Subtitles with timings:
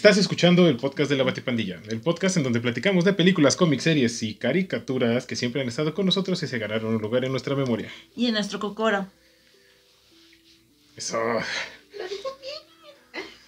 [0.00, 3.82] Estás escuchando el podcast de la Batipandilla, el podcast en donde platicamos de películas, cómics,
[3.82, 7.32] series y caricaturas que siempre han estado con nosotros y se ganaron un lugar en
[7.32, 7.90] nuestra memoria.
[8.16, 9.06] Y en nuestro cocoro.
[10.96, 11.18] Eso.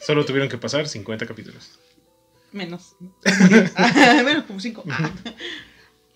[0.07, 1.81] Solo tuvieron que pasar 50 capítulos.
[2.53, 2.97] Menos.
[4.23, 4.85] Menos como cinco.
[4.91, 5.11] Ah.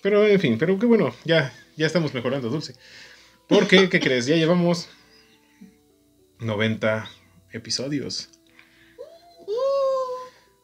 [0.03, 2.75] Pero en fin, pero qué bueno, ya, ya estamos mejorando, Dulce.
[3.49, 4.27] Porque, ¿qué crees?
[4.27, 4.91] Ya llevamos
[6.41, 7.09] 90
[7.53, 8.36] episodios.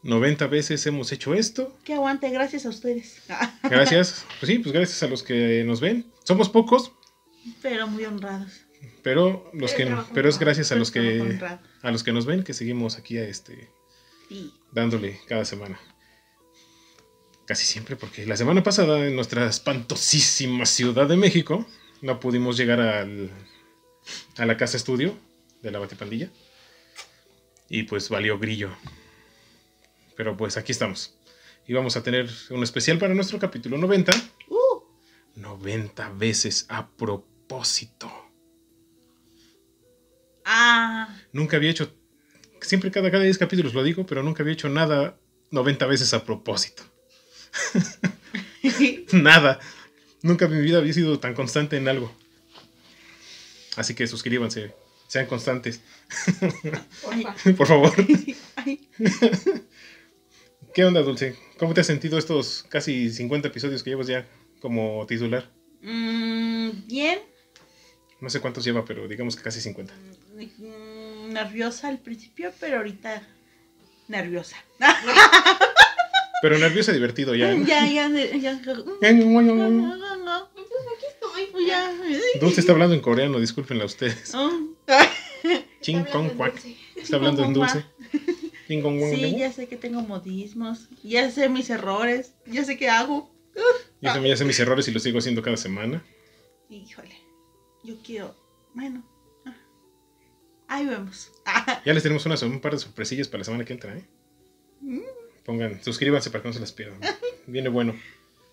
[0.02, 1.76] 90 veces hemos hecho esto.
[1.84, 3.22] Que aguante, gracias a ustedes.
[3.62, 4.24] Gracias.
[4.40, 6.10] Pues sí, pues gracias a los que nos ven.
[6.24, 6.92] Somos pocos,
[7.62, 8.62] Pero muy honrados.
[9.02, 12.42] pero los que pero es gracias a los Trabajo que a los que nos ven
[12.44, 13.70] que seguimos aquí a este
[14.28, 14.52] Sí.
[14.72, 15.78] dándole cada semana.
[17.46, 21.66] Casi siempre, porque la semana pasada en nuestra espantosísima Ciudad de México
[22.00, 23.30] no pudimos llegar al,
[24.36, 25.16] a la casa estudio
[25.62, 26.30] de la Batipandilla.
[27.68, 28.70] Y pues valió grillo.
[30.22, 31.18] Pero pues aquí estamos.
[31.66, 34.12] Y vamos a tener un especial para nuestro capítulo 90.
[34.50, 34.82] Uh,
[35.34, 38.08] 90 veces a propósito.
[40.44, 41.92] ah, Nunca había hecho,
[42.60, 45.18] siempre cada, cada 10 capítulos lo digo, pero nunca había hecho nada
[45.50, 46.84] 90 veces a propósito.
[49.12, 49.58] Nada.
[50.22, 52.14] Nunca en mi vida había sido tan constante en algo.
[53.74, 54.72] Así que suscríbanse,
[55.08, 55.80] sean constantes,
[57.02, 57.34] Porfa.
[57.56, 57.92] por favor.
[60.74, 61.36] ¿Qué onda, Dulce?
[61.58, 64.26] ¿Cómo te has sentido estos casi 50 episodios que llevas ya
[64.60, 65.50] como titular?
[65.82, 67.18] mm, bien.
[68.20, 69.92] No sé cuántos lleva, pero digamos que casi 50.
[70.58, 73.22] Mm, nerviosa al principio, pero ahorita
[74.08, 74.56] nerviosa.
[76.42, 77.54] Pero nervioso y divertido ya.
[77.54, 77.64] ¿no?
[77.64, 78.36] ya, ya, ya.
[78.36, 78.50] ya.
[78.50, 78.88] Entonces
[80.96, 81.66] aquí estoy.
[81.68, 81.92] Ya.
[82.40, 84.34] Dulce está hablando en coreano, discúlpenla ustedes.
[84.34, 84.50] Oh,
[85.82, 86.76] Ching kong dulce.
[86.96, 87.84] Está hablando en dulce.
[88.80, 93.30] Sí, ya sé que tengo modismos, ya sé mis errores, ya sé qué hago.
[94.00, 96.02] Yo también ya sé mis errores y los sigo haciendo cada semana.
[96.70, 97.14] Híjole,
[97.84, 98.34] yo quiero,
[98.74, 99.02] bueno,
[99.44, 99.54] ah,
[100.68, 101.30] ahí vemos.
[101.84, 104.04] Ya les tenemos unas, un par de sorpresillas para la semana que entra, ¿eh?
[104.80, 105.00] Mm.
[105.44, 107.00] Pongan, suscríbanse para que no se las pierdan.
[107.46, 107.94] Viene bueno.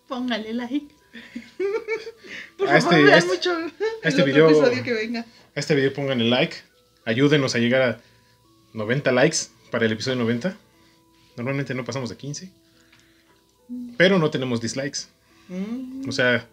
[0.08, 0.88] Póngale like.
[2.58, 3.72] Por A favor, este- a este- mucho el
[4.04, 5.22] este video- episodio que venga.
[5.56, 6.56] A este video pongan el like.
[7.06, 8.02] Ayúdenos a llegar a
[8.74, 9.38] 90 likes
[9.72, 10.56] para el episodio 90.
[11.38, 12.52] Normalmente no pasamos de 15.
[13.98, 15.08] Pero no tenemos dislikes.
[15.48, 16.08] Mm.
[16.08, 16.48] O sea,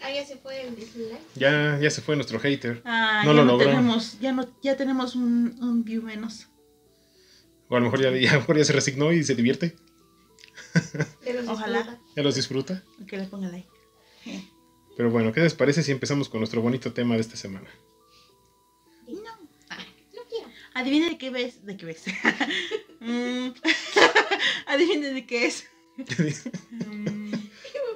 [0.00, 1.18] Ah, ya se fue el dislike.
[1.34, 2.82] ya, ya se fue nuestro hater.
[2.84, 3.66] Ah, No ya lo no logró.
[3.70, 6.46] tenemos, ya no, ya tenemos un, un view menos.
[7.68, 9.76] O a lo mejor ya, ya- a lo mejor ya se resignó y se divierte.
[11.34, 11.78] Los Ojalá.
[11.78, 12.00] disfruta.
[12.16, 12.82] Ya los disfruta.
[13.06, 13.68] Que le ponga like.
[14.96, 17.68] Pero bueno, ¿qué les parece si empezamos con nuestro bonito tema de esta semana?
[20.78, 22.04] Adivine de qué ves, de qué ves.
[23.00, 23.50] Mm.
[24.66, 25.66] Adivine de qué es.
[26.70, 27.32] Mm,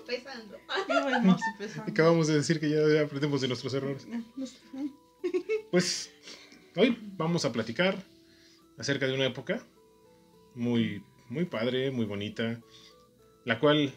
[0.06, 0.58] pesando.
[1.86, 4.06] Acabamos de decir que ya, aprendemos de nuestros errores.
[5.70, 6.10] Pues
[6.76, 8.02] hoy vamos a platicar
[8.78, 9.64] acerca de una época
[10.54, 12.60] muy, muy padre, muy bonita,
[13.44, 13.92] la cual,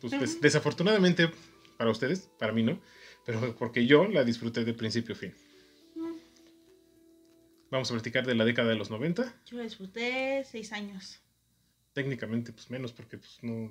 [0.00, 1.30] pues, des- desafortunadamente
[1.76, 2.80] para ustedes, para mí no,
[3.24, 5.34] pero porque yo la disfruté de principio a fin.
[7.72, 11.18] Vamos a platicar de la década de los 90, Yo disfruté seis años.
[11.94, 13.70] técnicamente pues menos porque pues no...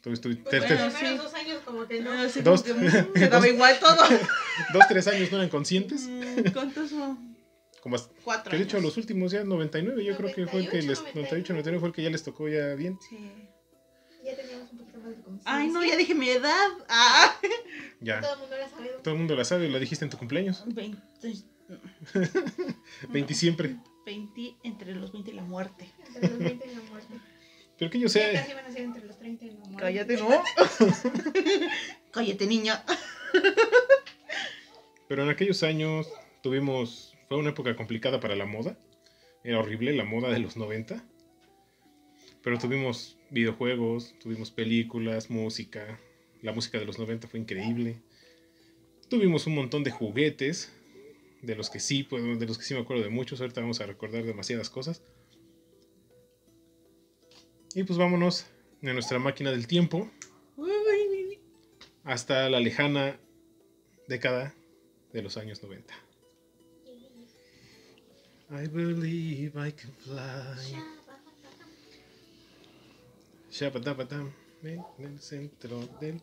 [0.00, 2.10] Todavía estoy, Pues te- bueno, te- primeros dos años como que no.
[2.12, 2.62] Así Dos.
[2.64, 3.96] como que, mm, me daba igual todo.
[4.72, 7.36] dos, tres años no eran conscientes, Mm, ¿Cuántos son?
[7.82, 8.50] como hasta- Cuatro.
[8.50, 8.86] que de hecho años.
[8.86, 11.88] los últimos ya 99 yo creo que fue el que les 98, 98 99 fue
[11.90, 13.18] el que ya les tocó ya bien Sí.
[14.24, 15.52] Ya teníamos un poquito más de conciencia.
[15.56, 16.68] Ay, no, ya dije mi edad.
[16.88, 17.36] Ah.
[18.00, 18.88] ya Todo el mundo la sabe.
[19.02, 20.98] todo el mundo la sabe la dijiste en tu cumpleaños 20,
[23.08, 25.88] 20 siempre 20 entre los 20 y la muerte.
[26.14, 27.14] Entre los 20 y la muerte.
[27.78, 29.76] pero que yo sé casi van a ser entre los 30 y la muerte.
[29.78, 30.28] Cállate, ¿no?
[32.10, 32.84] Cállate, niña.
[35.08, 36.08] pero en aquellos años
[36.42, 38.76] tuvimos fue una época complicada para la moda
[39.44, 41.02] era horrible la moda de los 90
[42.42, 45.98] pero tuvimos videojuegos tuvimos películas música
[46.42, 48.02] la música de los 90 fue increíble
[49.08, 50.70] tuvimos un montón de juguetes
[51.42, 53.80] de los que sí pues, de los que sí me acuerdo de muchos ahorita vamos
[53.80, 55.02] a recordar demasiadas cosas
[57.74, 58.46] y pues vámonos
[58.80, 60.10] en nuestra máquina del tiempo
[62.04, 63.18] hasta la lejana
[64.08, 64.54] década
[65.12, 65.94] de los años 90.
[68.50, 70.76] I believe I can fly.
[74.62, 76.20] En el centro del...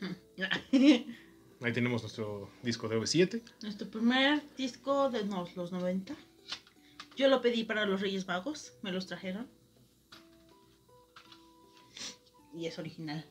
[1.60, 3.42] Ahí tenemos nuestro disco de OV7.
[3.62, 6.14] Nuestro primer disco de no, los 90.
[7.16, 9.48] Yo lo pedí para los Reyes Magos, me los trajeron.
[12.54, 13.24] Y es original.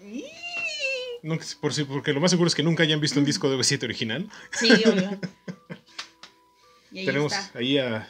[1.60, 4.28] Por porque lo más seguro es que nunca hayan visto un disco de V7 original.
[4.52, 5.20] Sí, obvio.
[6.92, 7.56] Y ahí Tenemos está.
[7.56, 8.08] ahí a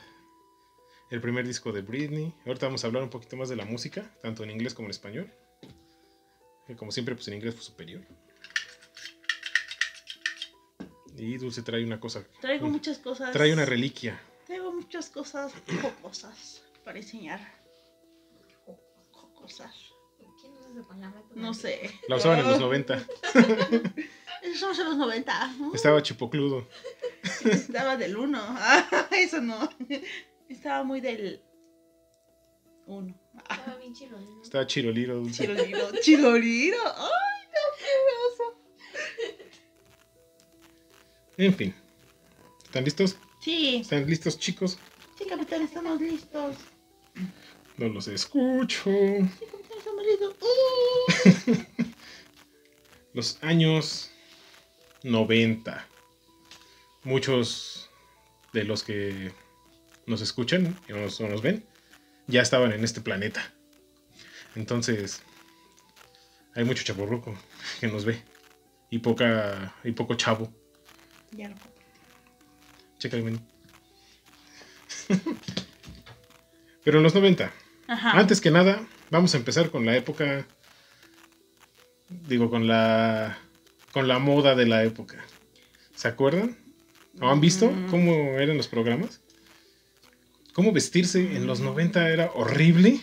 [1.11, 2.33] el primer disco de Britney.
[2.47, 4.91] Ahorita vamos a hablar un poquito más de la música, tanto en inglés como en
[4.91, 5.31] español.
[6.79, 8.01] Como siempre, pues en inglés fue superior.
[11.21, 12.25] Y Dulce trae una cosa.
[12.41, 13.31] Traigo muchas cosas.
[13.33, 14.19] Trae una reliquia.
[14.47, 15.53] Traigo muchas cosas
[15.83, 17.41] jocosas para enseñar.
[19.13, 19.75] Jocosas.
[20.41, 21.23] ¿Quién usa esa palabra?
[21.35, 21.91] No sé.
[22.09, 22.95] La usaban en los 90.
[24.43, 25.55] Estamos en los 90.
[25.75, 26.67] Estaba chipocludo.
[27.45, 28.59] Estaba del 1.
[29.11, 29.69] Eso no.
[30.49, 31.43] Estaba muy del
[32.87, 33.15] 1.
[33.51, 34.43] Estaba bien chilo, ¿no?
[34.43, 35.17] Estaba chiroliro.
[35.17, 35.43] Dulce.
[35.43, 35.91] Chiloliro.
[36.01, 36.79] Chiloliro.
[36.79, 37.85] Ay, no, qué
[41.41, 41.75] En fin.
[42.65, 43.17] ¿Están listos?
[43.41, 44.79] Sí, ¿Están listos, chicos?
[45.17, 46.57] sí, capitán, estamos listos.
[47.79, 48.91] No los escucho.
[48.91, 50.35] Sí, capitán, estamos listos.
[51.47, 51.83] Uh.
[53.15, 54.11] Los años
[55.03, 55.87] 90.
[57.05, 57.89] Muchos
[58.53, 59.33] de los que
[60.07, 61.65] nos escuchan y nos, o nos ven
[62.27, 63.51] ya estaban en este planeta.
[64.57, 65.23] Entonces,
[66.55, 67.35] hay mucho chaporruco
[67.81, 68.23] que nos ve.
[68.91, 70.60] Y poca y poco chavo.
[71.33, 71.55] Ya lo
[72.99, 73.41] Chécale, ven.
[76.85, 77.53] Pero en los 90.
[77.89, 78.11] Ajá.
[78.19, 80.47] Antes que nada, vamos a empezar con la época.
[82.09, 83.39] Digo, con la.
[83.93, 85.25] Con la moda de la época.
[85.95, 86.57] ¿Se acuerdan?
[87.21, 87.91] ¿O han visto Mm.
[87.91, 89.21] cómo eran los programas?
[90.53, 93.01] ¿Cómo vestirse en los 90 era horrible?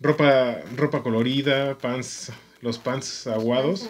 [0.00, 3.88] Ropa, ropa colorida, pants, los pants aguados.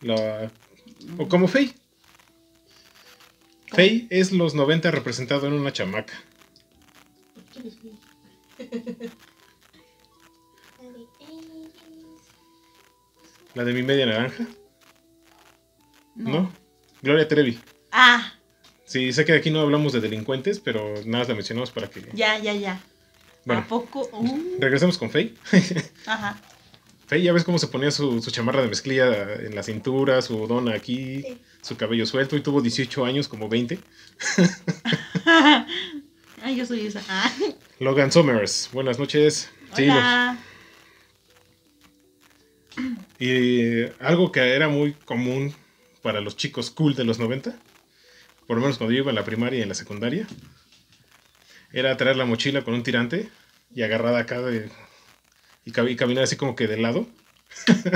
[0.00, 0.50] La-
[1.18, 1.74] o como Faye.
[3.68, 6.14] Faye es los 90 representado en una chamaca.
[10.78, 11.72] La de Elvis.
[13.54, 14.46] La de mi media naranja.
[16.14, 16.30] No.
[16.30, 16.52] ¿No?
[17.02, 17.58] Gloria Trevi.
[17.92, 18.32] Ah,
[18.88, 22.08] Sí, sé que aquí no hablamos de delincuentes, pero nada más la mencionamos para que...
[22.14, 22.80] ya, ya, ya.
[23.44, 24.08] Bueno, ¿A poco?
[24.12, 25.34] Uh, regresemos con Faye.
[26.06, 26.40] ajá.
[27.10, 30.74] Ya ves cómo se ponía su, su chamarra de mezclilla en la cintura, su dona
[30.74, 31.38] aquí, Sí.
[31.62, 33.78] su cabello suelto y tuvo 18 años, como 20.
[36.42, 37.02] Ay, yo soy esa.
[37.08, 37.32] Ah.
[37.80, 39.48] Logan Summers, buenas noches.
[39.74, 40.38] Sí, Hola.
[43.18, 45.52] Y algo que era muy común
[46.02, 47.56] para los chicos cool de los 90,
[48.46, 50.26] por lo menos cuando yo iba en la primaria y en la secundaria,
[51.72, 53.28] era traer la mochila con un tirante
[53.74, 54.70] y agarrada acá de,
[55.68, 57.06] y, cam- y caminar así como que de lado,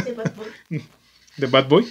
[0.04, 0.48] De Bad Boy.
[1.38, 1.88] de Bad Boy,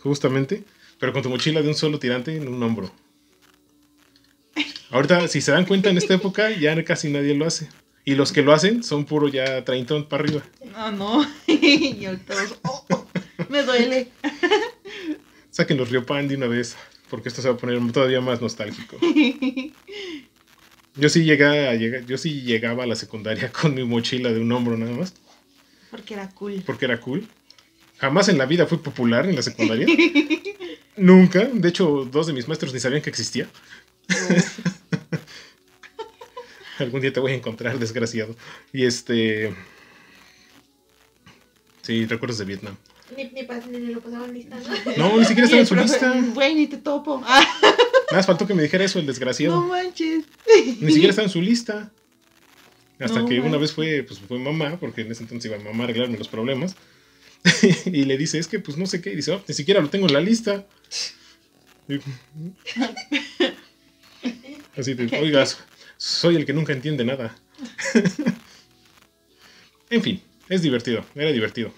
[0.00, 0.64] justamente,
[0.98, 2.90] pero con tu mochila de un solo tirante en un hombro.
[4.90, 7.68] Ahorita, si se dan cuenta en esta época, ya casi nadie lo hace.
[8.04, 10.42] Y los que lo hacen son puro ya treintón para arriba.
[10.72, 11.30] No, no.
[11.46, 13.06] y ahorita todos, oh, oh,
[13.50, 14.08] me duele.
[15.50, 16.76] Saquen los Riopan de una vez,
[17.10, 18.96] porque esto se va a poner todavía más nostálgico.
[20.96, 24.40] Yo sí, llegué a llegar, yo sí llegaba a la secundaria con mi mochila de
[24.40, 25.14] un hombro nada más,
[25.90, 26.62] Porque era cool.
[26.64, 27.26] porque era cool.
[27.98, 29.86] Jamás en la vida fui popular en la secundaria.
[30.96, 31.44] Nunca.
[31.52, 33.48] De hecho, dos de mis maestros ni sabían que existía.
[36.78, 38.36] Algún día te voy a encontrar, desgraciado.
[38.72, 39.54] Y este...
[41.82, 42.76] Sí, recuerdos de Vietnam.
[43.16, 44.96] Ni, ni, pas- ni, ni lo pasaban lista, ¿no?
[45.10, 46.32] No, ni siquiera estaba en su Y el profe, lista.
[46.34, 47.22] Güey, ni te topo.
[47.24, 47.46] Ah,
[48.06, 49.60] Nada más faltó que me dijera eso el desgraciado.
[49.60, 50.24] no manches.
[50.80, 51.90] Ni siquiera estaba en su lista.
[52.98, 55.84] Hasta No que una vez fue, pues fue mamá, porque en ese entonces iba mamá
[55.84, 56.76] a arreglarme los problemas.
[57.86, 59.12] y le dice, es que pues no sé qué.
[59.12, 60.66] Y dice, "Oh, ni siquiera lo tengo en la lista.
[61.88, 61.96] Y-
[64.76, 65.58] Así de, oigas,
[65.96, 67.36] soy el que nunca entiende nada.
[69.90, 71.72] en fin, es divertido, era divertido.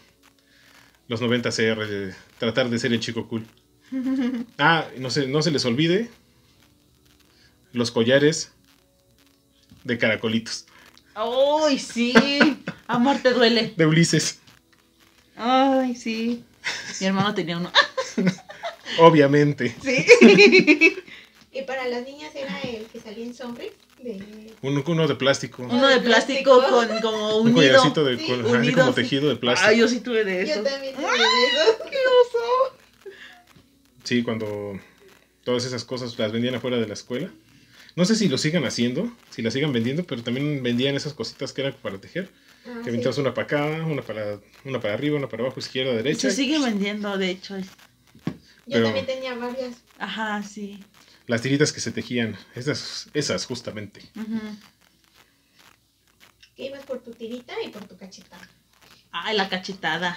[1.06, 3.46] Los 90 CR, tratar de ser el chico cool.
[4.58, 6.10] Ah, no se, no se les olvide
[7.78, 8.50] los collares
[9.84, 10.66] de caracolitos,
[11.14, 12.12] Ay, sí.
[12.86, 13.72] Amor te duele.
[13.76, 14.38] de Ulises,
[15.36, 16.44] Ay, sí.
[17.00, 17.70] Mi hermano tenía uno.
[18.98, 19.74] obviamente.
[19.82, 20.04] Sí.
[21.50, 23.68] Y para las niñas era el que salía en sombras.
[24.00, 24.54] De...
[24.62, 27.56] Un- uno de plástico, Uno de plástico con como un unido.
[27.78, 29.02] collarcito de, Sí, con- así unido, como sí.
[29.02, 29.70] tejido de plástico.
[29.70, 30.62] Ay, yo sí tuve de Yo eso.
[30.62, 31.78] también tuve de eso.
[31.90, 32.76] ¡Qué oso!
[34.04, 34.78] Sí, cuando
[35.42, 37.28] todas esas cosas las vendían afuera de la escuela.
[37.98, 41.52] No sé si lo sigan haciendo, si las sigan vendiendo, pero también vendían esas cositas
[41.52, 42.30] que eran para tejer.
[42.64, 42.88] Ah, Que sí.
[42.90, 46.30] aventabas una para acá, una para, una para arriba, una para abajo, izquierda, derecha.
[46.30, 47.58] Se sigue vendiendo, de hecho.
[48.66, 49.78] Yo también tenía varias.
[49.98, 50.84] Ajá, sí.
[51.26, 54.00] Las tiritas que se tejían, esas, esas justamente.
[54.14, 54.38] Ujú.
[56.54, 58.48] Que ibas por tu tirita y por tu cachetada.
[59.10, 60.16] Ay, la cachetada.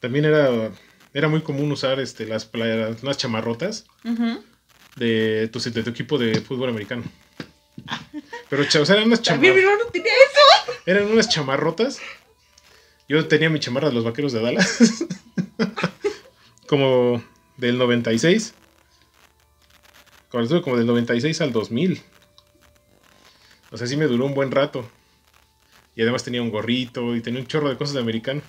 [0.00, 0.72] También era,
[1.12, 2.48] era muy común usar este, las
[3.02, 3.84] unas chamarrotas.
[4.96, 7.02] De tu, de tu equipo de fútbol americano.
[8.48, 10.72] Pero, o sea, eran unas, También mi chamar- hermano tenía eso.
[10.86, 11.98] eran unas chamarrotas.
[13.08, 15.04] Yo tenía mi chamarra de los vaqueros de Dallas.
[16.66, 17.22] como
[17.56, 18.54] del 96.
[20.30, 22.02] Cuando estuve como del 96 al 2000.
[23.70, 24.88] O sea, sí me duró un buen rato.
[25.94, 28.40] Y además tenía un gorrito y tenía un chorro de cosas de americano.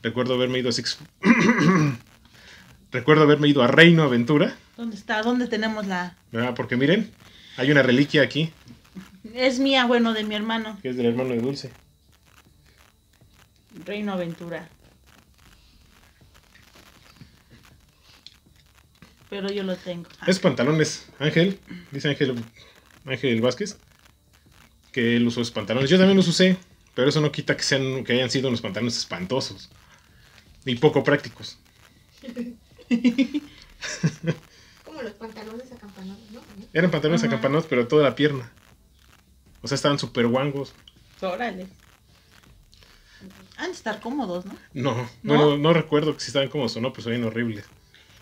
[0.02, 1.00] Recuerdo haberme ido a Six...
[2.92, 4.56] Recuerdo haberme ido a Reino Aventura.
[4.76, 5.22] ¿Dónde está?
[5.22, 6.16] ¿Dónde tenemos la...?
[6.32, 6.56] ¿verdad?
[6.56, 7.12] Porque miren,
[7.58, 8.52] hay una reliquia aquí,
[9.36, 10.80] Es mía, bueno, de mi hermano.
[10.82, 11.72] que es del hermano de Dulce.
[13.86, 14.68] Reino Aventura.
[19.30, 20.08] Pero yo lo tengo.
[20.22, 21.60] Ah, Es pantalones, Ángel,
[21.92, 22.36] dice Ángel,
[23.06, 23.78] Ángel Vázquez,
[24.92, 25.90] que él usó esos pantalones.
[25.90, 26.58] Yo también los usé,
[27.00, 29.70] pero eso no quita que, sean, que hayan sido unos pantalones espantosos
[30.66, 31.58] y poco prácticos.
[34.84, 36.42] Como los pantalones acampanados, ¿no?
[36.74, 37.30] Eran pantalones Ajá.
[37.30, 38.52] acampanados, pero toda la pierna.
[39.62, 40.74] O sea, estaban súper guangos.
[41.22, 41.68] Órale.
[43.56, 44.58] Han de estar cómodos, ¿no?
[44.74, 45.38] No, ¿No?
[45.38, 47.64] bueno, no recuerdo que si estaban cómodos o no, pues eran horribles.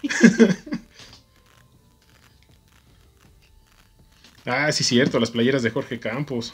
[4.45, 6.53] ah, sí, cierto, las playeras de Jorge Campos.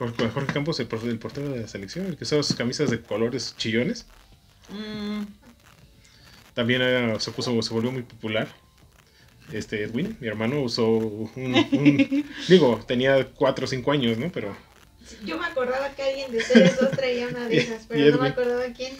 [0.00, 2.90] Jorge, Jorge Campos, el, por- el portero de la selección, el que usaba sus camisas
[2.90, 4.06] de colores chillones.
[4.70, 5.24] Mm,
[6.54, 8.48] También era- se puso, se volvió muy popular.
[9.52, 14.30] Este Edwin, mi hermano, usó un, un- digo, tenía 4 o 5 años, ¿no?
[14.32, 14.56] Pero
[15.24, 18.28] Yo me acordaba que alguien de ustedes dos traía una de esas, pero no me
[18.28, 18.94] acordaba quién.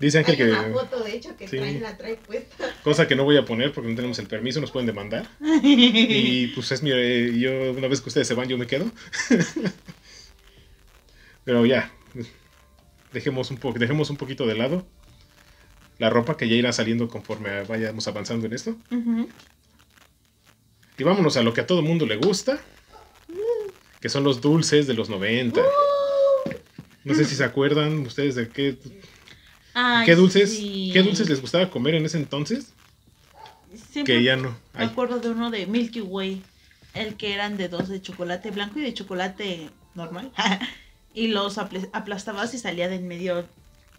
[0.00, 1.58] Dice Ángel Hay que una foto, de hecho, que Sí.
[1.58, 2.74] trae, la trae puesta.
[2.82, 5.28] cosa que no voy a poner porque no tenemos el permiso, nos pueden demandar.
[5.62, 6.90] Y pues es mi.
[6.92, 8.90] eh, Yo, una vez que ustedes se van, yo me quedo.
[11.44, 11.92] Pero ya.
[13.12, 14.86] Dejemos un, po dejemos un poquito de lado
[15.98, 18.76] la ropa que ya irá saliendo conforme vayamos avanzando en esto.
[20.96, 22.58] Y vámonos a lo que a todo mundo le gusta.
[24.00, 25.60] Que son los dulces de los 90.
[27.04, 28.76] No sé si se acuerdan ustedes de qué,
[29.74, 30.90] Ay, qué dulces sí.
[30.92, 32.72] qué dulces les gustaba comer en ese entonces.
[33.92, 34.56] Siempre Que ya no.
[34.74, 36.42] Me acuerdo de uno de Milky Way.
[36.94, 40.32] El que eran de dos de chocolate blanco y de chocolate normal.
[41.14, 43.46] y los apl- aplastabas y salía de en medio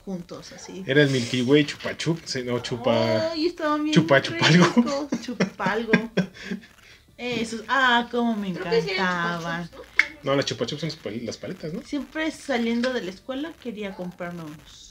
[0.05, 0.83] juntos, así.
[0.87, 3.31] Era el Milky Way chupa chup, sí, no chupa.
[3.31, 5.09] Ay, bien chupa, chupalgo.
[5.21, 5.91] Chupalgo.
[7.17, 9.69] Esos, ah, cómo me sí encantaban.
[9.69, 9.77] chups,
[10.23, 10.31] ¿no?
[10.31, 10.89] No, las chupa chup son
[11.23, 11.81] las paletas, ¿no?
[11.83, 14.90] Siempre saliendo de la escuela quería comprarme unos.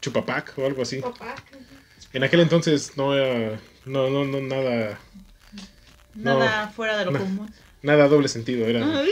[0.00, 1.00] Chupapac o algo así.
[1.00, 1.34] Papá.
[2.12, 3.60] En aquel entonces no era.
[3.84, 4.98] No, no, no, nada.
[6.14, 7.18] No, Nada fuera de lo no.
[7.20, 7.54] común.
[7.82, 8.66] Nada doble sentido.
[8.66, 9.08] Eran, Ay,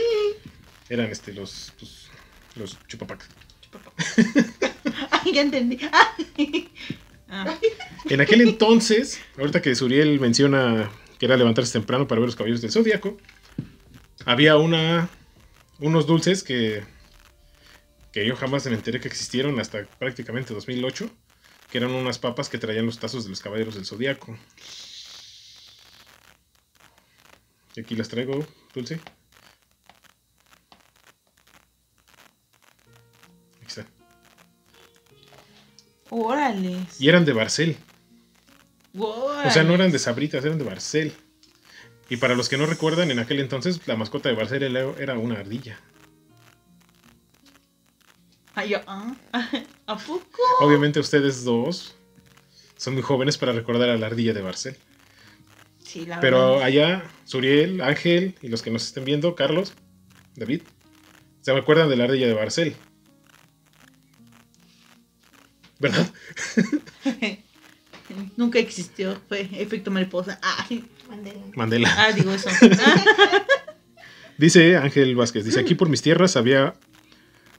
[0.89, 2.07] eran este, los, pues,
[2.55, 3.25] los chupapac.
[5.11, 5.79] Ay, ya entendí.
[6.37, 6.69] Ay.
[7.31, 7.53] Ah,
[8.09, 12.59] En aquel entonces, ahorita que Suriel menciona que era levantarse temprano para ver los caballos
[12.59, 13.19] del zodiaco,
[14.25, 15.09] había una.
[15.77, 16.83] unos dulces que.
[18.11, 21.09] Que yo jamás me enteré que existieron hasta prácticamente 2008,
[21.69, 24.37] que eran unas papas que traían los tazos de los caballeros del zodiaco.
[27.75, 28.99] Y aquí las traigo, dulce.
[33.57, 33.85] Aquí está.
[36.09, 36.77] órale.
[36.97, 37.77] Y eran de Barcel.
[38.97, 41.13] O sea, no eran de sabritas, eran de Barcel.
[42.09, 45.17] Y para los que no recuerdan, en aquel entonces la mascota de Barcel era era
[45.19, 45.79] una ardilla.
[48.59, 49.15] Ay, yo, ah,
[49.85, 50.41] ¿A poco?
[50.59, 51.95] Obviamente ustedes dos
[52.75, 54.75] son muy jóvenes para recordar a la ardilla de Barcel.
[55.81, 56.65] Sí, la Pero verdad.
[56.65, 59.75] allá, Suriel, Ángel y los que nos estén viendo, Carlos,
[60.35, 60.63] David,
[61.39, 62.75] se acuerdan de la ardilla de Barcel.
[65.79, 66.11] ¿Verdad?
[68.35, 70.37] Nunca existió, fue efecto mariposa.
[70.41, 71.45] Ay, Mandela.
[71.55, 71.95] Mandela.
[71.97, 72.49] ah, digo eso.
[74.37, 76.75] Dice Ángel Vázquez, dice, aquí por mis tierras había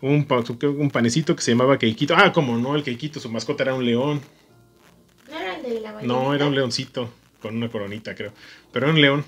[0.00, 2.14] un, pa- un panecito que se llamaba Keikito.
[2.16, 4.20] Ah, como no, el Keikito, su mascota era un león.
[5.30, 6.14] ¿No era el de la ballenita?
[6.14, 8.32] No, era un leoncito con una coronita, creo.
[8.72, 9.24] Pero era un león.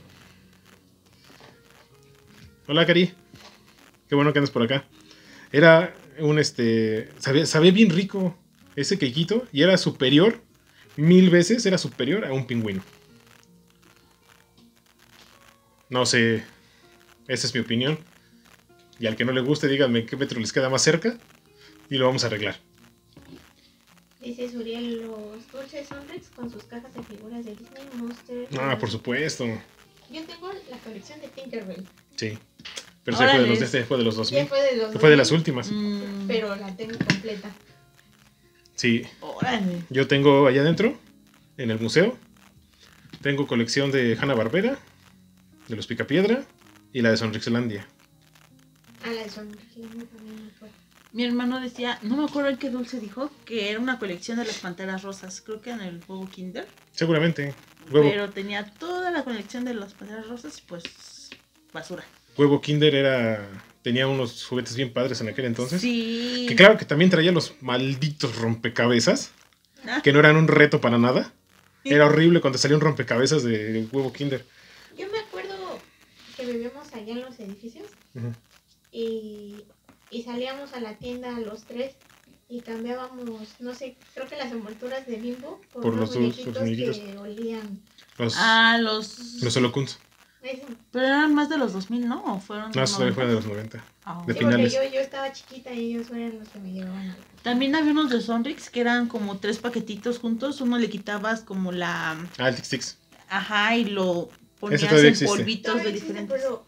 [2.69, 3.13] Hola, Cari.
[4.09, 4.85] Qué bueno que andas por acá.
[5.53, 7.09] Era un este.
[7.19, 8.37] Sabía, sabía bien rico
[8.77, 10.41] ese quequito y era superior,
[10.97, 12.83] mil veces era superior a un pingüino.
[15.91, 16.43] No sé.
[17.29, 17.99] Esa es mi opinión.
[19.03, 21.19] Y al que no le guste, díganme qué metro les queda más cerca
[21.91, 22.55] y lo vamos a arreglar.
[24.21, 28.47] Dice Suriel, los dulces Sonrix con sus cajas de figuras de Disney Monster.
[28.61, 29.45] Ah, por supuesto.
[30.09, 31.85] Yo tengo la colección de Tinkerbell.
[32.15, 32.39] Sí.
[33.03, 34.47] Pero fue de los, este fue de los Ya 2000.
[34.47, 35.73] fue de los fue de 2000, las últimas.
[35.73, 37.51] Mm, Pero la tengo completa.
[38.77, 39.03] Sí.
[39.21, 39.83] Órale.
[39.91, 40.97] Yo tengo allá adentro,
[41.57, 42.17] en el museo,
[43.21, 44.79] tengo colección de Hanna Barbera,
[45.67, 46.45] de los Picapiedra
[46.93, 47.85] y la de Sonrixlandia.
[49.05, 50.69] Ah, la también fue.
[51.13, 54.47] Mi hermano decía, no me acuerdo en qué dulce dijo, que era una colección de
[54.47, 55.43] las panteras rosas.
[55.43, 56.67] Creo que en el juego Kinder.
[56.93, 57.55] Seguramente.
[57.91, 60.85] Huevo, Pero tenía toda la colección de las panteras rosas y pues
[61.73, 62.05] basura.
[62.39, 63.49] huevo Kinder era
[63.83, 65.81] tenía unos juguetes bien padres en aquel entonces.
[65.81, 66.47] Sí.
[66.49, 69.33] Que claro que también traía los malditos rompecabezas,
[69.85, 71.33] Ah, que no eran un reto para nada.
[71.85, 74.47] Era horrible cuando salió un rompecabezas de huevo Kinder.
[74.97, 75.81] Yo me acuerdo
[76.37, 78.33] que vivíamos allá en los edificios Ujú.
[78.93, 79.65] Y,
[80.11, 81.97] y salíamos a la tienda los tres
[82.49, 87.17] y cambiábamos, no sé, creo que las envolturas de bimbo por, Por los dos- que
[87.19, 87.81] olían.
[88.19, 89.43] Los, Ah, los...
[89.43, 89.99] los holocuns.
[90.91, 92.23] Pero eran más de los 2000, ¿no?
[92.35, 93.79] ¿O fueron No, eso fue de los 90?
[93.79, 93.85] 90.
[94.05, 94.73] Ah, de Sí, porque finales.
[94.75, 98.21] yo, yo estaba chiquita y ellos eran los que me llevaban También había unos de
[98.21, 100.61] Sonrix que eran como tres paquetitos juntos.
[100.61, 102.19] Uno le quitabas como la...
[102.39, 102.99] Ah, el Tix Tix.
[103.29, 104.29] Ajá, y lo
[104.61, 105.25] ponías en existe.
[105.27, 106.43] polvitos de existe, diferentes...
[106.43, 106.67] Pero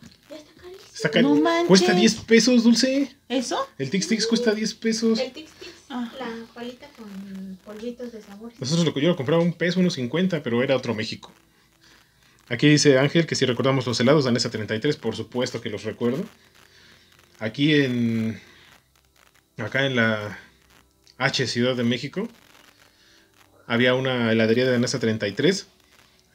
[0.95, 1.11] ya está carísimo.
[1.11, 1.69] Está ca- No manches.
[1.69, 3.15] Cuesta 10 pesos, Dulce.
[3.29, 3.69] ¿Eso?
[3.79, 5.19] El Tix Tix cuesta 10 pesos.
[5.19, 6.11] El Tix Tix, Ah.
[6.19, 8.53] la palita con polvitos de sabor.
[8.59, 11.33] Nosotros lo, yo lo compraba un peso, unos 50, pero era otro México.
[12.49, 16.25] Aquí dice Ángel que si recordamos los helados Danesa 33, por supuesto que los recuerdo.
[17.39, 18.41] Aquí en.
[19.57, 20.39] Acá en la
[21.19, 22.29] H Ciudad de México
[23.67, 25.67] había una heladería de Danesa 33,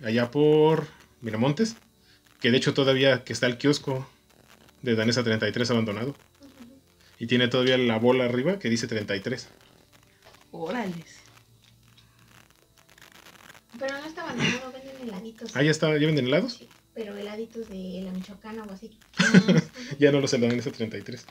[0.03, 0.87] allá por
[1.21, 1.75] Miramontes,
[2.39, 4.09] que de hecho todavía que está el kiosco
[4.81, 6.15] de Danesa 33 abandonado.
[7.19, 9.49] Y tiene todavía la bola arriba que dice 33.
[10.51, 11.19] Órales.
[13.77, 15.55] Pero no está abandonado, venden heladitos.
[15.55, 16.53] Ah, ya está, ya venden helados.
[16.53, 18.97] Sí, pero heladitos de la Michoacana o así.
[19.99, 21.25] Ya no los helados Danesa 33.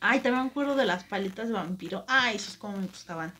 [0.00, 2.04] Ay, también me acuerdo de las paletas de vampiro.
[2.06, 3.32] Ay, esos como me gustaban.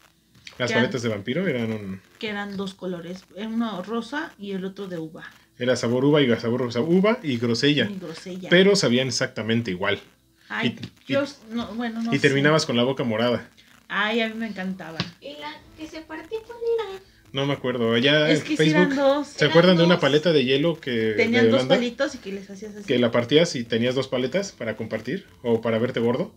[0.58, 2.00] Las paletas de vampiro eran un.
[2.18, 3.24] Que eran dos colores.
[3.36, 5.24] Uno rosa y el otro de uva.
[5.58, 7.88] Era sabor uva y sabor uva y grosella.
[7.90, 8.48] Y grosella.
[8.50, 10.00] Pero sabían exactamente igual.
[10.48, 12.22] Ay, y- yo no, bueno, no y sé.
[12.22, 13.48] terminabas con la boca morada.
[13.88, 15.02] Ay, a mí me encantaban.
[15.20, 17.00] Y la que se partía, ¿cuál era?
[17.32, 17.92] No me acuerdo.
[17.92, 19.26] Allá es en que eran dos.
[19.28, 22.32] ¿Se eran acuerdan de una paleta de hielo que Tenían de dos palitos y que
[22.32, 22.84] les hacías así.
[22.86, 26.34] Que la partías y tenías dos paletas para compartir o para verte gordo.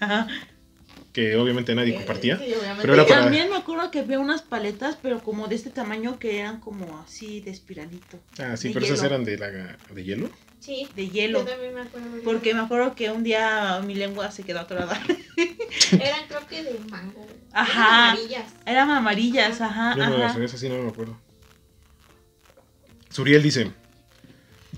[0.00, 0.26] Ajá.
[1.18, 2.38] Que obviamente nadie Eh, compartía.
[2.38, 2.80] sí, obviamente.
[2.82, 6.16] Pero era para- También me acuerdo que había unas paletas, pero como de este tamaño
[6.20, 8.20] que eran como así de espiralito.
[8.38, 9.48] Ah, sí, de pero esas eran de, la,
[9.92, 10.30] de hielo.
[10.60, 11.40] Sí, De hielo.
[11.40, 12.12] yo también me acuerdo.
[12.14, 14.96] de Porque me acuerdo que un día mi lengua se quedó atorada.
[15.92, 17.26] Eran creo que de mango.
[17.52, 17.72] Ajá.
[17.82, 18.52] Eran amarillas.
[18.64, 20.44] Eran amarillas, ajá, Yo no las ajá.
[20.44, 21.18] esas sí no me acuerdo.
[23.10, 23.72] Suriel dice: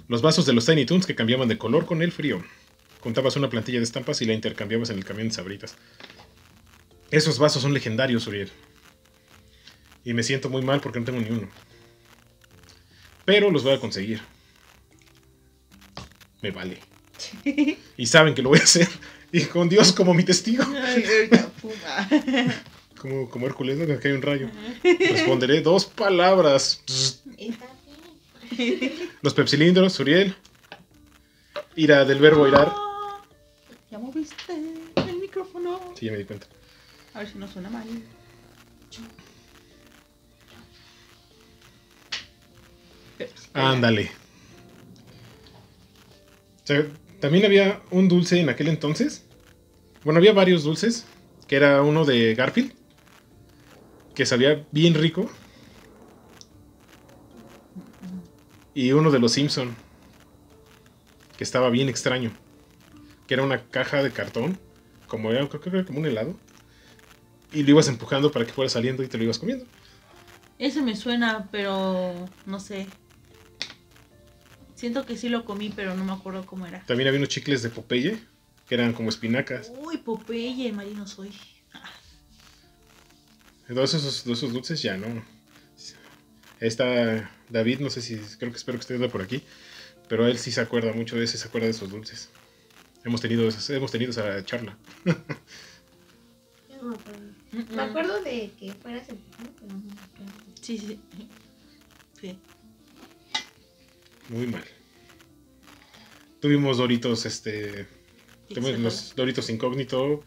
[0.08, 2.42] Los vasos de los Tiny Toons que cambiaban de color con el frío.
[3.00, 5.76] Contabas una plantilla de estampas y la intercambiabas en el camión de sabritas.
[7.10, 8.50] Esos vasos son legendarios, Suriel.
[10.04, 11.48] Y me siento muy mal porque no tengo ni uno.
[13.24, 14.20] Pero los voy a conseguir.
[16.40, 16.78] Me vale.
[17.96, 18.88] Y saben que lo voy a hacer.
[19.32, 20.64] Y con Dios como mi testigo.
[22.98, 23.98] Como, como Hércules, ¿no?
[23.98, 24.48] Que hay un rayo.
[24.82, 26.82] Responderé dos palabras.
[29.22, 30.34] Los pepsilindros, Suriel.
[31.76, 32.72] Ira del verbo irar.
[32.74, 33.22] Ah,
[33.90, 34.52] Ya moviste
[34.96, 35.80] el micrófono.
[35.98, 36.46] Sí, ya me di cuenta.
[37.20, 37.86] Ver si no suena mal.
[43.52, 44.10] Ándale.
[46.62, 46.86] O sea,
[47.20, 49.26] también había un dulce en aquel entonces.
[50.02, 51.04] Bueno, había varios dulces.
[51.46, 52.72] Que era uno de Garfield.
[54.14, 55.30] Que sabía bien rico.
[58.72, 59.76] Y uno de los Simpson.
[61.36, 62.32] Que estaba bien extraño.
[63.26, 64.58] Que era una caja de cartón.
[65.06, 66.34] Como era como un helado.
[67.52, 69.66] Y lo ibas empujando para que fuera saliendo y te lo ibas comiendo.
[70.58, 72.86] Ese me suena, pero no sé.
[74.74, 76.84] Siento que sí lo comí, pero no me acuerdo cómo era.
[76.86, 78.18] También había unos chicles de Popeye.
[78.68, 79.72] Que eran como espinacas.
[79.74, 81.32] Uy, Popeye, marino soy.
[81.74, 81.90] Ah,
[83.66, 85.24] Todos esos, todos esos dulces ya no.
[86.60, 89.42] Está David, no sé si, creo que espero que esté por aquí.
[90.08, 92.28] Pero él sí se acuerda mucho de ese, se acuerda de esos dulces.
[93.04, 94.76] Hemos tenido, esas- hemos tenido esa charla.
[97.52, 98.22] Me acuerdo.
[98.22, 100.32] de que fueras empujando, pero no me acuerdo.
[100.60, 101.00] Sí, sí.
[102.20, 102.38] Sí.
[104.28, 104.64] Muy mal.
[106.40, 107.86] Tuvimos Doritos, este.
[108.48, 110.22] tuvimos los Doritos incógnito.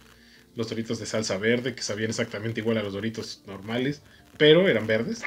[0.56, 4.04] Los Doritos de salsa verde, que sabían exactamente igual a los Doritos normales.
[4.38, 5.24] Pero eran verdes.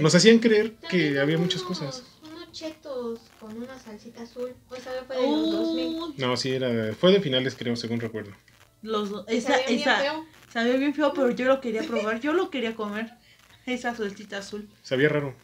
[0.00, 2.04] Nos, hacían creer que había muchas cosas.
[2.22, 4.54] Unos chetos con una salsita azul.
[4.76, 5.86] Esa fue de los 2000.
[5.86, 6.94] Uy, No, sí, era.
[6.94, 8.32] Fue de finales, creo, según recuerdo.
[8.82, 10.26] Los esa, sabían bien esa, feo.
[10.52, 12.20] sabía bien feo, pero yo lo quería probar.
[12.20, 13.10] Yo lo quería comer.
[13.66, 14.68] Esa salsita azul.
[14.82, 15.34] Sabía raro.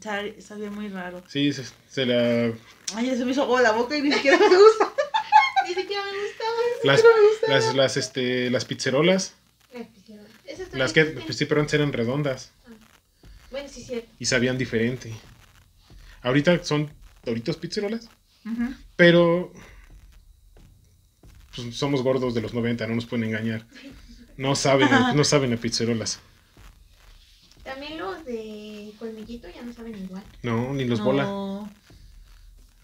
[0.00, 1.22] Sa- Sabía muy raro.
[1.28, 2.52] Sí, se, se la.
[2.94, 4.92] Ay, ya se me hizo agua la boca y ni siquiera me gusta.
[5.68, 6.52] Ni siquiera me gustaba.
[6.84, 7.02] Las,
[7.48, 9.34] las, las, este, las pizzerolas.
[9.74, 10.30] Las pizzerolas.
[10.44, 12.52] Esas Las que, pues sí, pero antes eran redondas.
[13.50, 14.08] Bueno, sí, cierto.
[14.20, 15.12] Y sabían diferente.
[16.22, 16.90] Ahorita son
[17.24, 18.08] Doritos pizzerolas.
[18.94, 19.52] Pero.
[21.56, 23.64] Pues somos gordos de los 90, no nos pueden engañar.
[24.36, 26.20] No saben, a- no saben a pizzerolas.
[27.64, 30.22] También los de colmillito ya no saben igual.
[30.42, 31.24] No, ni los bola.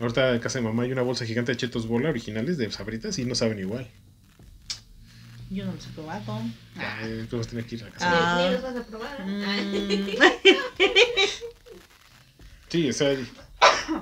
[0.01, 3.19] Ahorita en casa de mamá hay una bolsa gigante de chetos bola originales de sabritas
[3.19, 3.87] y no saben igual.
[5.51, 6.41] Yo no los he probado.
[6.77, 8.09] Ay, tú vas a tener que ir a casa.
[8.11, 8.43] Ah.
[8.47, 9.17] Ni, los vas a probar.
[9.21, 10.17] ¿eh?
[10.19, 10.23] Mm.
[12.69, 13.15] Sí, o sea.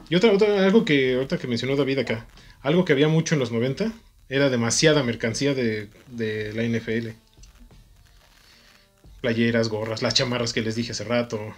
[0.08, 2.26] Y otra, otra, algo que ahorita que mencionó David acá,
[2.62, 3.92] algo que había mucho en los 90
[4.30, 7.08] era demasiada mercancía de, de la NFL.
[9.20, 11.54] Playeras, gorras, las chamarras que les dije hace rato,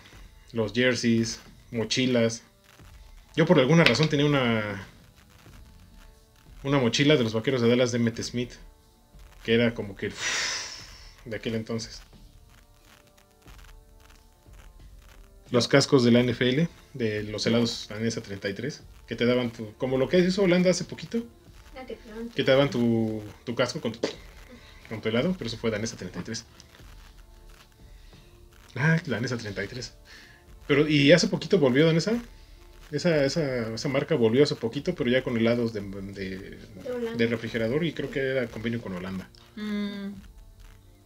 [0.53, 1.39] los jerseys,
[1.71, 2.43] mochilas.
[3.37, 4.87] Yo por alguna razón tenía una
[6.65, 8.53] una mochila de los vaqueros de Dallas de Emmett Smith,
[9.45, 10.11] que era como que
[11.27, 12.03] de aquel entonces.
[15.51, 16.63] Los cascos de la NFL,
[16.95, 21.27] de los helados Danesa 33, que te daban como lo que hizo Holanda hace poquito,
[21.87, 22.29] Que te dan.
[22.31, 23.99] que te daban tu, tu casco con tu,
[24.89, 26.45] con tu helado, pero eso fue Danesa 33.
[28.77, 29.93] Ah, Danesa 33.
[30.67, 32.13] Pero, y hace poquito volvió Danesa.
[32.91, 37.17] Esa, esa, esa marca volvió hace poquito, pero ya con helados de, de, De Holanda.
[37.17, 39.29] de refrigerador y creo que era convenio con Holanda.
[39.57, 40.13] Mm,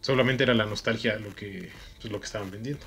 [0.01, 1.69] Solamente era la nostalgia lo que,
[2.01, 2.85] pues, lo que estaban vendiendo.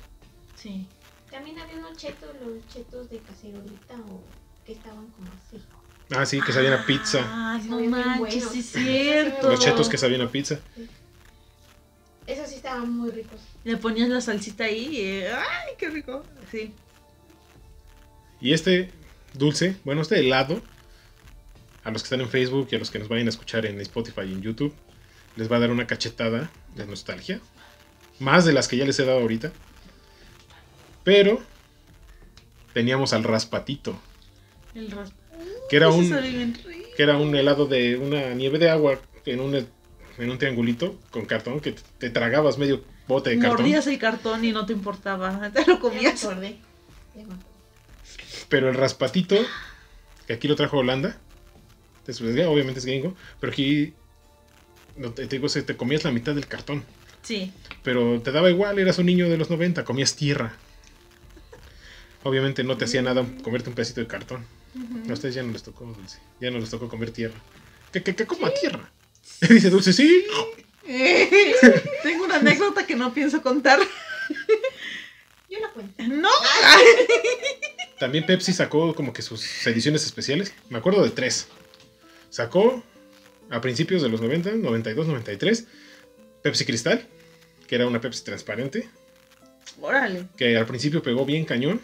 [0.55, 0.87] sí.
[1.29, 4.21] También había unos chetos, los chetos de cacerolita o
[4.65, 5.63] que estaban como así.
[6.11, 7.19] Ah, sí, que sabían a pizza.
[7.23, 9.49] Ah, no manches, sí es cierto.
[9.49, 10.59] Los chetos que sabían a pizza.
[12.27, 13.39] Esos sí estaban muy ricos.
[13.63, 15.23] Le ponías la salsita ahí y...
[15.23, 16.25] ¡Ay, qué rico!
[16.51, 16.73] Sí.
[18.41, 18.91] Y este
[19.33, 20.61] dulce, bueno, este helado,
[21.83, 23.79] a los que están en Facebook y a los que nos vayan a escuchar en
[23.81, 24.73] Spotify y en YouTube,
[25.35, 27.39] les va a dar una cachetada de nostalgia.
[28.19, 29.51] Más de las que ya les he dado ahorita.
[31.03, 31.41] Pero
[32.73, 33.99] teníamos al raspatito,
[34.73, 35.20] El raspa.
[35.71, 36.53] Que era un,
[36.97, 41.25] que era un helado de una nieve de agua en un, en un triangulito con
[41.25, 43.61] cartón que te, tragabas medio bote de cartón.
[43.61, 45.49] Mordías el cartón y no te importaba.
[45.53, 46.27] Te lo comías.
[48.49, 49.37] Pero el raspatito,
[50.27, 51.17] que aquí lo trajo Holanda,
[52.05, 53.93] obviamente es gringo, pero aquí
[54.97, 56.83] no te, digo, te comías la mitad del cartón.
[57.21, 57.53] Sí.
[57.81, 60.51] Pero te daba igual, eras un niño de los 90, comías tierra.
[62.23, 64.45] Obviamente no te hacía nada comerte un pedacito de cartón.
[65.09, 67.35] A ustedes ya no les tocó dulce, ya no les tocó comer tierra.
[67.91, 68.89] ¿Qué, qué, qué coma tierra?
[69.49, 70.25] Dice dulce, sí.
[72.03, 73.79] Tengo una anécdota que no pienso contar.
[75.49, 76.03] Yo la cuento.
[76.07, 76.29] No.
[77.99, 80.53] También Pepsi sacó como que sus ediciones especiales.
[80.69, 81.47] Me acuerdo de tres.
[82.29, 82.81] Sacó
[83.49, 85.65] a principios de los 90, 92, 93,
[86.41, 87.05] Pepsi Cristal,
[87.67, 88.89] que era una Pepsi transparente,
[89.81, 90.27] Órale.
[90.37, 91.81] que al principio pegó bien cañón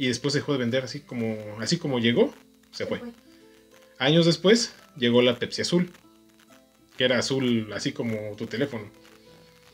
[0.00, 2.32] y después dejó de vender así como, así como llegó,
[2.70, 3.02] se fue.
[3.98, 5.92] Años después llegó la Pepsi Azul,
[6.96, 8.90] que era azul así como tu teléfono,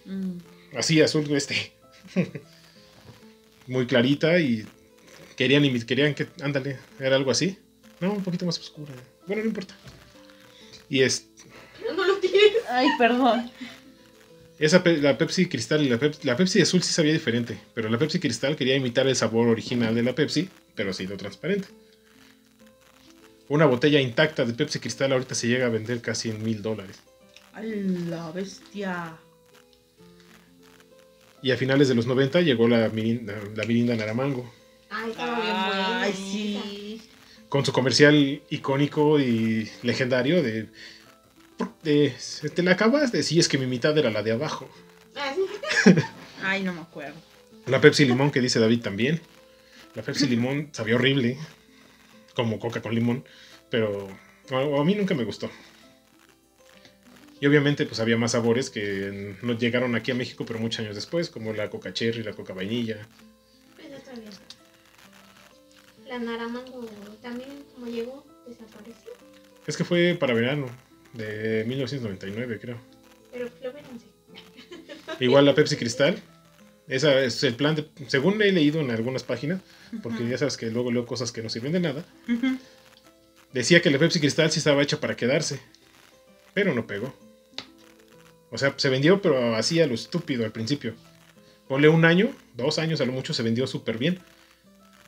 [0.04, 0.38] Mm.
[0.76, 1.72] así azul este.
[3.68, 4.66] Muy clarita y
[5.36, 7.58] Querían, querían que, ándale, era algo así.
[8.00, 8.92] No, un poquito más oscura.
[9.28, 9.76] Bueno, no importa.
[10.88, 11.28] Y es,
[11.80, 12.52] Pero no lo tienes.
[12.68, 13.50] Ay, perdón.
[14.58, 17.88] Esa pe- la Pepsi Cristal y la, Pep- la Pepsi Azul sí sabía diferente, pero
[17.88, 21.68] la Pepsi Cristal quería imitar el sabor original de la Pepsi, pero sí lo transparente.
[23.48, 26.96] Una botella intacta de Pepsi Cristal ahorita se llega a vender casi en mil dólares.
[27.52, 29.16] A la bestia.
[31.42, 34.52] Y a finales de los 90 llegó la Mirinda, la Mirinda Naramango,
[34.90, 36.02] Ay, estaba bien buena.
[36.02, 37.02] Ay, sí.
[37.48, 40.66] con su comercial icónico y legendario de...
[41.82, 42.14] de
[42.54, 43.12] ¿Te la acabas?
[43.12, 44.68] De sí, es que mi mitad era la de abajo.
[45.14, 45.34] Ah,
[45.84, 45.92] sí.
[46.42, 47.16] Ay, no me acuerdo.
[47.66, 49.20] La Pepsi Limón, que dice David también.
[49.94, 51.38] La Pepsi Limón sabía horrible,
[52.34, 53.24] como coca con limón,
[53.70, 54.08] pero
[54.50, 55.50] a, mí nunca me gustó.
[57.40, 60.94] Y obviamente pues había más sabores que no llegaron aquí a México, pero muchos años
[60.94, 63.08] después, como la coca cherry, la coca vainilla.
[63.76, 64.30] Pues está bien.
[66.06, 66.86] La Naramango
[67.22, 69.12] también, como llegó, desapareció.
[69.66, 70.68] Es que fue para verano,
[71.12, 72.78] de 1999 creo.
[73.32, 74.06] Pero Floverense.
[75.20, 76.20] Igual la Pepsi Cristal.
[76.88, 79.60] Esa es el plan de, según he leído en algunas páginas,
[80.02, 82.04] porque ya sabes que luego leo cosas que no sirven de nada.
[83.52, 85.58] Decía que la Pepsi Cristal sí estaba hecha para quedarse,
[86.54, 87.12] pero no pegó.
[88.50, 90.94] O sea, se vendió, pero así a lo estúpido al principio.
[91.66, 94.20] Ponle un año, dos años a lo mucho, se vendió súper bien.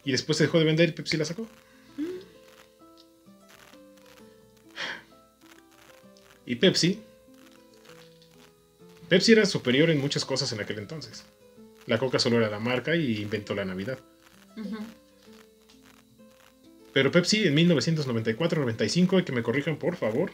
[0.04, 1.46] Y después se dejó de vender y Pepsi la sacó.
[6.48, 6.98] Y Pepsi.
[9.10, 11.26] Pepsi era superior en muchas cosas en aquel entonces.
[11.84, 13.98] La Coca solo era la marca y inventó la Navidad.
[16.94, 20.32] Pero Pepsi en 1994-95, que me corrijan por favor,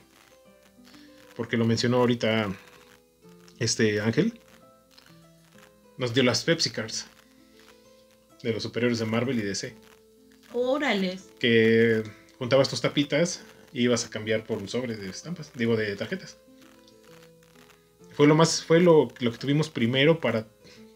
[1.35, 2.55] porque lo mencionó ahorita
[3.59, 4.39] este Ángel,
[5.99, 7.09] nos dio las Pepsi Cards
[8.41, 9.75] de los superiores de Marvel y DC,
[10.53, 11.25] Órales.
[11.41, 12.05] que
[12.39, 13.43] juntabas tus tapitas
[13.75, 16.39] y ibas a cambiar por un sobre de estampas, digo de tarjetas.
[18.13, 20.47] Fue lo más, fue lo, lo que tuvimos primero para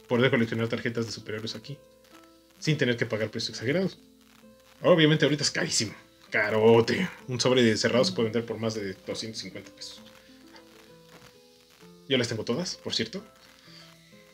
[0.07, 1.77] poder coleccionar tarjetas de superhéroes aquí,
[2.61, 3.99] sin tener que pagar precios exagerados.
[4.81, 5.93] Obviamente ahorita es carísimo.
[6.31, 7.09] Carote.
[7.27, 10.01] Un sobre de cerrado se puede vender por más de 250 pesos.
[12.09, 13.25] Yo las tengo todas, por cierto.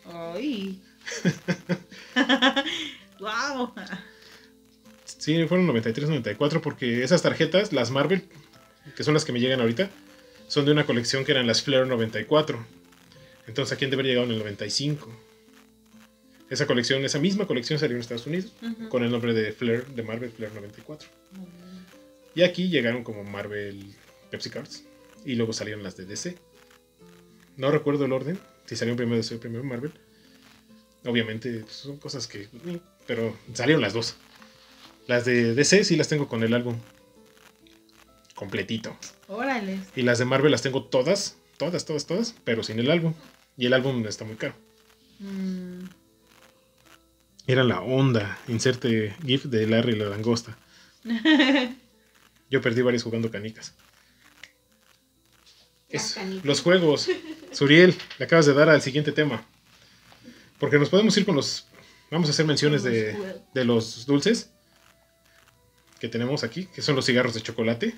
[0.04, 0.82] Ay.
[3.20, 3.72] wow.
[5.24, 8.24] Sí, fueron 93, 94 porque esas tarjetas, las Marvel,
[8.94, 9.88] que son las que me llegan ahorita,
[10.48, 12.62] son de una colección que eran las Flair 94.
[13.46, 15.10] Entonces aquí han de haber llegado en el 95.
[16.50, 18.52] Esa colección, esa misma colección salió en Estados Unidos
[18.90, 21.08] con el nombre de Flair, de Marvel Flair 94.
[22.34, 23.94] Y aquí llegaron como Marvel
[24.30, 24.84] Pepsi Cards.
[25.24, 26.36] Y luego salieron las de DC.
[27.56, 28.38] No recuerdo el orden.
[28.66, 29.92] Si salieron primero DC o primero Marvel.
[31.06, 32.46] Obviamente pues, son cosas que...
[33.06, 34.18] Pero salieron las dos.
[35.06, 36.76] Las de DC sí las tengo con el álbum.
[38.34, 38.96] Completito.
[39.28, 39.80] Órales.
[39.94, 41.36] Y las de Marvel las tengo todas.
[41.58, 42.34] Todas, todas, todas.
[42.44, 43.14] Pero sin el álbum.
[43.56, 44.54] Y el álbum está muy caro.
[45.20, 45.84] Mm,
[47.46, 48.38] Era la onda.
[48.48, 50.56] Inserte GIF de Larry la langosta.
[52.50, 53.74] Yo perdí varios jugando canicas.
[55.88, 57.08] Es- los juegos.
[57.52, 59.46] Suriel, le acabas de dar al siguiente tema.
[60.58, 61.66] Porque nos podemos ir con los.
[62.10, 63.16] Vamos a hacer menciones de,
[63.54, 64.50] de los dulces
[66.04, 67.94] que tenemos aquí, que son los cigarros de chocolate,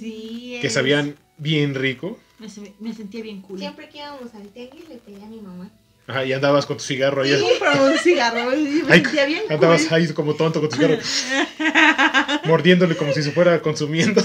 [0.00, 0.58] sí.
[0.60, 2.18] que sabían bien rico.
[2.40, 2.48] Me,
[2.80, 3.60] me sentía bien cool.
[3.60, 5.70] Siempre que íbamos al tianguis le pedía a mi mamá.
[6.08, 7.36] Ajá, y andabas con tu cigarro ahí.
[7.38, 8.52] Sí, pero un cigarro.
[8.56, 9.52] y Me Ay, sentía bien cool.
[9.52, 10.98] andabas ahí como tonto con tu cigarro,
[12.46, 14.20] mordiéndole como si se fuera consumiendo.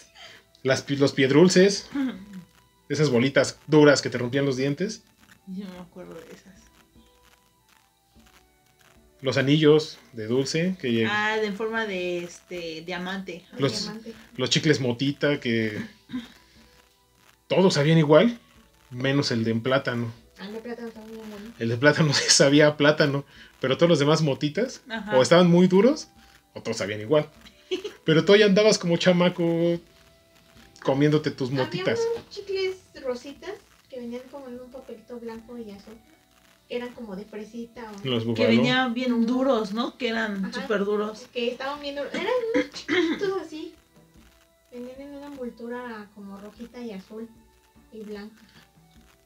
[0.62, 1.86] Las, los piedrulces,
[2.88, 5.02] esas bolitas duras que te rompían los dientes.
[5.48, 6.59] Yo no me acuerdo de esas.
[9.22, 13.44] Los anillos de dulce, que Ah, de forma de este diamante.
[13.56, 14.14] el Los- diamante.
[14.36, 15.78] los chicles motita, que
[17.48, 18.38] todos sabían igual,
[18.90, 20.12] menos el de plátano.
[20.38, 21.36] Al de plátano está muy bueno.
[21.58, 23.24] El de plátano sí sabía a plátano,
[23.60, 25.16] pero todos los demás motitas Ajá.
[25.18, 26.08] o estaban muy duros
[26.54, 27.28] o todos sabían igual.
[28.04, 29.78] Pero tú ya andabas como chamaco
[30.82, 32.00] comiéndote tus motitas.
[32.00, 33.52] Había unos chicles rositas
[33.88, 35.94] que venían como en un papelito blanco y azul.
[36.70, 38.06] Eran como de fresita o...
[38.06, 39.98] Los Que venían bien duros, ¿no?
[39.98, 41.26] Que eran súper duros.
[41.32, 42.04] Que estaban viendo...
[42.04, 43.74] Eran unos chiquitos así.
[44.72, 47.28] Venían en una envoltura como rojita y azul
[47.92, 48.40] y blanca.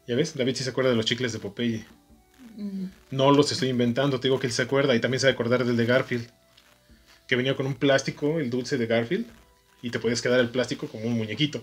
[0.07, 0.35] ¿Ya ves?
[0.35, 1.85] David sí se acuerda de los chicles de Popeye.
[2.57, 5.33] Mm, No los estoy inventando, te digo que él se acuerda y también se va
[5.33, 6.31] a acordar del de Garfield.
[7.29, 9.27] Que venía con un plástico, el dulce de Garfield,
[9.83, 11.63] y te podías quedar el plástico como un muñequito.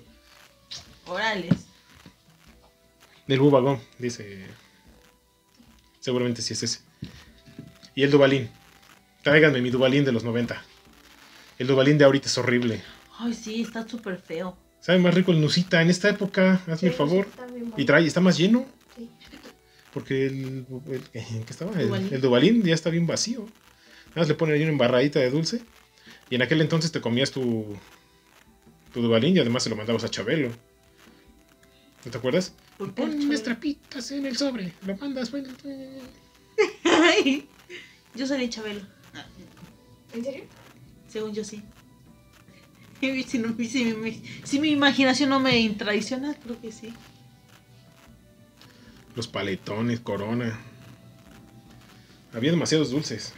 [1.07, 1.65] Órales.
[3.25, 4.45] Del bubagón, dice.
[6.01, 6.79] Seguramente sí es ese.
[7.95, 8.49] Y el Dubalín.
[9.23, 10.61] Tráiganme mi Dubalín de los 90.
[11.59, 12.81] El Dubalín de ahorita es horrible.
[13.19, 14.57] Ay, sí, está súper feo.
[14.81, 17.27] Sabe más rico el Nusita en esta época, hazme Sí, el favor.
[17.77, 18.65] Y trae, está más lleno.
[18.97, 19.09] Sí.
[19.93, 21.71] Porque el, el- ¿en qué estaba?
[21.79, 23.41] El Dubalín ya está bien vacío.
[24.09, 25.61] Nada más le ponen ahí una embarradita de dulce.
[26.31, 27.77] Y en aquel entonces te comías tu,
[28.93, 30.49] tu Dubalín y además se lo mandabas a Chabelo.
[32.05, 32.53] ¿No te acuerdas?
[32.81, 33.27] ¿Por Pon Chabelo?
[33.27, 34.73] unas trapitas en el sobre.
[34.85, 35.29] Lo mandas.
[35.29, 35.49] bueno,
[36.83, 37.47] Ay,
[38.15, 38.81] yo soy de Chabelo.
[40.13, 40.43] ¿En serio?
[41.07, 41.61] Según yo sí.
[43.01, 46.91] Y Si, no- si mi, si mi imaginación no me traiciona, creo que sí.
[49.15, 50.59] Los paletones, corona.
[52.33, 53.33] Había demasiados dulces.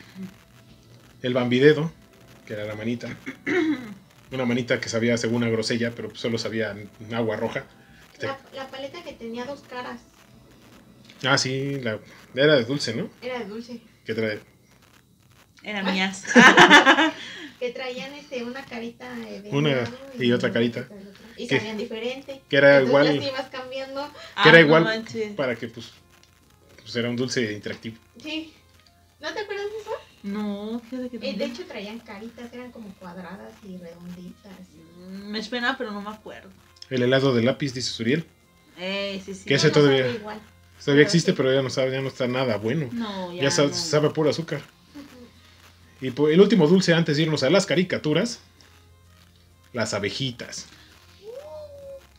[1.21, 1.91] El bambidedo,
[2.45, 3.17] que era la manita.
[4.31, 7.65] Una manita que sabía según a grosella, pero solo sabía en agua roja.
[8.27, 9.99] La, la paleta que tenía dos caras
[11.25, 11.99] Ah, sí, la,
[12.35, 13.09] era de dulce, ¿no?
[13.21, 13.79] era de dulce.
[14.05, 14.39] Que trae.
[15.63, 16.25] Eran mías.
[17.59, 20.85] Que traían este, una carita de Una y otra carita.
[21.37, 22.41] Y Que- sabían diferente.
[22.49, 24.01] que era Entonces igual- ibas cambiando.
[24.43, 25.31] Que era Ah, no igual manches.
[25.33, 25.91] para que, pues,
[26.81, 27.95] pues era un dulce interactivo.
[28.21, 28.53] Sí.
[29.21, 29.91] ¿No te acuerdas de eso?
[30.23, 34.51] No, fíjate que Eh, de hecho traían caritas, eran como cuadradas y redonditas.
[34.97, 36.49] Mm, Me suena, pero no me acuerdo.
[36.93, 38.25] El helado de lápiz, dice Suriel.
[38.77, 39.45] Eh, sí, sí.
[39.45, 40.03] ¿Qué ese todavía?
[40.05, 40.39] sabe igual.
[40.83, 41.37] Todavía existe, sí.
[41.37, 42.89] pero ya no sabe, ya no está nada bueno.
[42.91, 43.73] No, ya, Ya, sa- no.
[43.73, 44.61] sabe puro azúcar.
[46.01, 48.41] Y el último dulce antes de irnos a las caricaturas,
[49.71, 50.67] las abejitas,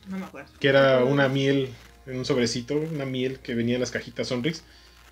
[0.08, 0.50] No me acuerdo.
[0.58, 1.68] que era una miel
[2.06, 4.62] en un sobrecito, una miel que venía en las cajitas Sonrix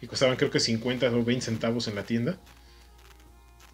[0.00, 2.36] y costaban creo que 50 o 20 centavos en la tienda.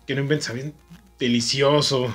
[0.06, 0.74] Que no inventes, sabían
[1.18, 2.12] delicioso.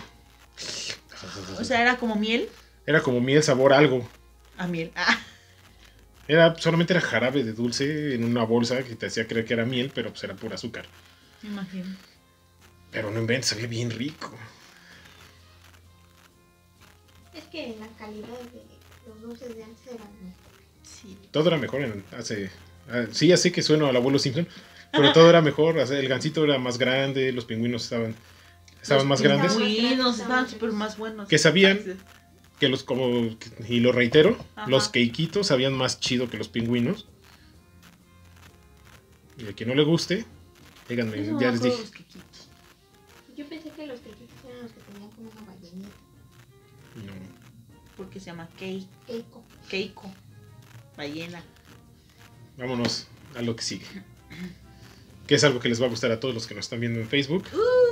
[1.60, 2.50] O sea, era como miel.
[2.86, 4.08] Era como miel sabor algo.
[4.58, 4.92] A miel.
[4.96, 5.20] Ah,
[6.28, 9.66] Era, solamente era jarabe de dulce en una bolsa que te hacía creer que era
[9.66, 10.86] miel, pero pues era pura azúcar.
[11.42, 11.96] me imagino.
[12.92, 14.32] Pero no inventes, sabía bien rico.
[17.34, 18.64] Es que la calidad de
[19.08, 20.54] los dulces de antes eran mejor.
[20.84, 21.18] Sí.
[21.32, 22.52] Todo era mejor en, hace...
[22.90, 24.48] ah, Sí, ya sé que sueno al abuelo Simpson,
[24.92, 25.80] pero todo era mejor.
[25.80, 28.16] El gancito era más grande, los pingüinos estaban,
[28.82, 29.54] estaban más grandes.
[29.54, 29.78] pingüinos.
[29.82, 31.28] Pingüinos Estaban súper más buenos.
[31.28, 31.82] Que sabían-
[32.60, 33.08] Que los como...
[33.68, 34.70] Y lo reitero, Ajá.
[34.70, 37.08] los queiquitos sabían más chido que los pingüinos.
[39.38, 40.26] Y a quien no le guste,
[40.88, 41.78] díganme, no ya les dije.
[41.78, 41.92] los.
[43.36, 45.90] Yo pensé que los quequitos eran los que tenían como una ballenita.
[46.96, 47.14] No.
[47.98, 49.44] Porque se llama Kei, Keiko.
[49.70, 50.12] Keiko.
[50.96, 51.44] Ballena.
[52.58, 53.86] Vámonos a lo que sigue.
[55.28, 57.00] Que es algo que les va a gustar a todos los que nos están viendo
[57.00, 57.46] en Facebook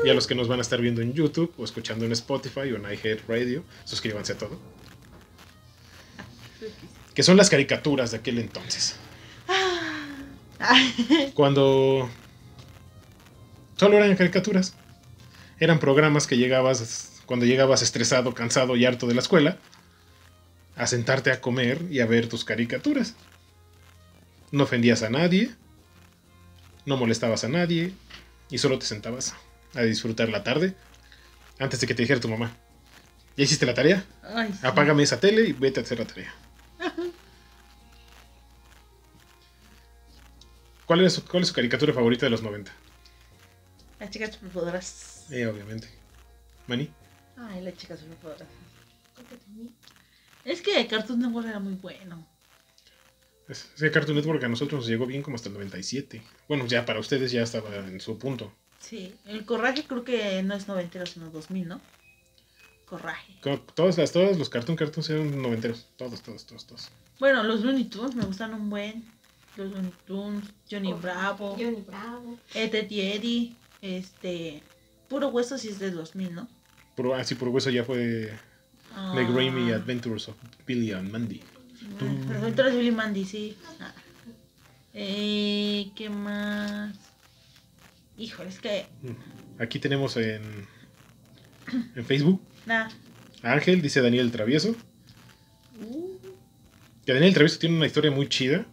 [0.03, 2.71] y a los que nos van a estar viendo en YouTube o escuchando en Spotify
[2.71, 3.63] o en iHeart Radio.
[3.85, 4.59] Suscríbanse a todo.
[7.13, 8.95] Que son las caricaturas de aquel entonces.
[11.33, 12.09] Cuando
[13.77, 14.75] solo eran caricaturas.
[15.59, 19.57] Eran programas que llegabas cuando llegabas estresado, cansado y harto de la escuela
[20.75, 23.15] a sentarte a comer y a ver tus caricaturas.
[24.51, 25.51] No ofendías a nadie,
[26.85, 27.93] no molestabas a nadie
[28.49, 29.33] y solo te sentabas
[29.73, 30.75] a disfrutar la tarde
[31.59, 32.55] antes de que te dijera tu mamá.
[33.37, 34.03] ¿Ya hiciste la tarea?
[34.23, 34.59] Ay, sí.
[34.65, 36.33] Apágame esa tele y vete a hacer la tarea.
[40.85, 42.71] ¿Cuál es, su- ¿Cuál es su caricatura favorita de los 90?
[43.99, 45.25] Las chicas superpoderas.
[45.29, 45.87] Eh, obviamente.
[46.67, 46.89] ¿Mani?
[47.37, 49.73] Ay, las chicas también.
[50.43, 52.25] Es que Cartoon Network era muy bueno.
[53.51, 56.21] Es, es que Cartoon Network a nosotros nos llegó bien como hasta el 97.
[56.47, 58.51] Bueno, ya para ustedes ya estaba en su punto.
[58.79, 59.13] Sí.
[59.25, 61.81] El Coraje creo que no es noventero, sino 2000, ¿no?
[62.85, 63.35] Coraje.
[63.41, 65.87] Como todas las, todos los Cartoon Cartoons eran noventeros.
[65.97, 66.89] Todos, todos, todos, todos.
[67.19, 69.05] Bueno, los Looney Tunes me gustan un buen.
[69.57, 72.37] Los Looney Tunes, Johnny Bravo, Johnny Bravo.
[72.53, 74.63] Ed, Ed y Eddie, este...
[75.09, 76.47] Puro Hueso sí es del 2000, ¿no?
[76.95, 78.31] Puro, ah, sí, por hueso ya fue
[78.95, 80.35] Ah, The Raimi Adventures of
[80.65, 81.41] Billy and Mandy.
[81.99, 83.57] Ah, aventuras de Billy Mandy, sí.
[83.79, 83.93] Ah.
[84.93, 86.95] Eh, ¿Qué más?
[88.17, 88.85] Híjole, es que...
[89.59, 90.67] Aquí tenemos en,
[91.95, 92.89] en Facebook a
[93.43, 94.75] Ángel, dice Daniel el Travieso.
[95.81, 96.17] Uh,
[97.05, 98.65] Que Daniel el Travieso tiene una historia muy chida.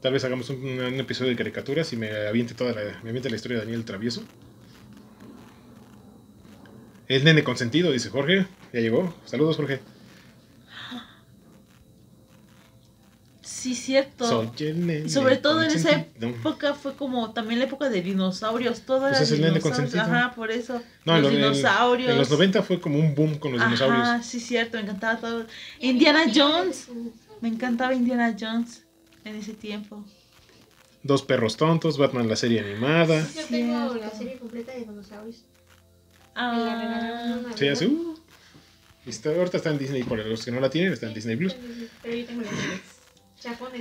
[0.00, 3.30] Tal vez hagamos un, un episodio de caricaturas y me aviente toda la, me aviente
[3.30, 4.24] la historia de Daniel el Travieso.
[7.08, 8.46] El nene consentido, dice Jorge.
[8.72, 9.14] Ya llegó.
[9.24, 9.80] Saludos, Jorge.
[13.66, 14.28] Sí, cierto.
[14.28, 15.90] Soy el nene Y sobre todo en esa
[16.20, 19.90] época fue como también la época de dinosaurios, todo Pues era es el nene dinosaurios.
[19.92, 20.16] consentido.
[20.18, 20.82] Ajá, por eso.
[21.04, 22.10] No, en los lo- en- dinosaurios.
[22.12, 24.02] En los 90 fue como un boom con los dinosaurios.
[24.08, 25.46] Ajá, sí, cierto, me encantaba todo.
[25.80, 26.88] Indiana Jones.
[27.40, 28.84] Me encantaba Indiana Jones
[29.24, 30.04] en ese tiempo.
[31.02, 33.26] Dos perros tontos, Batman la serie animada.
[33.34, 35.44] Yo tengo la serie completa de dinosaurios.
[36.34, 37.86] Ah, Sí, así.
[37.86, 38.16] uh.
[39.06, 41.54] Está- ahorita está en Disney, por los que no la tienen, está en Disney Plus.
[42.02, 42.48] Pero yo tengo la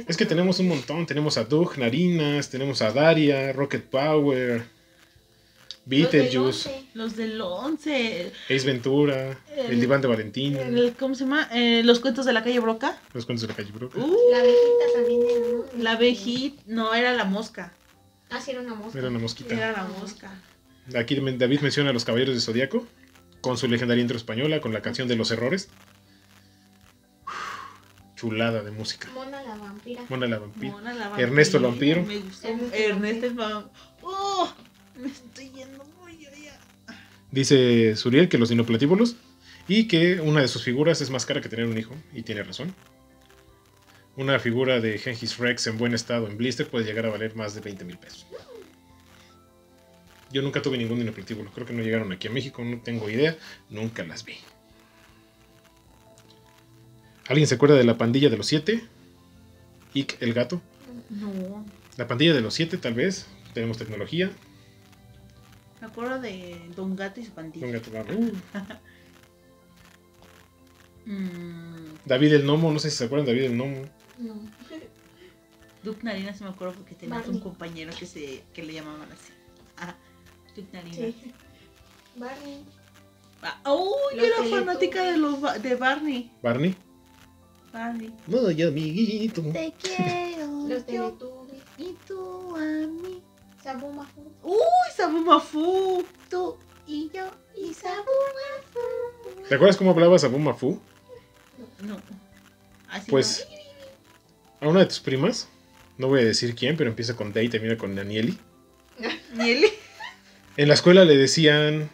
[0.07, 1.05] Es que tenemos un montón.
[1.05, 4.63] Tenemos a Doug, Narinas, tenemos a Daria, Rocket Power,
[5.85, 8.31] Beetlejuice, Los del 11.
[8.49, 11.47] Ace Ventura, El, El- Diván de Valentín, el- ¿Cómo se llama?
[11.53, 12.99] Eh, los cuentos de la calle Broca.
[13.13, 13.99] Los Cuentos de la Calle Broca.
[13.99, 15.47] Uh, La abejita también era,
[15.77, 15.83] ¿no?
[15.83, 16.63] la abejita.
[16.65, 17.73] No, era la mosca.
[18.31, 18.97] Ah, sí, era una mosca.
[18.97, 19.53] Era una mosquita.
[19.53, 20.31] Era la mosca.
[20.95, 22.85] Aquí David menciona a los Caballeros de Zodíaco,
[23.41, 25.69] con su legendaria intro española, con la canción de los errores.
[28.15, 29.09] Chulada de música.
[29.13, 30.03] Mona la vampira.
[30.09, 30.71] Mona la vampira.
[30.71, 32.03] Mona la Ernesto el vampiro.
[32.03, 32.47] Me gustó.
[32.47, 33.71] Ernesto el vampiro.
[34.01, 34.53] Oh,
[34.97, 36.59] me estoy yendo muy allá.
[37.31, 39.17] Dice Suriel que los dinoplatíbulos
[39.67, 42.43] y que una de sus figuras es más cara que tener un hijo, y tiene
[42.43, 42.73] razón.
[44.15, 47.53] Una figura de Gengis Rex en buen estado en blister puede llegar a valer más
[47.55, 48.25] de 20 mil pesos.
[50.31, 53.37] Yo nunca tuve ningún dinoplatíbulo, creo que no llegaron aquí a México, no tengo idea,
[53.69, 54.35] nunca las vi.
[57.27, 58.85] ¿Alguien se acuerda de la pandilla de los siete?
[59.93, 60.61] Ick el gato.
[61.09, 61.65] No,
[61.97, 63.27] La pandilla de los siete, tal vez.
[63.53, 64.31] Tenemos tecnología.
[65.81, 67.65] me acuerdo de Don Gato y su pandilla.
[67.65, 68.31] Un gato barbú.
[71.07, 73.81] Mm, David el Nomo, no sé si se acuerdan de David el Nomo.
[74.17, 74.33] No.
[75.83, 77.35] Duke Narina se me acuerdo porque tenías Barney.
[77.35, 79.31] un compañero que se que le llamaban así.
[79.77, 79.95] Ah,
[80.55, 80.95] Duke Narina.
[80.95, 81.31] Sí.
[82.15, 82.65] Barney.
[83.43, 86.31] Ah, oh, yo era fanática de los de Barney.
[86.41, 86.75] Barney.
[87.75, 88.09] Barney.
[88.27, 89.41] No, ya amiguito.
[89.51, 90.47] Te quiero.
[90.69, 91.17] Los yo
[91.77, 93.21] y tú a mí.
[93.61, 94.21] Sabu Mafu.
[94.43, 94.55] Uy,
[94.95, 96.05] Sabu Mafu.
[96.29, 96.55] Tú
[96.87, 97.25] y yo
[97.57, 97.95] y Sabu
[98.37, 99.43] Mafu.
[99.49, 100.79] ¿Te acuerdas cómo hablaba Sabu Mafu?
[101.81, 101.97] No.
[102.89, 103.45] Así Pues
[104.61, 105.49] a una de tus primas,
[105.97, 108.37] no voy a decir quién, pero empieza con D y termina con Danieli.
[108.99, 109.09] no.
[109.33, 109.65] Ni él.
[110.55, 111.89] En la escuela le decían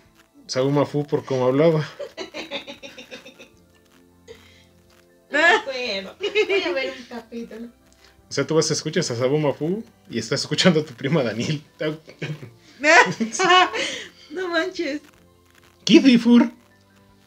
[0.46, 1.84] Sabu Mafu por cómo hablaba.
[6.02, 6.16] me acuerdo.
[6.48, 7.68] Voy a ver un capítulo.
[8.30, 11.22] O sea, tú vas a escuchar a Sabu Mafu y estás escuchando a tu prima
[11.24, 11.62] Daniel.
[14.32, 15.02] no manches.
[15.84, 16.50] Kisifur.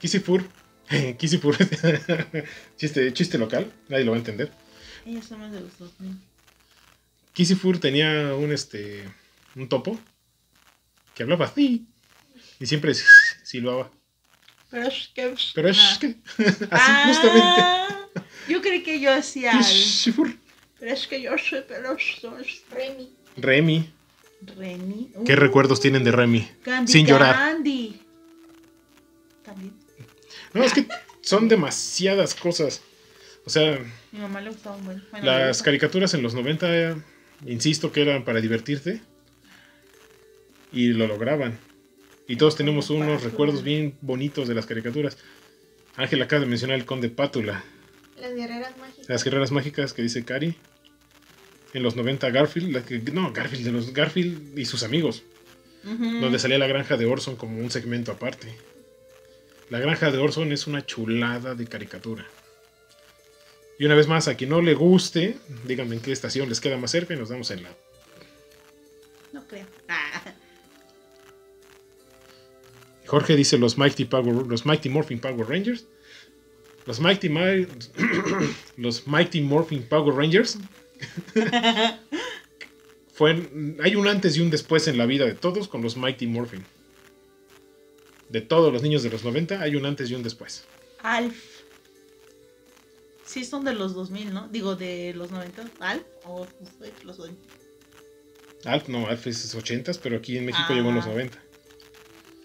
[0.00, 0.44] Kisifur.
[1.18, 1.56] Kisifur.
[2.76, 4.52] chiste, chiste local, nadie lo va a entender.
[5.04, 6.16] Ellos son más de los 2000.
[7.34, 9.04] Kisifur tenía un este
[9.56, 9.98] un topo
[11.14, 11.86] que hablaba así
[12.60, 12.92] y siempre
[13.42, 13.90] silbaba.
[14.70, 15.34] Pero es que.
[15.54, 15.98] Pero es Ah.
[16.00, 16.16] que
[16.70, 18.03] así justamente.
[18.48, 19.60] Yo creí que yo hacía.
[20.80, 22.36] Pero es que yo soy peloso.
[22.70, 23.10] Remy.
[23.36, 23.90] Remy.
[24.56, 25.10] Remy.
[25.24, 26.48] ¿Qué Uh, recuerdos tienen de Remy?
[26.62, 27.34] Candy Sin llorar.
[27.34, 28.00] Candy.
[29.44, 29.72] También.
[30.52, 30.86] No, es que
[31.22, 32.82] son demasiadas cosas.
[33.46, 33.78] O sea,
[34.12, 35.04] Mi mamá le gustaba un buen.
[35.10, 36.94] Bueno, las caricaturas en los 90, eh,
[37.46, 39.00] insisto que eran para divertirte.
[40.72, 41.58] Y lo lograban.
[42.26, 43.30] Y todos tenemos unos Pátula.
[43.30, 45.18] recuerdos bien bonitos de las caricaturas.
[45.96, 47.62] Ángel acaba de mencionar el Conde Pátula.
[48.24, 49.08] Las guerreras mágicas.
[49.08, 50.56] Las guerreras mágicas que dice Cari.
[51.74, 55.24] En los 90 Garfield, la que- no, Garfield, de los Garfield y sus amigos,
[55.82, 58.54] donde salía la granja de Orson como un segmento aparte.
[59.70, 62.24] La granja de Orson es una chulada de caricatura.
[63.78, 66.76] Y una vez más, a quien no le guste, díganme en qué estación les queda
[66.78, 67.70] más cerca y nos damos en la.
[69.32, 69.66] No creo.
[69.88, 70.22] Ah.
[73.06, 75.86] Jorge dice los Mighty Power, los Mighty Morphin Power Rangers.
[76.86, 77.66] Los Mighty Mi-
[78.76, 80.58] los Mighty Morphin Power Rangers.
[83.12, 83.48] Fue,
[83.82, 86.64] hay un antes y un después en la vida de todos con los Mighty Morphin.
[88.28, 90.64] De todos los niños de los 90 hay un antes y un después.
[91.02, 91.36] Alf.
[93.24, 94.48] Sí, son de los 2000, ¿no?
[94.48, 95.64] Digo, de los 90.
[95.80, 96.02] ¿Alf?
[96.24, 96.46] ¿O
[97.04, 97.36] los 2000?
[98.64, 100.74] Alf no, Alf es 80 pero aquí en México Ah.
[100.74, 101.38] llegó en los 90.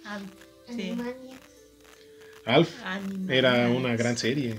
[0.05, 0.23] Alf.
[0.69, 0.93] Sí.
[2.55, 2.69] Alf
[3.29, 4.55] era una gran serie.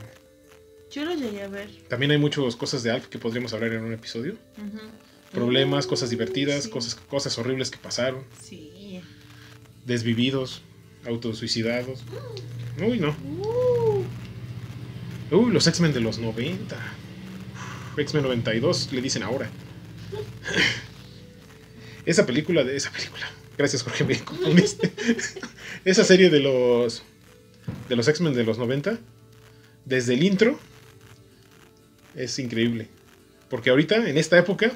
[0.90, 1.68] Yo lo llegué a ver.
[1.88, 4.36] También hay muchas cosas de Alf que podríamos hablar en un episodio.
[5.32, 6.70] Problemas, Uh, cosas divertidas, sí.
[6.70, 8.24] cosas, cosas horribles que pasaron.
[8.42, 9.00] Sí.
[9.86, 10.62] Desvividos,
[11.06, 12.02] autosuicidados.
[12.84, 13.10] Uy, no.
[13.10, 14.04] Uh,
[15.36, 16.76] Uy, los X-Men de los 90.
[17.96, 19.48] X-Men 92 le dicen ahora.
[22.04, 23.30] Esa película de esa película.
[23.56, 24.92] Gracias, Jorge, me confundiste.
[25.84, 27.02] esa serie de los
[27.88, 28.98] de los X-Men de los 90
[29.84, 30.58] desde el intro
[32.14, 32.88] es increíble.
[33.48, 34.72] Porque ahorita en esta época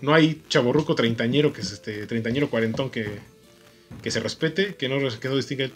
[0.00, 3.20] no hay chaborruco treintañero que es este treintañero cuarentón que
[4.02, 5.70] que se respete, que no, que no distinga.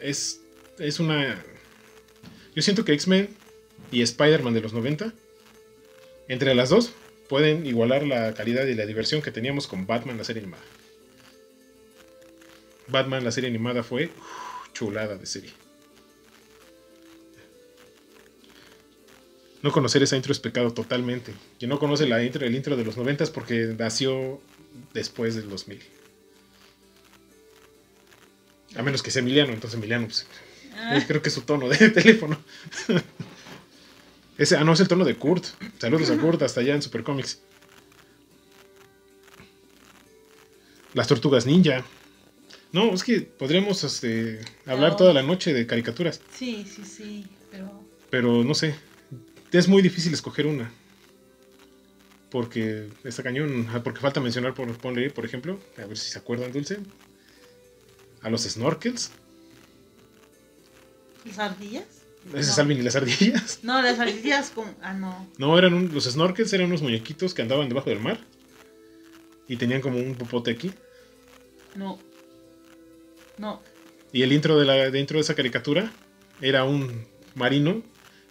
[0.00, 0.40] Es,
[0.78, 1.44] es una...
[2.54, 3.28] Yo siento que X-Men
[3.90, 5.12] y Spider-Man de los 90,
[6.28, 6.92] entre las dos,
[7.32, 10.62] pueden igualar la calidad y la diversión que teníamos con Batman, la serie animada.
[12.88, 14.10] Batman, la serie animada, fue
[14.74, 15.50] chulada de serie.
[19.62, 21.32] No conocer esa intro es pecado totalmente.
[21.58, 24.38] Quien no conoce la intro, el intro de los 90 es porque nació
[24.92, 25.80] después del 2000.
[28.76, 30.26] A menos que sea Emiliano, entonces Emiliano, pues,
[30.76, 32.38] Ah, creo que es su tono de teléfono.
[34.42, 35.44] Ese, ah, no, es el tono de Kurt.
[35.78, 37.38] Saludos a Kurt hasta allá en Super Comics.
[40.94, 41.84] Las tortugas ninja.
[42.72, 44.96] No, es que podríamos este, hablar No.
[44.96, 47.84] toda la noche de caricaturas, sí, sí, sí, pero...
[48.10, 48.74] pero no sé.
[49.52, 50.72] Es muy difícil escoger una.
[52.28, 53.68] Porque está cañón.
[53.72, 56.80] Ah, Porque falta mencionar, por, ponle, por ejemplo, a ver si se acuerdan, Dulce.
[58.22, 59.12] A los snorkels.
[61.26, 62.01] ¿Las ardillas?
[62.28, 62.40] Ese No.
[62.40, 63.58] es Alvin y las ardillas.
[63.62, 64.74] No, las ardillas con...
[64.80, 65.28] Ah, no.
[65.38, 68.18] No, eran un- los snorkels eran unos muñequitos que andaban debajo del mar.
[69.48, 70.72] Y tenían como un popote aquí.
[71.74, 71.98] No.
[73.38, 73.60] No.
[74.12, 75.92] Y el intro de la dentro de esa caricatura
[76.40, 77.82] era un marino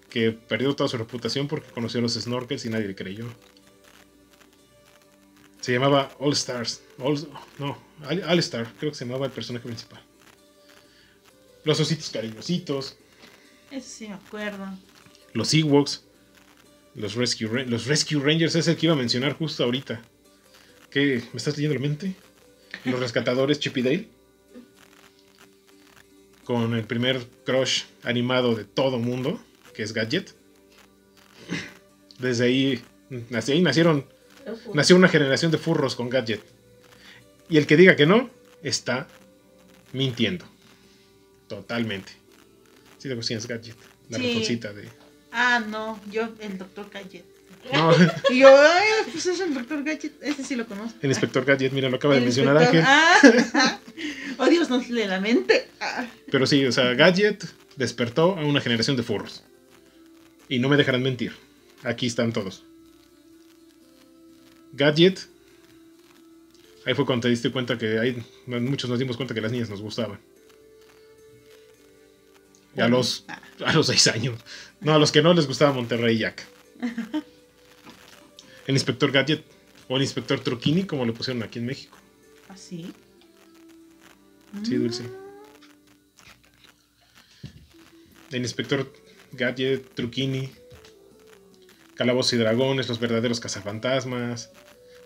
[0.10, 3.26] que perdió toda su reputación porque conoció a los snorkels y nadie le creyó.
[5.60, 6.82] Se llamaba All Stars.
[6.98, 7.28] All-
[7.60, 7.78] no,
[8.10, 10.02] All, All Star, creo que se llamaba el personaje principal.
[11.64, 12.98] Los ositos cariñositos,
[13.72, 14.66] Eso sí me acuerdo.
[15.34, 16.04] los Ewoks,
[16.96, 20.02] los Rescue, los Rescue Rangers, es el que iba a mencionar justo ahorita.
[20.90, 21.24] ¿Qué?
[21.32, 22.16] ¿Me estás leyendo la mente?
[22.84, 24.08] Los rescatadores Chip y Dale.
[26.44, 29.40] Con el primer crush animado de todo mundo,
[29.74, 30.36] que es Gadget.
[32.20, 34.06] Desde ahí, desde ahí nacieron,
[34.74, 36.44] nació una generación de furros con Gadget.
[37.50, 38.30] Y el que diga que no,
[38.64, 39.08] está
[39.94, 40.46] mintiendo.
[41.48, 42.21] Totalmente.
[43.02, 43.76] Sí, de es Gadget.
[44.10, 44.28] La Sí.
[44.28, 44.88] ratoncita de...
[45.32, 46.00] Ah, no.
[46.12, 47.26] Yo, el doctor Gadget.
[47.74, 47.92] No,
[48.30, 50.22] Y yo, ay, pues es el doctor Gadget.
[50.22, 51.00] Ese sí lo conozco.
[51.02, 52.84] el inspector Gadget, mira, lo acaba de mencionar Ángel.
[52.86, 53.18] Ah,
[54.38, 55.68] oh, Dios, nos lee la mente.
[55.80, 56.06] Ah.
[56.30, 57.44] Pero sí, o sea, Gadget
[57.76, 59.44] despertó a una generación de furros.
[60.48, 61.34] Y no me dejarán mentir.
[61.82, 62.64] Aquí están todos.
[64.74, 65.22] Gadget.
[66.86, 69.72] Ahí fue cuando te diste cuenta que hay, muchos nos dimos cuenta que las niñas
[69.72, 70.20] nos gustaban.
[72.76, 73.42] Y a los, ah.
[73.66, 74.40] a los seis años.
[74.80, 76.46] No, a los que no les gustaba Monterrey Jack.
[78.68, 79.44] El inspector Gadget.
[79.88, 81.98] O el inspector Truquini, como le pusieron aquí en México.
[82.48, 82.94] ¿Así?
[84.64, 85.04] Sí, Dulce.
[88.32, 88.92] El inspector
[89.34, 90.50] Gadget, Truquini,
[91.96, 94.52] Calabozos y Dragones, los verdaderos cazafantasmas,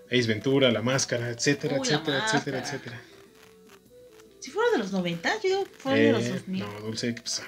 [0.08, 2.60] Ace Ventura, La Máscara, etcétera, La etcétera, etcétera, Máscara.
[2.60, 3.02] etcétera.
[4.40, 6.60] Si fueron de los 90, yo digo fueron de los Eh, 2000.
[6.64, 7.42] no, Dulce, pues,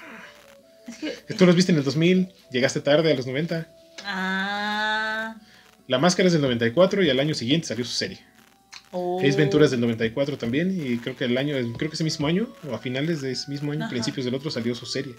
[0.88, 1.34] Es que.
[1.34, 3.68] tú los viste en el 2000, llegaste tarde a los 90.
[4.04, 5.36] Ah.
[5.86, 8.20] La Máscara es del 94 y al año siguiente salió su serie.
[8.90, 9.20] Oh.
[9.20, 12.26] Ace Ventura es del 94 también y creo que el año, creo que ese mismo
[12.26, 13.90] año o a finales de ese mismo año, Ajá.
[13.90, 15.14] principios del otro salió su serie.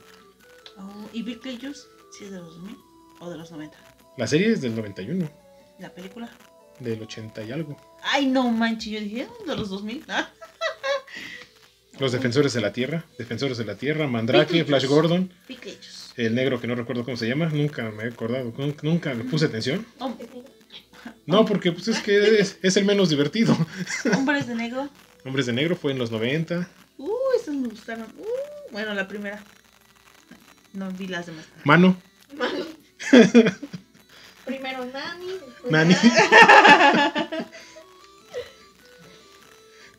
[0.78, 1.82] Oh, ¿Y Beetlejuice?
[2.18, 2.76] ¿Sí es de los 2000
[3.20, 3.78] o de los 90?
[4.18, 5.30] La serie es del 91,
[5.80, 6.30] ¿La película?
[6.80, 7.78] del 80 y algo.
[8.04, 10.04] Ay, no manches, yo dije, "Ah, de los 2000.
[12.00, 15.32] Los defensores de la tierra, defensores de la tierra, Mandrake, Flash Gordon,
[16.16, 19.46] el negro que no recuerdo cómo se llama, nunca me he acordado, nunca, le puse
[19.46, 19.86] atención.
[21.26, 23.56] No, porque pues es que es, es el menos divertido.
[24.16, 24.90] Hombres de negro.
[25.26, 26.70] Hombres de negro fue en los 90.
[26.98, 28.08] Uh, esos me gustaron.
[28.18, 29.44] Uh, bueno, la primera.
[30.74, 31.46] No vi las demás.
[31.64, 31.98] Mano,
[32.36, 32.66] Mami.
[34.46, 35.38] Primero Nani,
[35.70, 35.96] Nani.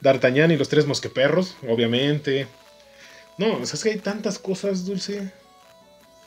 [0.00, 2.46] D'Artagnan y los tres mosqueperros, obviamente.
[3.38, 5.32] No, o sea, es que hay tantas cosas, Dulce,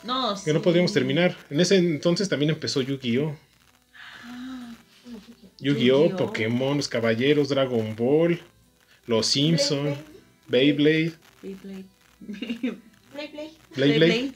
[0.03, 1.35] No, que no podríamos terminar.
[1.49, 3.35] En ese entonces también empezó Yu-Gi-Oh!
[4.23, 4.73] Ah,
[5.59, 6.17] Yu-Gi-Oh, Yu-Gi-Oh.
[6.17, 8.41] Pokémon, los Caballeros, Dragon Ball,
[9.05, 9.95] Los Simpson,
[10.47, 11.85] Beyblade, Beyblade.
[13.13, 13.57] Play, play.
[13.75, 14.07] Blade Blade.
[14.09, 14.33] Beyblade.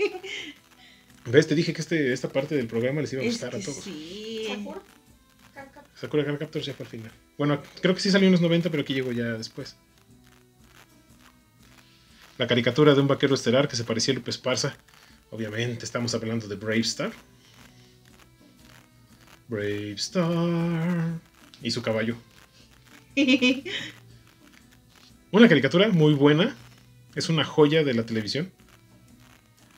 [1.26, 1.46] ¿Ves?
[1.46, 3.76] Te dije que este, esta parte del programa les iba a Es gustar a todos.
[3.84, 4.46] sí.
[6.00, 7.12] Sakura Card Captors ya fue al final.
[7.36, 9.76] Bueno, creo que sí salió en los 90, pero aquí llegó ya después.
[12.38, 14.74] La caricatura de un vaquero estelar que se parecía a Lupe Esparza.
[15.30, 17.12] Obviamente, estamos hablando de Brave Star.
[19.48, 21.20] Brave Star.
[21.60, 22.16] Y su caballo.
[25.32, 26.56] Una caricatura muy buena.
[27.14, 28.50] Es una joya de la televisión.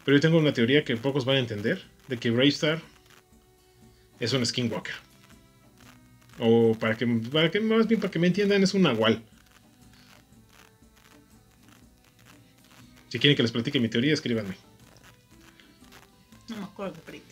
[0.04, 1.82] Pero yo tengo una teoría que pocos van a entender.
[2.06, 2.80] De que Brave Star
[4.20, 4.94] es un skinwalker.
[6.44, 9.22] O para que, para que, más bien para que me entiendan, es un nahual.
[13.10, 14.56] Si quieren que les platique mi teoría, escríbanme.
[16.48, 17.22] No me acuerdo de.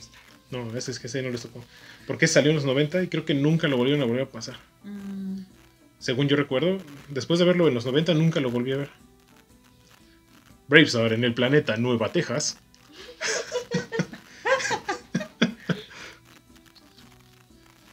[0.53, 1.65] No, ese es que ese no les tocó.
[2.07, 4.57] Porque salió en los 90 y creo que nunca lo volvieron a volver a pasar.
[4.85, 5.41] Mm,
[5.99, 8.91] Según yo recuerdo, después de verlo en los 90 nunca lo volví a ver.
[10.69, 12.59] Bravestar en el planeta Nueva Texas.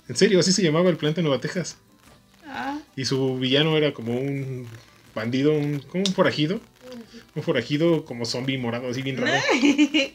[0.09, 1.77] en serio, así se llamaba el planeta Nueva Texas.
[2.45, 4.67] ah, Y su villano era como un
[5.13, 6.59] bandido, un, como un forajido.
[7.35, 9.37] Un forajido como zombie morado, así bien raro.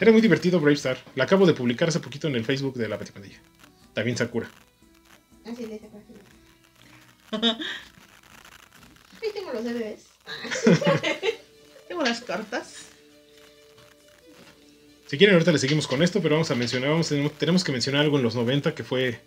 [0.00, 0.98] Era muy divertido Bravestar.
[1.14, 3.38] La acabo de publicar hace poquito en el Facebook de la Patipandilla.
[3.94, 4.50] También Sakura.
[5.46, 6.18] Así de esa página.
[9.22, 10.06] Ahí tengo los DVDs.
[11.88, 12.86] Tengo las cartas.
[15.12, 17.70] Si quieren, ahorita le seguimos con esto, pero vamos a mencionar, vamos, tenemos- tenemos que
[17.70, 19.20] mencionar algo en los 90 que fue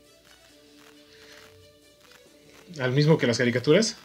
[2.79, 3.95] al mismo que las caricaturas.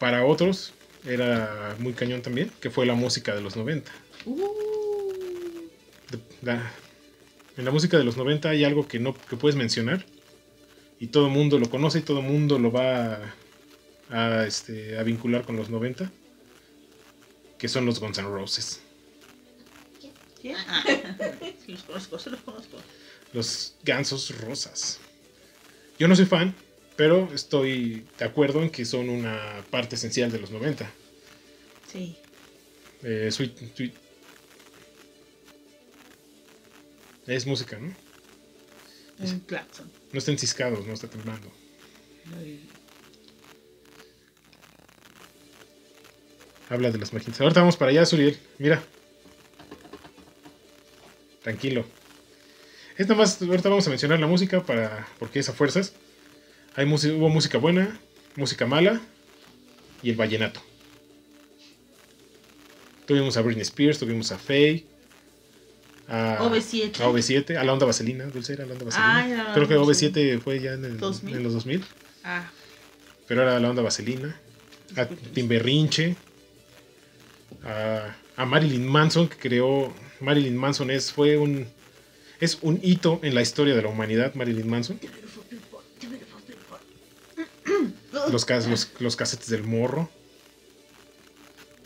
[0.00, 0.72] Para otros
[1.06, 3.92] era muy cañón también, que fue la música de los 90.
[4.24, 4.48] Uh,
[6.10, 6.72] De- la-
[7.56, 10.06] en la música de los 90 hay algo que no que puedes mencionar
[10.98, 13.14] y todo el mundo lo conoce y todo el mundo lo va
[14.10, 16.10] a, a, este, a vincular con los 90,
[17.58, 18.80] que son los Guns N' Roses.
[20.40, 20.56] ¿Quién?
[20.66, 20.84] Ah,
[21.64, 22.76] sí, los conozco, sí los conozco.
[23.32, 24.98] Los gansos rosas.
[25.98, 26.54] Yo no soy fan,
[26.96, 30.90] pero estoy de acuerdo en que son una parte esencial de los 90.
[31.92, 32.16] Sí.
[33.02, 33.94] Eh, Sweet- Sweet-
[37.26, 37.94] Es música, ¿no?
[39.20, 39.90] Un claxon.
[40.12, 41.50] No estén ciscados, no está temblando.
[46.70, 47.40] Habla de las máquinas.
[47.40, 48.38] Ahorita vamos para allá, Suriel.
[48.58, 48.82] Mira.
[51.48, 51.86] Tranquilo.
[52.98, 55.94] Es nada más, ahorita vamos a mencionar la música para, porque es a fuerzas.
[56.76, 57.98] Hay música, hubo música buena,
[58.36, 59.00] música mala
[60.02, 60.60] y el vallenato.
[63.06, 64.84] Tuvimos a Britney Spears, tuvimos a Faye,
[66.06, 67.00] a OV7.
[67.00, 69.26] a OV7, a la onda vaselina, Dulce era la onda vaselina.
[69.48, 71.34] La Creo que onda OV7 fue ya en, el- 2000.
[71.34, 71.82] en los 2000,
[72.24, 72.50] Ah,
[73.26, 74.38] pero era la onda vaselina.
[74.96, 76.14] A Timberrinche,
[77.64, 79.94] a, a Marilyn Manson, que creó.
[80.20, 81.66] Marilyn Manson es, fue un.
[82.40, 85.00] Es un hito en la historia de la humanidad, Marilyn Manson.
[88.30, 90.10] Los, cas- los, los casetes del morro.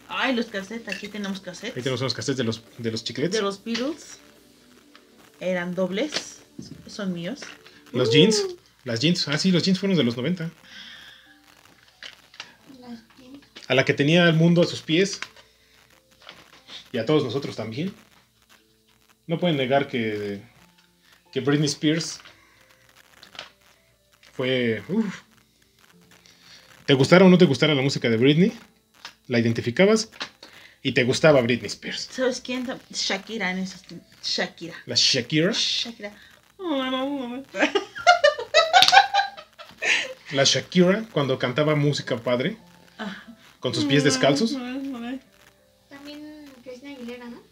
[0.08, 0.88] Ay, los cassettes.
[0.94, 1.76] Aquí tenemos cassettes.
[1.76, 3.32] Ahí tenemos unos casetes de los, de los chiclets.
[3.34, 4.18] De los Beatles.
[5.40, 6.40] Eran dobles.
[6.86, 7.40] Son míos.
[7.92, 8.44] Los jeans.
[8.84, 9.26] Las jeans.
[9.28, 10.50] Ah, sí, los jeans fueron de los 90.
[12.80, 13.40] Las jeans.
[13.68, 15.20] A la que tenía el mundo a sus pies.
[16.92, 17.94] Y a todos nosotros también.
[19.26, 20.42] No pueden negar que,
[21.32, 22.20] que Britney Spears
[24.32, 24.82] fue...
[24.88, 25.22] uf.
[26.86, 28.52] Te gustara o no te gustara la música de Britney,
[29.28, 30.10] la identificabas
[30.82, 32.08] y te gustaba Britney Spears.
[32.10, 32.66] ¿Sabes quién?
[32.90, 34.10] Shakira en esos tiempos.
[34.22, 34.74] Shakira.
[34.86, 35.52] La Shakira.
[35.52, 36.12] Shakira.
[40.32, 42.56] La Shakira cuando cantaba música padre,
[43.60, 44.52] con sus pies descalzos.
[45.88, 47.42] También Cristina Aguilera, ¿no?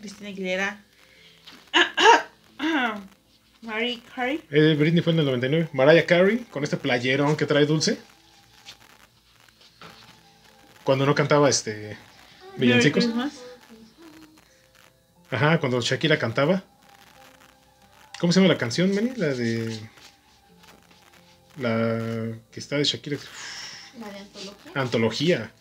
[0.00, 0.84] Cristina Aguilera.
[3.62, 4.42] Mary Carey.
[4.50, 5.68] Eh, Britney fue en el 99.
[5.72, 7.98] Mariah Carey, con este playerón que trae dulce.
[10.84, 11.96] Cuando no cantaba este
[12.56, 13.08] villancicos.
[15.30, 16.64] Ajá, cuando Shakira cantaba.
[18.18, 19.12] ¿Cómo se llama la canción, Manny?
[19.16, 19.80] La de.
[21.58, 23.18] La que está de Shakira.
[23.98, 24.72] La de antología.
[24.74, 25.52] Antología.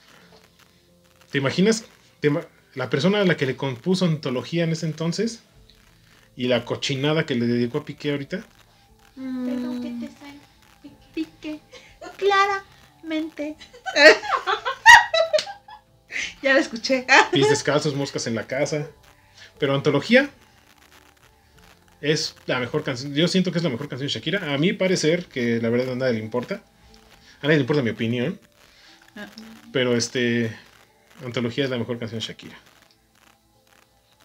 [1.31, 1.85] ¿Te imaginas?
[2.19, 2.31] Te
[2.73, 5.43] la persona a la que le compuso antología en ese entonces
[6.35, 8.43] y la cochinada que le dedicó a Piqué ahorita.
[9.15, 10.39] Perdón, ¿qué te sale?
[11.13, 11.59] Pique.
[12.17, 13.55] Claramente.
[16.41, 17.05] ya la escuché.
[17.31, 18.87] Pies descalzos, moscas en la casa.
[19.59, 20.29] Pero Antología
[21.99, 23.13] es la mejor canción.
[23.13, 24.53] Yo siento que es la mejor canción de Shakira.
[24.53, 26.63] A mi parecer, que la verdad a nadie le importa.
[27.41, 28.39] A nadie le importa mi opinión.
[29.71, 30.55] Pero este.
[31.23, 32.57] Antología es la mejor canción de Shakira.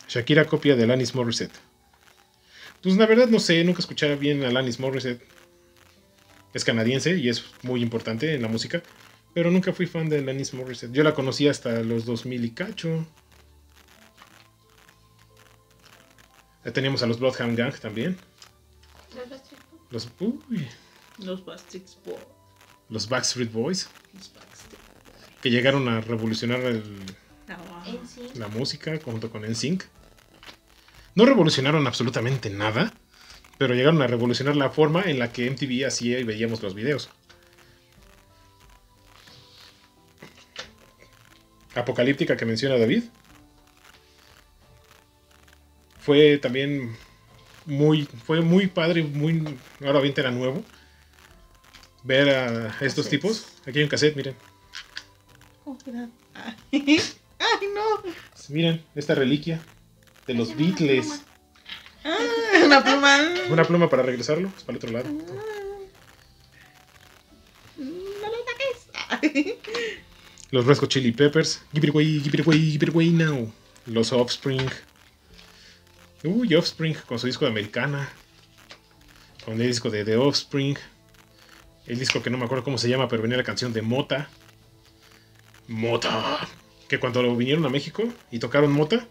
[0.09, 1.66] Shakira copia de Alanis Morissette.
[2.87, 5.21] Pues la verdad no sé, nunca escuché bien a Alanis Morissette.
[6.55, 8.81] Es canadiense y es muy importante en la música.
[9.35, 10.93] Pero nunca fui fan de Alanis Morissette.
[10.93, 13.05] Yo la conocí hasta los 2000 y cacho.
[16.65, 18.17] Ya teníamos a los Bloodhound Gang también.
[19.17, 19.91] Los Backstreet Boys.
[19.91, 20.69] Los, uy,
[21.19, 22.21] Los Backstreet Boys.
[22.89, 23.91] los Backstreet Boys.
[24.15, 24.79] Los Backstreet
[25.43, 26.85] Que llegaron a revolucionar el-
[27.49, 27.85] No.
[27.85, 28.29] En sí.
[28.37, 29.83] la música junto con NSYNC.
[31.17, 32.93] No revolucionaron absolutamente nada.
[33.59, 37.09] Pero llegaron a revolucionar la forma en la que MTV hacía y veíamos los videos.
[41.75, 43.05] Apocalíptica que menciona David.
[45.99, 46.97] fue también
[47.65, 50.63] muy, fue muy padre, muy, ahora bien era nuevo.
[52.05, 53.47] Ver a estos tipos.
[53.67, 54.37] Aquí hay un cassette, miren.
[55.65, 55.77] Oh,
[56.73, 58.13] Ay, no.
[58.51, 59.61] Miren, esta reliquia
[60.27, 61.23] de los Beatles.
[62.05, 62.17] Ah,
[62.65, 63.19] una pluma.
[63.51, 65.09] Una pluma para regresarlo, es para el otro lado.
[67.79, 68.37] No lo
[69.09, 69.55] saques.
[70.51, 71.63] Los Red Hot Chili Peppers.
[71.73, 73.53] Give it away, give it away, give it away now.
[73.87, 74.71] Los Offspring.
[76.25, 78.09] Uy, Offspring con su disco de Americana.
[79.45, 80.77] Con el disco de The Offspring.
[81.87, 84.29] El disco que no me acuerdo cómo se llama, pero venía la canción de Mota.
[85.69, 86.49] Mota.
[86.89, 89.07] Que cuando lo vinieron a México y tocaron Mota.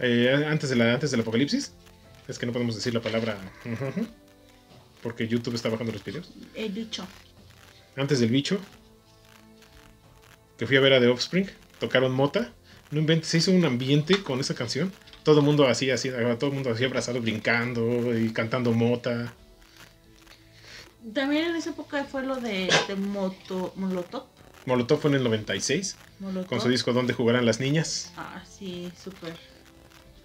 [0.00, 1.72] Eh, antes, de la, antes del apocalipsis.
[2.26, 3.38] Es que no podemos decir la palabra.
[5.02, 7.06] Porque YouTube está bajando los videos He dicho.
[7.96, 8.58] antes del bicho,
[10.58, 12.52] que fui a ver a The Offspring, tocaron Mota.
[12.90, 14.92] No inventes, se hizo un ambiente con esa canción.
[15.22, 19.32] Todo el mundo así, así, todo el mundo así abrazado, brincando y cantando Mota.
[21.14, 24.24] También en esa época fue lo de, de Moto, Molotov.
[24.66, 26.46] Molotov fue en el 96, Molotov.
[26.48, 28.12] con su disco Donde jugarán las niñas.
[28.16, 29.34] Ah, sí, súper.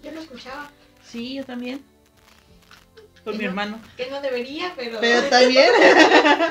[0.04, 0.70] Yo lo escuchaba.
[1.02, 1.82] Sí, yo también.
[3.26, 3.44] ¿Y mi no?
[3.44, 3.80] hermano.
[3.96, 5.00] Que no debería, pero.
[5.00, 5.70] Pero también.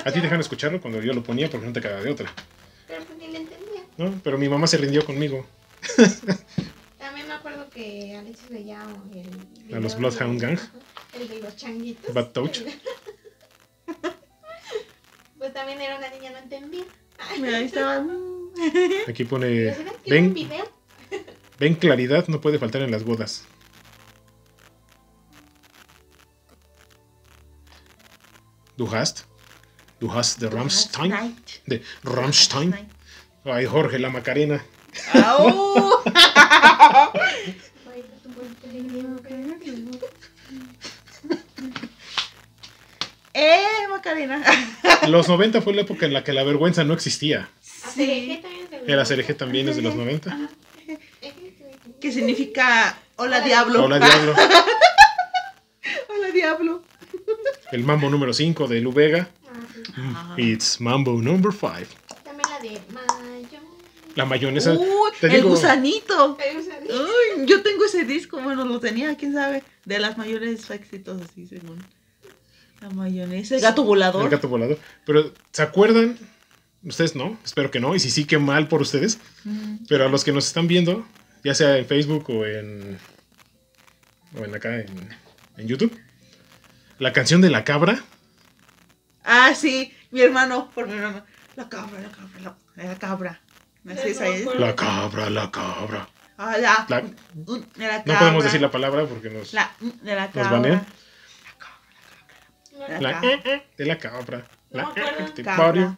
[0.03, 2.33] A ti dejan escucharlo cuando yo lo ponía porque no te quedaba de otra.
[2.87, 3.81] Pero pues ni le entendía.
[3.97, 4.19] ¿no?
[4.23, 5.45] Pero mi mamá se rindió conmigo.
[6.97, 8.83] También me acuerdo que Alexis veía
[9.13, 9.75] el.
[9.75, 10.59] A los Bloodhound Gang.
[11.13, 12.13] El de los changuitos.
[12.13, 12.61] Bad Touch.
[15.37, 16.85] Pues también era una niña, no entendía.
[17.37, 18.05] Mira, ahí estaba.
[19.09, 20.13] Aquí pone, ¿sabes qué?
[20.13, 20.71] Un ven, video.
[21.63, 23.45] ven claridad, no puede faltar en las bodas.
[28.75, 29.21] Du hast,
[30.01, 32.75] du hast de Rammstein, de Rammstein.
[33.45, 34.61] Ay, Jorge, la Macarena.
[35.13, 36.03] ¡Au!
[43.33, 44.43] ¡Eh, Macarena!
[45.07, 47.49] Los 90 fue la época en la que la vergüenza no existía.
[47.61, 48.41] Sí.
[48.43, 50.49] es de El ACRG también es de los 90.
[52.03, 53.85] Que significa Hola Diablo.
[53.85, 54.33] Hola, Diablo.
[56.09, 56.83] Hola Diablo.
[57.71, 59.29] El mambo número 5 de Lu Vega.
[59.95, 60.35] Mm, Ajá.
[60.37, 61.71] It's mambo number 5.
[62.25, 63.59] También la de Mayo.
[64.15, 64.77] La mayonesa.
[65.21, 66.37] Te el digo- gusanito.
[66.37, 69.63] Uy, yo tengo ese disco, bueno, lo tenía, quién sabe.
[69.85, 71.81] De las mayores éxitos, así según.
[72.81, 73.55] La mayonesa.
[73.55, 74.25] El gato volador.
[74.25, 74.77] El gato volador.
[75.05, 76.17] Pero, ¿se acuerdan?
[76.83, 77.95] Ustedes no, espero que no.
[77.95, 79.19] Y si sí, qué mal por ustedes.
[79.45, 79.85] Mm.
[79.87, 81.05] Pero a los que nos están viendo,
[81.43, 82.97] ya sea en Facebook o en.
[84.39, 85.09] o en acá en,
[85.57, 85.97] en YouTube,
[86.99, 88.03] la canción de la cabra.
[89.23, 91.23] Ah, sí, mi hermano, por mi hermano.
[91.55, 93.41] La cabra, la cabra, la, la cabra.
[93.83, 94.43] No, ahí.
[94.43, 96.09] por- La cabra, la cabra.
[96.37, 97.13] Ah, la, La- de
[97.77, 98.19] la No cabra.
[98.19, 99.53] podemos decir la palabra porque nos.
[99.53, 100.49] La, de la ¿Nos cabra.
[100.51, 100.85] banean?
[102.71, 103.29] no, La La cabra.
[103.31, 104.47] eh, eh, de la cabra.
[104.71, 105.25] No La me acuerdo.
[105.27, 105.95] eh, te Cabra.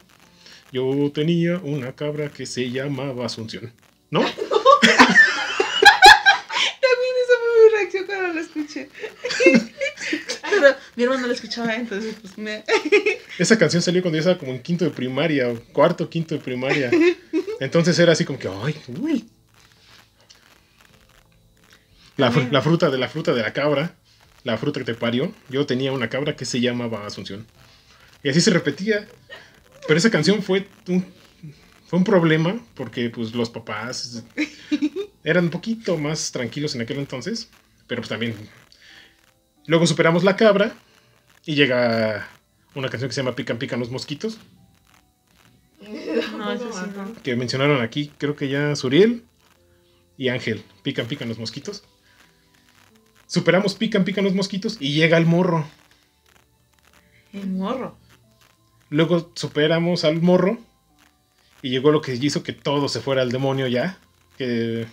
[0.71, 3.71] Yo tenía una cabra que se llamaba Asunción.
[4.09, 4.19] ¿No?
[4.21, 4.45] También
[7.23, 8.05] esa fue mi reacción
[10.49, 12.63] Pero mi hermano lo escuchaba, entonces pues me...
[13.39, 16.41] Esa canción salió cuando yo estaba como en quinto de primaria, o cuarto, quinto de
[16.41, 16.91] primaria.
[17.59, 19.27] Entonces era así como que, ay, uy.
[22.17, 23.95] La, fr- la fruta de la fruta de la cabra,
[24.43, 27.45] la fruta que te parió, yo tenía una cabra que se llamaba Asunción.
[28.23, 29.07] Y así se repetía.
[29.87, 31.05] Pero esa canción fue un,
[31.87, 34.23] fue un problema porque pues los papás
[35.23, 37.49] eran un poquito más tranquilos en aquel entonces.
[37.87, 38.35] Pero pues también...
[39.67, 40.73] Luego superamos la cabra
[41.45, 42.27] y llega
[42.75, 44.37] una canción que se llama Pican Pican los Mosquitos,
[46.37, 47.13] No, eso sí, no.
[47.23, 49.23] que mencionaron aquí, creo que ya Suriel
[50.17, 51.83] y Ángel, Pican Pican los Mosquitos.
[53.27, 55.65] Superamos Pican Pican los Mosquitos y llega el morro.
[57.33, 57.97] El morro.
[58.89, 60.59] Luego superamos al morro
[61.61, 63.97] y llegó lo que hizo que todo se fuera al demonio ya,
[64.37, 64.85] que,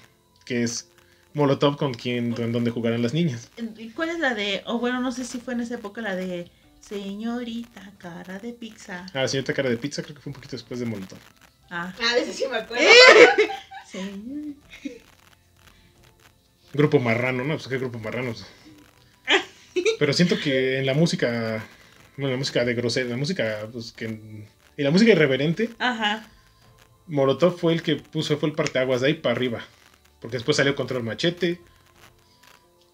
[0.44, 0.88] que es
[1.34, 3.50] Molotov con quien con donde jugarán las niñas.
[3.78, 6.14] ¿Y ¿Cuál es la de, o bueno, no sé si fue en esa época la
[6.14, 9.06] de Señorita cara de pizza?
[9.14, 11.18] Ah, señorita cara de pizza creo que fue un poquito después de Molotov.
[11.70, 11.92] Ah.
[12.02, 12.84] Ah, de sí me acuerdo.
[13.90, 14.54] Señor-
[16.72, 17.54] Grupo marrano, ¿no?
[17.56, 18.34] Pues qué grupo marrano.
[19.98, 21.64] Pero siento que en la música,
[22.16, 24.06] bueno, la música de grosera, la música, pues que...
[24.06, 26.26] En la música irreverente, Ajá.
[27.06, 29.62] Molotov fue el que puso, fue el parteaguas de ahí para arriba.
[30.22, 31.60] Porque después salió Control Machete.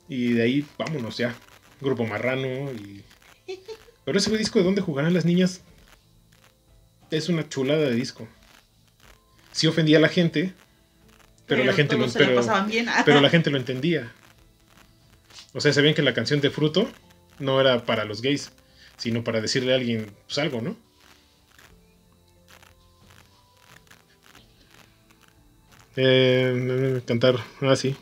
[0.09, 1.37] Y de ahí, vámonos ya.
[1.81, 3.05] Grupo Marrano y...
[4.05, 5.61] Pero ese disco de dónde jugarán las niñas
[7.11, 8.27] es una chulada de disco.
[9.53, 10.55] Sí ofendía a la gente,
[11.47, 12.87] pero, la gente lo, pero, bien.
[13.05, 14.13] pero la gente lo entendía.
[15.53, 16.89] O sea, sabían que la canción de Fruto
[17.39, 18.53] no era para los gays,
[18.97, 20.77] sino para decirle a alguien pues, algo, ¿no?
[26.01, 27.97] Eh, cantar, ah, sí.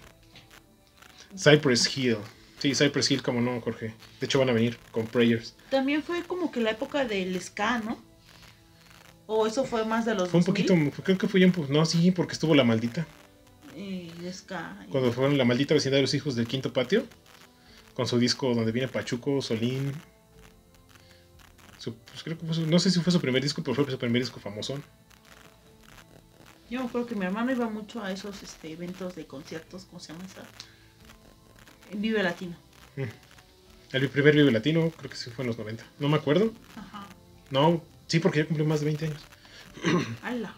[1.34, 2.18] Cypress Hill.
[2.58, 3.94] Sí, Cypress Hill, como no, Jorge.
[4.20, 5.54] De hecho, van a venir con Prayers.
[5.70, 8.02] También fue como que la época del ska, ¿no?
[9.26, 10.66] O eso fue más de los Fue un 2000?
[10.66, 11.54] poquito, creo que fue ya un.
[11.70, 13.06] No, sí, porque estuvo la maldita.
[13.74, 14.76] Eh, ska.
[14.86, 17.04] y- Cuando fueron la maldita vecindad de los hijos del quinto patio.
[17.94, 19.90] Con su disco donde viene Pachuco, Solín.
[21.78, 23.90] Su- pues creo que fue su- no sé si fue su primer disco, pero fue
[23.90, 24.82] su primer disco famosón.
[26.70, 30.00] Yo me acuerdo que mi hermano iba mucho a esos este, eventos de conciertos, ¿cómo
[30.00, 30.42] se llama esa?
[31.94, 32.56] Vive Latino.
[33.92, 35.84] El primer Vive Latino, creo que sí fue en los 90.
[36.00, 36.52] No me acuerdo.
[36.76, 37.06] Ajá.
[37.50, 39.24] No, sí, porque ya cumplió más de 20 años.
[40.22, 40.54] ¡Hala!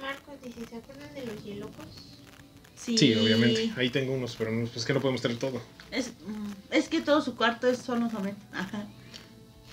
[0.00, 1.86] Marcos dice, ¿se acuerdan de los hielocos?
[2.74, 3.72] Sí, Sí, obviamente.
[3.76, 5.60] Ahí tengo unos, pero no, pues es que no podemos traer todo.
[5.90, 8.34] Es, mm, es que todo su cuarto es 90.
[8.52, 8.86] Ajá.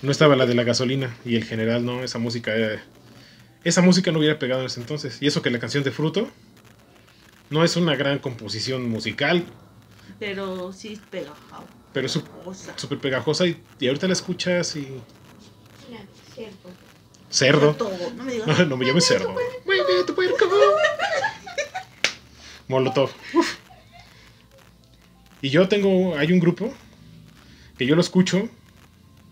[0.02, 2.82] No estaba la de la gasolina y el general, no, esa música era-
[3.64, 5.18] Esa música no hubiera pegado en ese entonces.
[5.20, 6.28] Y eso que la canción de Fruto
[7.50, 9.44] no es una gran composición musical,
[10.18, 11.64] Pero sí es pegajado.
[11.92, 12.18] pero es
[12.76, 14.86] súper pegajosa y, y ahorita la escuchas y...
[15.88, 16.04] Claro,
[16.34, 16.68] cierto.
[17.30, 17.74] Cerdo.
[17.74, 18.58] Todo, no me digas.
[18.68, 19.34] no me llames cerdo.
[20.06, 20.46] Tu puerco.
[22.68, 23.10] Molotov.
[23.34, 23.56] Uf.
[25.42, 26.72] Y yo tengo, hay un grupo
[27.78, 28.48] que yo lo escucho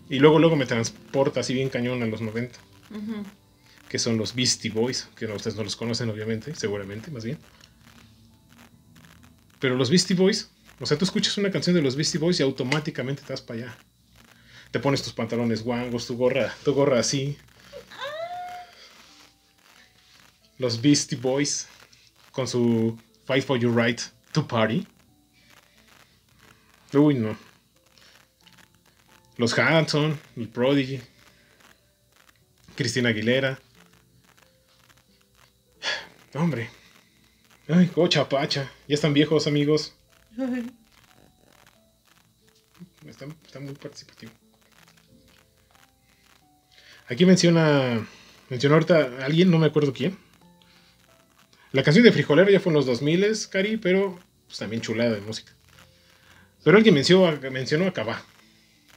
[0.09, 2.57] y luego luego me transporta así bien cañón a los 90,
[2.91, 3.23] Ujú.
[3.89, 7.37] Que son los Beastie Boys, que no- ustedes no los conocen obviamente, seguramente, más bien.
[9.59, 12.43] Pero los Beastie Boys, o sea, tú escuchas una canción de los Beastie Boys y
[12.43, 13.77] automáticamente te vas para allá.
[14.71, 17.37] Te pones tus pantalones guangos, tu gorra, tu gorra así.
[20.57, 21.67] Los Beastie Boys
[22.31, 23.99] con su Fight for Your Right
[24.33, 24.85] to Party.
[26.93, 27.35] Uy, no.
[29.37, 30.99] Los Hanson, el Prodigy,
[32.75, 33.59] Cristina Aguilera.
[36.33, 36.69] Hombre.
[37.67, 38.71] Ay, cocha pacha.
[38.87, 39.95] Ya están viejos, amigos.
[43.05, 44.31] Está, está muy participativo.
[47.07, 48.07] Aquí menciona.
[48.49, 50.17] Mencionó ahorita alguien, no me acuerdo quién.
[51.71, 54.17] La canción de Frijolero ya fue en los 2000, Cari, pero
[54.47, 55.53] pues, también chulada de música.
[56.63, 58.23] Pero alguien mencionó, mencionó a Cabá,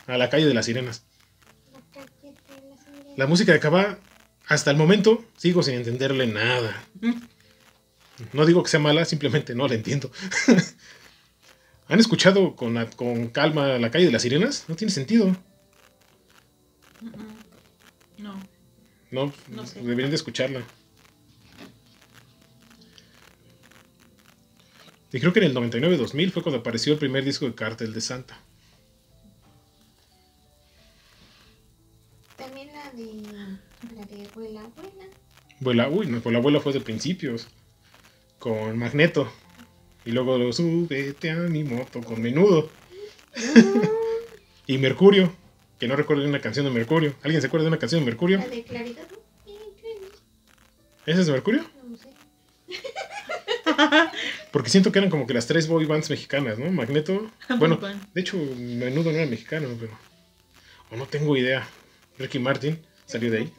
[0.07, 1.05] a la calle de las sirenas.
[3.17, 3.99] La música de Cabá,
[4.53, 6.85] hasta el momento, sigo sin entenderle nada.
[8.33, 10.11] No digo que sea mala, simplemente no la entiendo.
[11.89, 14.65] ¿Han escuchado con, la- con calma la calle de las sirenas?
[14.69, 15.37] No tiene sentido.
[18.19, 18.41] No.
[19.11, 19.81] No, No sé.
[19.83, 20.63] deberían de escucharla.
[25.13, 28.01] Y creo que en el 99-2000 fue cuando apareció el primer disco de Cartel de
[28.01, 28.39] Santa.
[32.39, 33.59] También la de.
[33.97, 35.05] La de abuela, abuela.
[35.61, 37.49] Vuela, uy, no, pues la abuela fue de principios.
[38.39, 39.31] Con Magneto.
[40.05, 42.71] Y luego lo súbete a mi moto con menudo.
[44.67, 45.33] y Mercurio.
[45.79, 47.15] Que no recuerdo de una canción de Mercurio.
[47.23, 48.39] ¿Alguien se acuerda de una canción de Mercurio?
[48.39, 49.03] La de Clarita.
[51.05, 51.65] ¿Esa es de Mercurio?
[51.89, 52.09] No sé.
[54.53, 56.71] Porque siento que eran como que las tres boy bands mexicanas, ¿no?
[56.71, 57.31] Magneto.
[57.59, 57.81] Bueno,
[58.15, 59.99] de hecho, menudo no era mexicano, pero.
[60.91, 61.67] O no tengo idea.
[62.19, 63.53] Ricky Martin salió de ahí.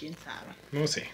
[0.00, 0.54] Quién sabe.
[0.72, 1.08] No sé.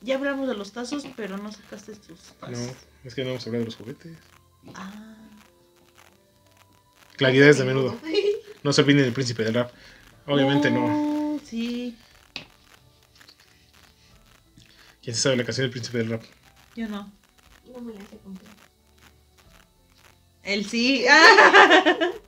[0.00, 2.72] Ya hablamos de los tazos, pero no sacaste tus No, tazos.
[3.04, 4.16] es que no vamos a hablar de los juguetes.
[4.74, 5.14] Ah.
[7.16, 7.96] Claridad es de menudo.
[8.62, 9.70] No se olviden del príncipe del rap.
[10.26, 10.84] Obviamente no.
[10.86, 11.96] Oh, Sí,
[15.02, 16.22] ¿Quién se sabe la canción del príncipe del rap?
[16.74, 17.12] yo no.
[17.72, 18.52] No me la sé completa.
[20.42, 21.04] Él sí.
[21.08, 22.10] Ah.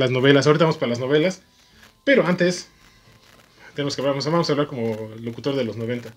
[0.00, 0.46] Las novelas.
[0.46, 1.42] Ahorita vamos para las novelas.
[2.04, 2.68] Pero antes.
[3.74, 4.16] Tenemos que hablar.
[4.24, 6.12] Vamos a hablar como locutor de los 90.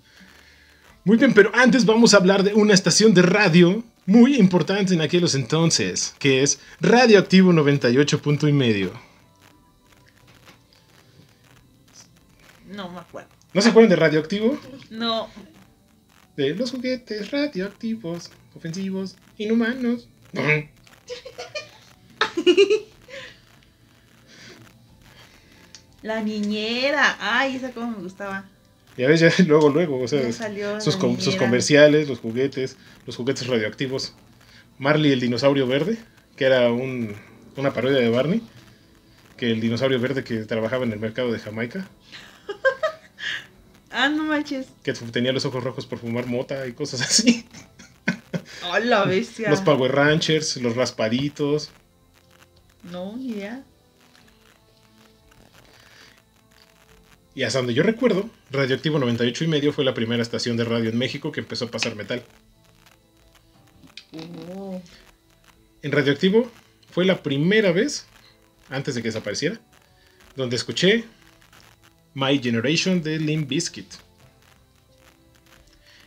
[1.03, 5.01] Muy bien, pero antes vamos a hablar de una estación de radio muy importante en
[5.01, 6.15] aquellos entonces.
[6.17, 8.93] Que es Radioactivo 98 punto y medio.
[12.69, 13.29] No me acuerdo.
[13.53, 14.57] ¿No se acuerdan de Radioactivo?
[14.89, 15.27] No.
[16.37, 20.07] De los juguetes radioactivos, ofensivos, inhumanos.
[26.03, 27.17] La niñera.
[27.19, 28.45] Ay, esa como me gustaba.
[28.97, 30.21] Ya ves, ya luego, luego, o sea,
[30.79, 32.77] sus, com- sus comerciales, los juguetes,
[33.07, 34.13] los juguetes radioactivos.
[34.77, 35.97] Marley el dinosaurio verde,
[36.35, 37.15] que era un-
[37.55, 38.43] una parodia de Barney,
[39.37, 41.87] que el dinosaurio verde que trabajaba en el mercado de Jamaica.
[43.95, 44.65] Ah, no manches.
[44.83, 47.45] que tenía los ojos rojos por fumar mota y cosas así.
[48.67, 49.51] Oh, la bestia.
[49.51, 51.69] Los Power Ranchers, los Raspaditos.
[52.91, 53.33] No, ni
[57.35, 60.89] Y hasta donde yo recuerdo, Radioactivo 98 y medio fue la primera estación de radio
[60.89, 62.23] en México que empezó a pasar metal.
[64.55, 64.81] Oh.
[65.81, 66.51] En Radioactivo
[66.91, 68.05] fue la primera vez,
[68.69, 69.59] antes de que desapareciera,
[70.35, 71.05] donde escuché
[72.13, 73.91] My Generation de Limp Bizkit.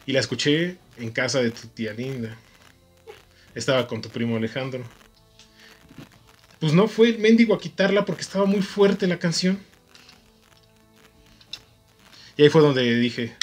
[0.07, 2.37] Y la escuché en casa de tu tía Linda.
[3.57, 4.85] Estaba con tu primo Alejandro.
[6.61, 9.59] Pues no fue el mendigo a quitarla porque estaba muy fuerte la canción.
[12.37, 13.35] Y ahí fue donde dije,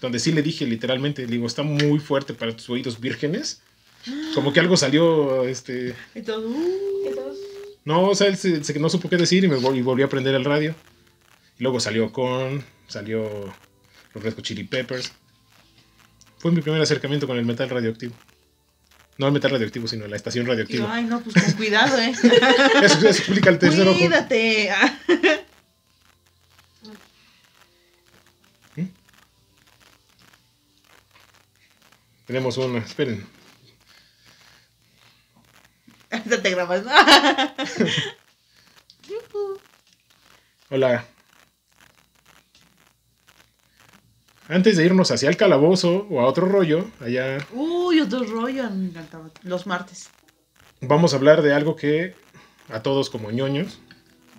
[0.00, 3.62] donde sí le dije literalmente, le digo, está muy fuerte para tus oídos vírgenes.
[4.34, 5.94] Como que algo salió, este...
[6.14, 7.34] Y todo, uh.
[7.84, 10.06] No, o sea, él se, se- no supo qué decir y me vol- y volvió
[10.06, 10.74] a prender el radio.
[11.58, 13.52] Y luego salió con, salió
[14.14, 15.12] los Red Hot Chili Peppers.
[16.38, 18.14] Fue mi primer acercamiento con el metal radioactivo.
[19.18, 20.94] No el metal radioactivo, sino la estación yo, radioactiva.
[20.94, 22.12] ay, no, pues con cuidado, eh.
[22.82, 23.98] Eso, eso explica el tercer ojo.
[23.98, 24.70] Cuídate.
[32.30, 33.22] Tenemos una, esperen.
[36.12, 36.84] Ahorita te grabas.
[40.70, 41.04] Hola.
[44.46, 48.70] Antes de irnos hacia el calabozo o a otro rollo, allá Uy, otro rollo.
[48.70, 49.28] Me encantaba.
[49.42, 50.08] Los martes.
[50.80, 52.14] vamos a hablar de algo que
[52.68, 53.80] a todos como ñoños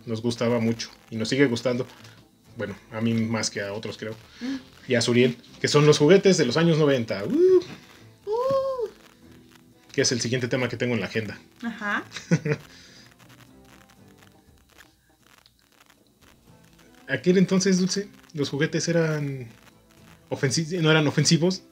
[0.06, 1.86] nos gustaba mucho y nos sigue gustando.
[2.56, 4.16] Bueno, a mí más que a otros creo.
[4.88, 7.26] Y a Suriel, que son los juguetes de los años 90.
[7.26, 7.60] Uh.
[9.92, 11.38] Que es el siguiente tema que tengo en la agenda.
[11.64, 12.04] Ajá.
[17.08, 19.48] Aquel entonces, Dulce, los juguetes eran
[20.30, 21.64] ofensi- no eran ofensivos,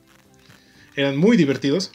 [0.96, 1.92] eran muy divertidos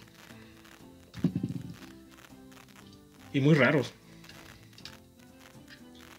[3.33, 3.93] y muy raros.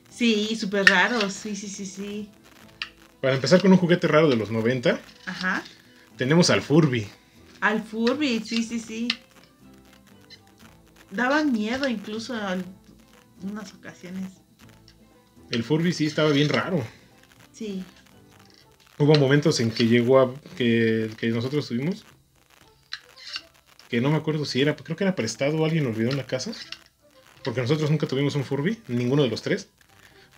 [0.09, 1.33] Sí, súper raros.
[1.33, 2.29] Sí, sí, sí, sí.
[3.25, 5.63] Para empezar con un juguete raro de los 90, Ajá.
[6.15, 7.07] tenemos al Furby.
[7.59, 9.07] Al Furby, sí, sí, sí.
[11.09, 12.63] Daban miedo incluso en
[13.41, 14.29] unas ocasiones.
[15.49, 16.85] El Furby sí estaba bien raro.
[17.51, 17.83] Sí.
[18.99, 22.05] Hubo momentos en que llegó a que, que nosotros tuvimos
[23.89, 26.17] que no me acuerdo si era, creo que era prestado o alguien lo olvidó en
[26.17, 26.51] la casa.
[27.43, 29.69] Porque nosotros nunca tuvimos un Furby, ninguno de los tres.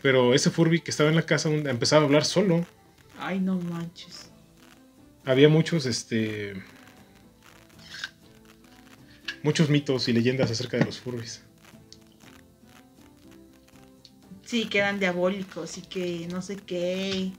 [0.02, 2.66] Pero ese Furby que estaba en la casa empezaba a hablar solo.
[3.20, 4.32] Ay, no manches.
[5.26, 6.54] Había muchos, este.
[9.44, 11.44] Muchos mitos y leyendas acerca de los Furbies.
[14.46, 17.32] Sí, que eran diabólicos y que no sé qué.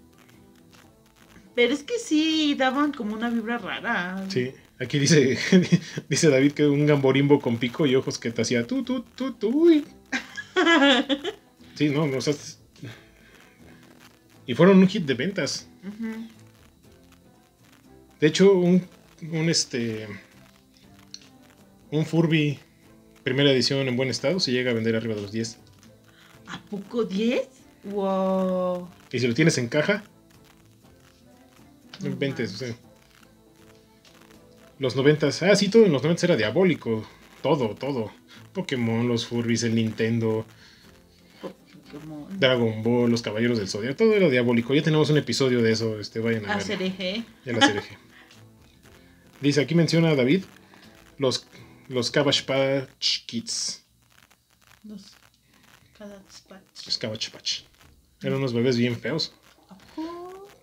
[1.54, 4.24] Pero es que sí, daban como una vibra rara.
[4.28, 5.38] Sí, aquí dice,
[6.08, 9.48] dice David que un gamborimbo con pico y ojos que te hacía tu, tu, tu,
[9.48, 9.86] uy.
[11.74, 12.34] Sí, no, o sea.
[14.48, 15.68] Y fueron un hit de ventas.
[18.18, 18.82] De hecho, un,
[19.30, 20.08] un este.
[21.90, 22.58] Un Furby
[23.22, 25.58] primera edición en buen estado se llega a vender arriba de los 10.
[26.46, 27.46] ¿A poco 10?
[27.84, 28.88] Wow.
[29.12, 30.02] Y si lo tienes en caja,
[32.00, 32.74] No 20, o sea.
[34.78, 37.06] Los 90, ah, sí, todo en los 90 era diabólico.
[37.42, 38.12] Todo, todo.
[38.54, 40.46] Pokémon, los Furbies, el Nintendo,
[42.38, 44.74] Dragon Ball, los Caballeros del Zodiaco, todo era diabólico.
[44.74, 47.24] Ya tenemos un episodio de eso, este, vayan a A ver.
[47.44, 47.82] Ya la.
[49.40, 50.44] Dice, aquí menciona David
[51.18, 51.46] los,
[51.88, 53.84] los Cabbage Patch Kids.
[54.84, 55.16] Los
[56.98, 57.62] Cabbage Patch.
[58.22, 59.34] Eran unos bebés bien feos.
[59.68, 59.76] ¿A?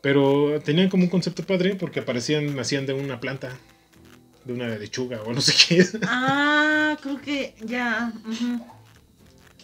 [0.02, 3.58] Pero tenían como un concepto padre porque aparecían, nacían de una planta,
[4.44, 5.86] de una lechuga o no sé qué.
[6.04, 8.14] Ah, creo que ya.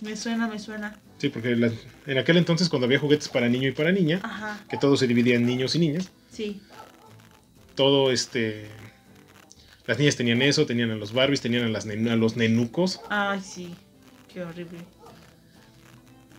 [0.02, 1.00] Me suena, me suena.
[1.22, 1.72] Sí, porque la-
[2.08, 5.06] en aquel entonces cuando había juguetes para niño y para niña, Ajá, que todo se
[5.06, 6.60] dividía en niños y niñas, sí.
[7.76, 8.68] todo este...
[9.86, 13.02] Las niñas tenían eso, tenían a los Barbies, tenían a, las a los nenucos.
[13.10, 13.76] Ay, sí.
[14.34, 14.80] Qué horrible.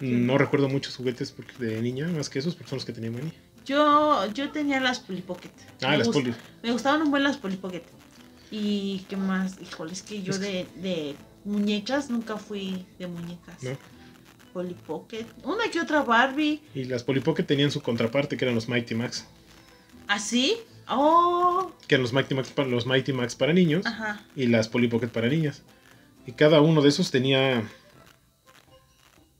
[0.00, 3.32] No recuerdo muchos juguetes de niña, más que esos, porque son los que tenía Manny.
[3.64, 5.50] Yo, yo tenía las Polly Pocket.
[5.82, 6.34] Ah, Me las gust- poli.
[6.64, 7.84] Me gustaban un buen las Polly Pocket.
[8.50, 13.06] Y qué más, híjole, es que yo Es que- de, de muñecas nunca fui de
[13.06, 13.62] muñecas.
[13.62, 13.70] ¿no?
[14.52, 15.24] Polly Pocket.
[15.44, 16.60] Una que otra Barbie.
[16.74, 19.26] Y las Polly Pocket tenían su contraparte, que eran los Mighty Max.
[20.08, 20.56] ¿Así?
[20.88, 24.24] Oh, Que eran los Mighty Max para, los Mighty Max para niños ajá.
[24.36, 25.62] y las Polly Pocket para niñas.
[26.26, 27.62] Y cada uno de esos tenía.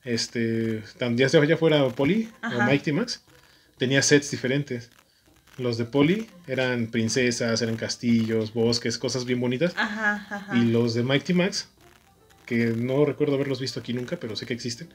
[0.05, 0.83] Este.
[0.99, 2.59] tan- Ya sea ya fuera Polly Ajá.
[2.59, 3.23] o Mighty Max,
[3.79, 4.91] tenía sets diferentes.
[5.59, 9.75] Los de Poli eran princesas, eran castillos, bosques, cosas bien bonitas.
[9.77, 10.57] Ajá, ajá.
[10.57, 11.69] Y los de Mighty Max,
[12.53, 14.89] que no recuerdo haberlos visto aquí nunca, pero sé que existen.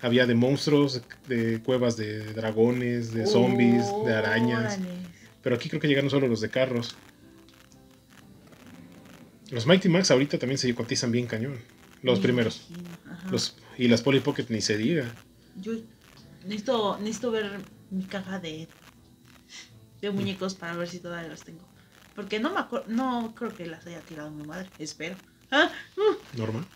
[0.00, 4.78] Había de monstruos, de cuevas de dragones, de zombies, de arañas.
[4.78, 4.94] Órale.
[5.42, 6.96] Pero aquí creo que llegaron solo los de carros.
[9.50, 11.58] Los Mighty Max ahorita también se cotizan bien cañón.
[12.02, 12.68] Los Me primeros.
[13.30, 15.14] Los, y las Polly Pocket ni se diga.
[15.60, 15.72] Yo
[16.44, 18.68] necesito, necesito ver mi caja de,
[20.00, 21.66] de muñecos para ver si todavía los tengo.
[22.14, 25.16] Porque no me acuerdo, no creo que las haya tirado mi madre, espero.
[25.50, 26.66] Ah, uh, Normal.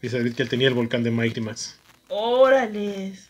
[0.00, 1.76] Dice David que él tenía el volcán de Mighty Max.
[2.08, 3.28] órales.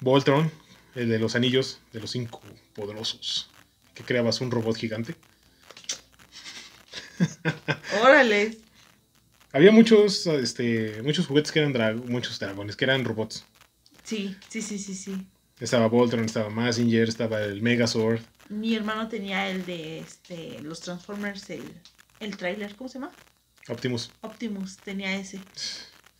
[0.00, 0.50] Voltron,
[0.94, 2.40] el de los anillos de los cinco
[2.74, 3.50] poderosos.
[3.94, 5.14] Que creabas un robot gigante.
[8.02, 8.58] Órales.
[9.52, 13.44] Había muchos, este, muchos juguetes que eran dra- muchos dragones, que eran robots.
[14.04, 15.26] Sí, sí, sí, sí, sí.
[15.58, 18.20] Estaba Voltron, estaba Mazinger, estaba el Megazord.
[18.48, 21.62] Mi hermano tenía el de este los Transformers, el,
[22.20, 23.10] el trailer, ¿cómo se llama?
[23.68, 24.10] Optimus.
[24.20, 25.40] Optimus, tenía ese.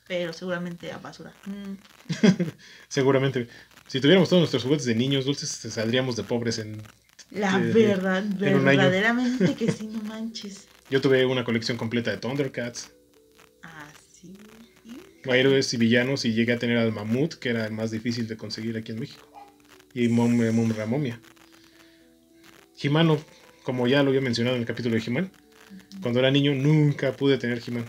[0.09, 1.32] Pero seguramente a basura.
[1.46, 1.74] Mm,
[2.88, 3.48] Seguramente.
[3.86, 6.82] Si tuviéramos todos nuestros juguetes de niños dulces, saldríamos de pobres en...
[7.30, 10.66] La Sí, verdad, en verdaderamente que sí, no manches.
[10.90, 12.90] Yo tuve una colección completa de Thundercats,
[13.62, 14.36] Así.
[15.24, 18.36] héroes y villanos, y llegué a tener al Mamut, que era el más difícil de
[18.36, 19.28] conseguir aquí en México.
[19.94, 21.20] Y Mom, eh, Mom Momia.
[22.76, 23.18] Jimano,
[23.62, 25.30] como ya lo había mencionado en el capítulo de He-Man,
[26.03, 27.85] cuando era niño nunca pude tener He-Man.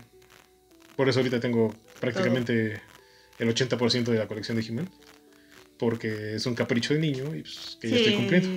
[0.96, 2.80] Por eso ahorita tengo prácticamente
[3.38, 4.88] el 80% de la colección de He-Man.
[5.78, 8.48] Porque es un capricho de niño y pues, que ya estoy cumpliendo.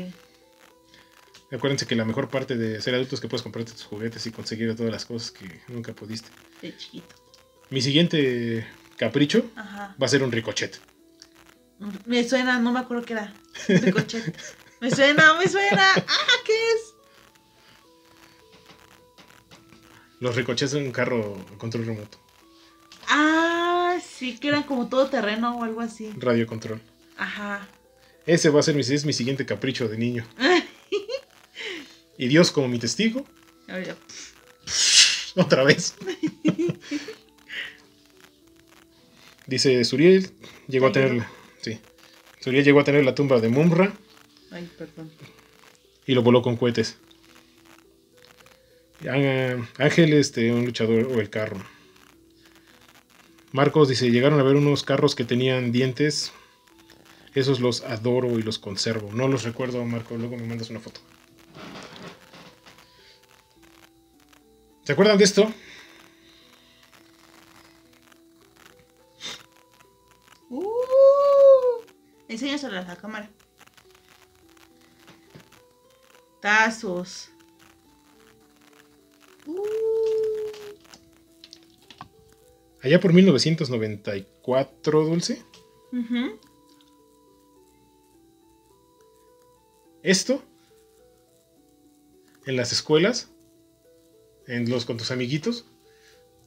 [1.52, 4.32] Acuérdense que la mejor parte de ser adulto es que puedes comprarte tus juguetes y
[4.32, 6.30] conseguir todas las cosas que nunca pudiste.
[6.62, 7.16] De chiquito.
[7.70, 8.68] Mi siguiente
[8.98, 9.96] capricho Ajá.
[10.02, 10.80] va a ser un ricochet.
[12.06, 13.34] Me suena, no me acuerdo qué era.
[13.68, 14.36] Ricochet.
[14.82, 15.94] Me suena, me suena.
[15.96, 16.28] Ah,
[20.20, 22.18] Los ricochets son un carro control remoto,
[23.07, 26.11] Ah, sí, que era como todo terreno o algo así.
[26.18, 26.82] radio control.
[27.18, 27.68] Aja.
[28.26, 30.26] Ese va a ser mi, es mi siguiente capricho de niño.
[32.18, 33.26] Y Dios como mi testigo,
[33.68, 33.93] ver,
[35.36, 35.95] otra vez.
[39.47, 40.32] Dice Suriel,
[40.70, 41.26] llegó a tener,
[41.61, 41.78] sí,
[42.39, 43.93] Suriel llegó a tener la tumba de Mumra
[44.51, 45.11] Ay, perdón.
[46.07, 46.97] y lo voló con cohetes.
[49.08, 51.58] Ángel, este, un luchador o el carro.
[53.51, 56.34] Marcos dice, llegaron a ver unos carros que tenían dientes.
[57.34, 59.12] Esos los adoro y los conservo.
[59.12, 61.01] No los recuerdo, Marco, luego me mandas una foto.
[64.84, 65.51] ¿Se acuerdan de esto?
[70.49, 71.82] Uh,
[72.28, 73.30] enséñaselo a la cámara.
[76.39, 77.35] Tazos.
[79.46, 79.62] Uh,
[82.82, 85.41] Allá por 1994, Dulce.
[90.04, 90.41] Esto
[92.46, 93.32] en las escuelas,
[94.47, 95.66] en los con tus amiguitos,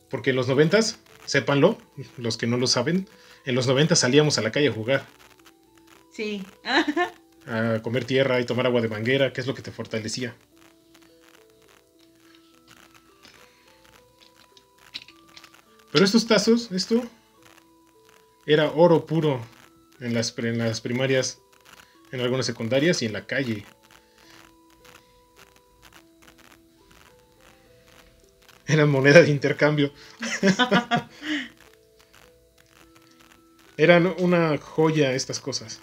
[0.09, 1.77] porque en los noventas, sépanlo,
[2.19, 3.09] los que no lo saben,
[3.45, 5.07] en los noventas salíamos a la calle a jugar,
[6.13, 6.45] Sí.
[7.47, 10.37] a comer tierra y tomar agua de manguera, que es lo que te fortalecía.
[15.91, 17.03] Pero estos tazos, esto
[18.47, 19.41] era oro puro
[20.01, 21.41] en las, en las primarias,
[22.13, 23.65] en algunas secundarias y en la calle.
[28.67, 29.93] Eran moneda de intercambio.
[33.79, 35.81] Eran una joya estas cosas.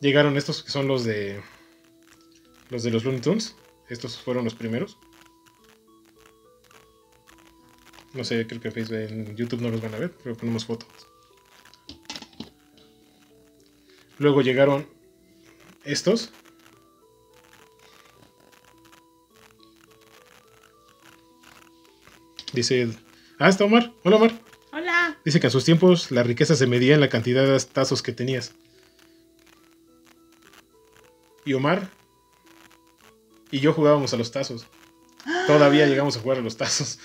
[0.00, 1.42] Llegaron estos que son los de
[2.70, 3.56] los de los Looney Tunes.
[3.88, 4.96] Estos fueron los primeros.
[8.14, 10.88] No sé, creo que Facebook- en YouTube no los van a ver, pero ponemos fotos.
[14.18, 14.86] Luego llegaron
[15.84, 16.32] estos.
[22.52, 22.88] Dice,
[23.38, 23.92] ah, está Omar.
[24.04, 24.32] Hola Omar.
[24.72, 25.18] Hola.
[25.24, 28.12] Dice que en sus tiempos la riqueza se medía en la cantidad de tazos que
[28.12, 28.52] tenías.
[31.44, 31.88] Y Omar
[33.50, 34.66] y yo jugábamos a los tazos.
[35.46, 36.98] Todavía llegamos a jugar a los tazos.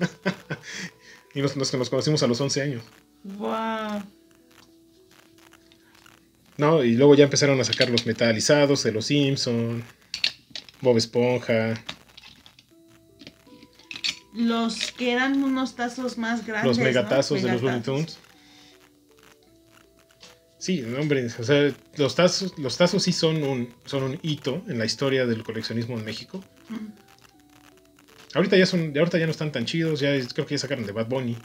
[1.34, 2.82] y nos, nos- nos conocimos a los 11 años.
[3.24, 4.02] Wow.
[6.56, 9.82] No, y luego ya empezaron a sacar los metalizados de los Simpson,
[10.82, 11.74] Bob Esponja,
[14.34, 16.68] Los que eran unos tazos más grandes.
[16.68, 16.84] los ¿no?
[16.84, 17.80] megatazos de los Looney.
[17.80, 18.18] Tunes.
[20.58, 24.62] Sí, no, hombre, o sea, los tazos, los tazos sí son un, son un hito
[24.68, 26.44] en la historia del coleccionismo en México.
[26.68, 26.76] Mm.
[28.34, 30.92] Ahorita ya son, ahorita ya no están tan chidos, ya creo que ya sacaron de
[30.92, 31.36] Bad Bunny.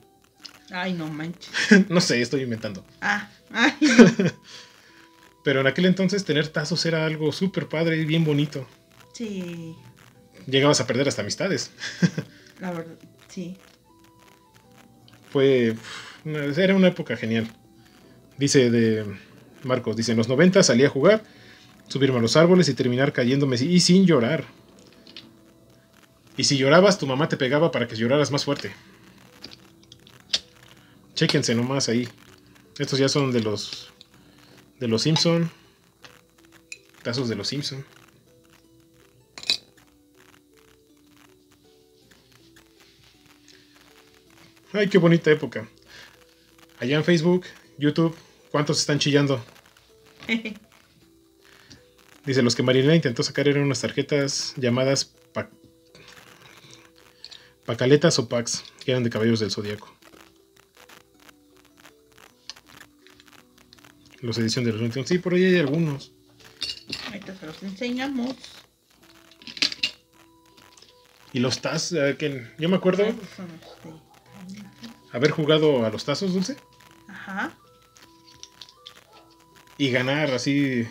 [0.71, 1.49] Ay, no manches.
[1.89, 2.85] no sé, estoy inventando.
[3.01, 4.31] Ah, ay, no.
[5.43, 8.67] Pero en aquel entonces tener tazos era algo súper padre y bien bonito.
[9.13, 9.75] Sí,
[10.47, 11.71] Llegabas a perder hasta amistades.
[12.59, 12.95] la verdad,
[13.27, 13.57] sí.
[15.31, 15.75] Fue.
[16.23, 17.47] era una época genial.
[18.37, 19.05] Dice de
[19.63, 21.23] Marcos, dice, en los 90 salí a jugar,
[21.87, 24.43] subirme a los árboles y terminar cayéndome y sin llorar.
[26.37, 28.73] Y si llorabas, tu mamá te pegaba para que lloraras más fuerte.
[31.13, 32.09] Chéquense nomás ahí.
[32.77, 33.93] Estos ya son de los
[34.79, 35.49] de los Simpson.
[37.03, 37.85] Tazos de los Simpson.
[44.73, 45.69] Ay, qué bonita época.
[46.79, 47.45] Allá en Facebook,
[47.77, 48.13] YouTube,
[48.51, 49.41] ¿cuántos están chillando?
[52.25, 55.14] Dice, los que Marilena intentó sacar eran unas tarjetas llamadas
[57.65, 59.93] Pacaletas o Pax, que eran de Caballos del Zodíaco.
[64.21, 65.07] Los edición de los 21.
[65.07, 66.11] Sí, por ahí hay algunos.
[67.07, 68.35] Ahorita se los enseñamos.
[71.33, 73.15] Y los Taz, que yo me acuerdo de-
[75.11, 76.55] haber jugado a los tazos, Dulce,
[77.07, 77.57] Ajá.
[79.77, 80.87] y ganar así.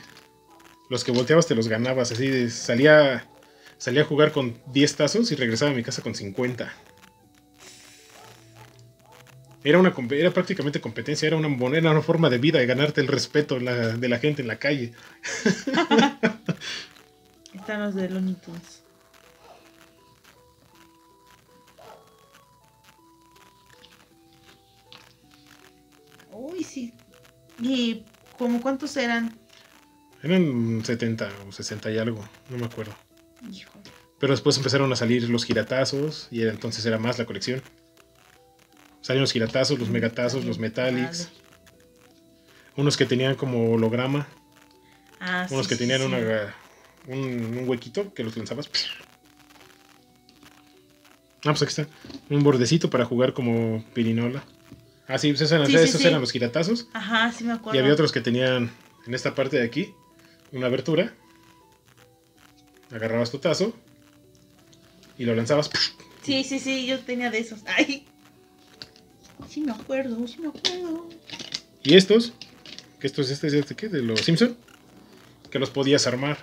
[0.90, 2.50] Los que volteabas te los ganabas, así.
[2.50, 3.26] salía,
[3.84, 6.72] salía a jugar con 10 tazos y regresaba a mi casa con 50.
[9.62, 13.08] Era, una, era prácticamente competencia, era una, era una forma de vida de ganarte el
[13.08, 14.94] respeto de la, de la gente en la calle.
[17.52, 18.82] Están los de Looney Tunes.
[26.32, 26.94] Uy, sí.
[27.60, 28.02] ¿Y
[28.38, 29.38] como cuántos eran?
[30.22, 32.94] Eran 70 o 60 y algo, no me acuerdo.
[33.52, 33.73] Híjole.
[34.24, 37.60] Pero después empezaron a salir los giratazos y era, entonces era más la colección.
[39.02, 41.28] Salieron los giratazos, los megatazos, los metallics.
[42.74, 44.26] Unos que tenían como holograma.
[45.20, 46.06] Ah, Unos sí, que tenían sí.
[46.06, 46.54] una,
[47.06, 48.70] un, un huequito que los lanzabas.
[51.44, 51.86] Ah, pues aquí está.
[52.30, 54.42] Un bordecito para jugar como pirinola.
[55.06, 56.06] Ah, sí, pues esos eran, Sí, esos sí.
[56.08, 56.88] eran los giratazos.
[56.94, 57.76] Ajá, sí me acuerdo.
[57.76, 58.70] Y había otros que tenían
[59.06, 59.92] en esta parte de aquí
[60.50, 61.12] una abertura.
[62.90, 63.74] Agarrabas tu tazo
[65.18, 65.70] y lo lanzabas.
[66.22, 67.60] Sí, sí, sí, yo tenía de esos.
[67.66, 68.06] Ay.
[69.48, 71.08] Sí me acuerdo, sí me acuerdo.
[71.82, 72.32] Y estos,
[72.98, 73.88] que estos, este es este, ¿qué?
[73.88, 74.56] De los Simpson,
[75.50, 76.38] que los podías armar.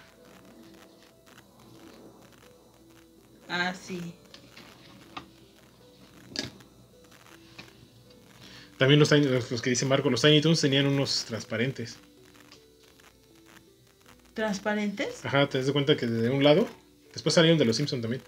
[3.50, 4.14] Ah, sí.
[8.78, 11.98] También los los que dice Marco, los Tiny Toons tenían unos transparentes.
[14.34, 15.26] ¿Transparentes?
[15.26, 16.68] Ajá, te das cuenta que de un lado,
[17.14, 18.24] después salieron de los Simpson también,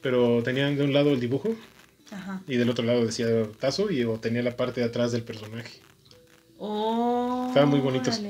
[0.00, 1.54] pero tenían de un lado el dibujo
[2.10, 2.42] Ajá.
[2.46, 3.26] y del otro lado decía
[3.58, 5.80] tazo y o tenía la parte de atrás del personaje.
[6.58, 7.46] Oh.
[7.48, 8.20] Estaban muy bonitos.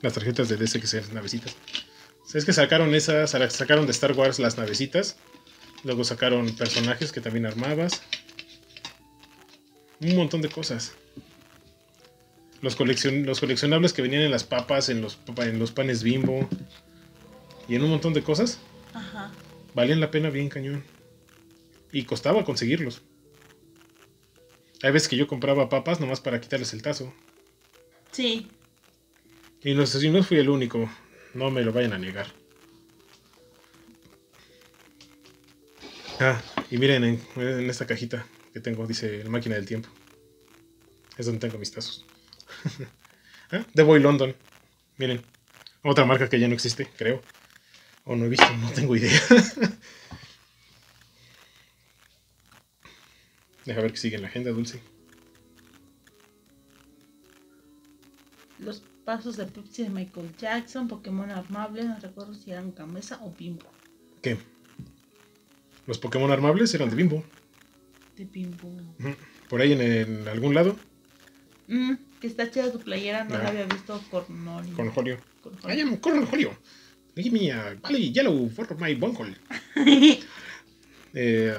[0.00, 1.56] Las tarjetas de DC que sean las navecitas.
[2.32, 5.16] Es que sacaron esas, sacaron de Star Wars las navecitas.
[5.84, 8.02] Luego sacaron personajes que también armabas.
[10.00, 10.92] Un montón de cosas.
[12.60, 16.48] Los, coleccion- los coleccionables que venían en las papas, en los, en los panes bimbo.
[17.68, 18.58] Y en un montón de cosas.
[18.94, 19.30] Ajá.
[19.74, 20.82] Valían la pena bien cañón.
[21.92, 23.02] Y costaba conseguirlos.
[24.82, 27.12] Hay veces que yo compraba papas nomás para quitarles el tazo.
[28.10, 28.48] Sí.
[29.62, 30.88] Y no sé si no fui el único.
[31.34, 32.26] No me lo vayan a negar.
[36.20, 36.40] Ah,
[36.70, 39.88] y miren en, en esta cajita que tengo, dice máquina del tiempo.
[41.16, 42.04] Es donde tengo mis tazos.
[43.52, 44.34] ah, The Boy London.
[44.96, 45.22] Miren.
[45.82, 47.22] Otra marca que ya no existe, creo.
[48.08, 49.12] O no he visto, no tengo idea.
[53.66, 54.80] Deja ver que sigue en la agenda, Dulce.
[58.58, 63.30] Los pasos de Pepsi de Michael Jackson, Pokémon armable, no recuerdo si eran Gamesa o
[63.38, 63.66] Bimbo.
[64.22, 64.38] ¿Qué?
[65.86, 67.22] Los Pokémon armables eran de Bimbo.
[68.16, 68.70] De Bimbo.
[69.50, 70.76] Por ahí en, algún lado,
[71.70, 73.42] Mm, que está chida tu playera, no Ah.
[73.42, 74.70] la había visto con Nori.
[74.70, 75.18] con Julio.
[75.42, 76.26] con
[77.18, 79.34] Give me a valley yellow for my bunghole.
[81.14, 81.56] Eh,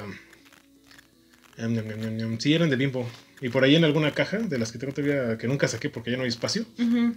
[1.57, 3.09] um, sí, eran de Bimbo.
[3.41, 6.11] Y por ahí en alguna caja, de las que tengo todavía, que nunca saqué porque
[6.11, 6.65] ya no hay espacio,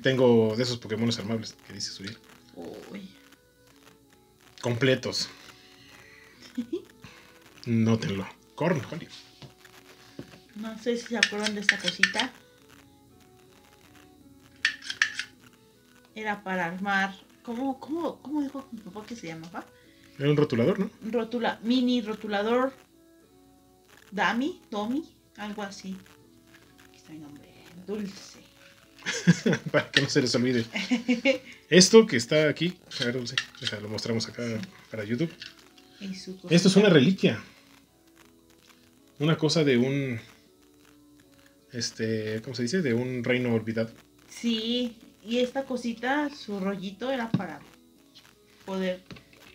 [0.03, 2.17] tengo de esos Pokémon armables que dice Suriel.
[2.57, 3.07] Uy.
[4.63, 5.29] Completos.
[7.67, 8.27] Nótenlo.
[8.55, 9.09] Cornholio.
[10.57, 12.33] No sé si se acuerdan de esta cosita.
[16.15, 17.15] Era para armar.
[17.43, 19.67] ¿Cómo, cómo, cómo dijo mi papá que se llamaba?
[20.19, 20.91] Era un rotulador, ¿no?
[21.11, 22.73] Rotula, mini rotulador.
[24.11, 25.97] Dami, Domi, algo así.
[26.87, 27.49] Aquí está mi nombre.
[27.87, 28.41] Dulce.
[29.73, 30.65] para que no se les olvide.
[31.69, 34.45] Esto que está aquí, a ver, Dulce, o sea, lo mostramos acá
[34.91, 35.33] para YouTube.
[36.51, 37.43] Esto es una reliquia.
[39.19, 40.21] Una cosa de un.
[41.73, 42.41] Este.
[42.43, 42.83] ¿Cómo se dice?
[42.83, 43.91] De un reino olvidado.
[44.29, 47.61] Sí, y esta cosita, su rollito era para
[48.65, 49.03] poder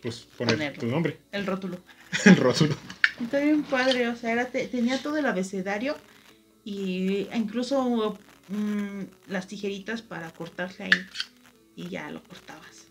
[0.02, 0.80] Pues poner Ponerlo.
[0.80, 1.18] tu nombre.
[1.31, 1.80] el rótulo.
[2.26, 2.76] El rótulo.
[3.22, 5.98] Está bien padre, o sea, era te- tenía todo el abecedario
[6.64, 8.18] y incluso
[8.49, 10.91] mm, las tijeritas para cortarse ahí
[11.76, 12.85] y ya lo cortabas.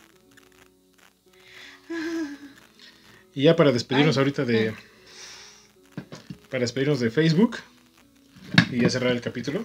[3.35, 4.75] Y ya para despedirnos Ay, ahorita de.
[6.51, 7.59] Para despedirnos de Facebook.
[8.71, 9.65] Y ya cerrar el capítulo.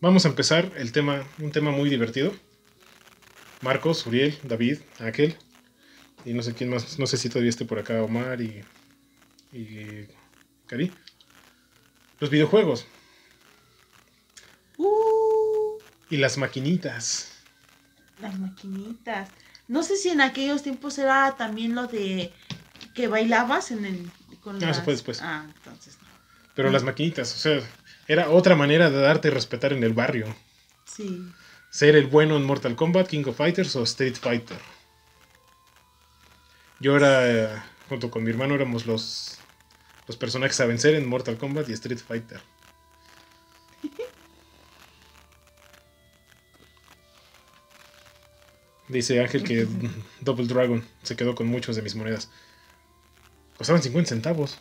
[0.00, 1.24] Vamos a empezar el tema.
[1.38, 2.32] Un tema muy divertido.
[3.60, 5.36] Marcos, Uriel, David, Aquel.
[6.24, 6.98] Y no sé quién más.
[6.98, 8.62] No sé si todavía esté por acá Omar y.
[9.52, 10.06] Y.
[10.66, 10.92] Cari.
[12.20, 12.86] Los videojuegos.
[14.76, 15.78] Uh,
[16.10, 17.32] Y las maquinitas.
[18.20, 19.28] las maquinitas.
[19.68, 22.32] No sé si en aquellos tiempos era también lo de
[22.94, 24.10] que bailabas en el
[24.42, 25.20] con Ah, eso fue después.
[25.22, 26.08] Ah, entonces no.
[26.54, 26.72] Pero Mm.
[26.72, 27.34] las maquinitas.
[27.34, 27.60] O sea.
[28.10, 30.34] Era otra manera de darte a respetar en el barrio.
[30.84, 31.30] Sí.
[31.70, 34.58] ser el bueno en Mortal Kombat, King of Fighters o Street Fighter.
[36.80, 39.38] Yo era, junto con mi hermano, éramos los,
[40.08, 42.40] los personajes a vencer en Mortal Kombat y Street Fighter.
[48.88, 49.68] Dice Ángel que
[50.20, 52.28] Double Dragon se quedó con muchos de mis monedas.
[53.56, 54.58] Costaban 50 centavos.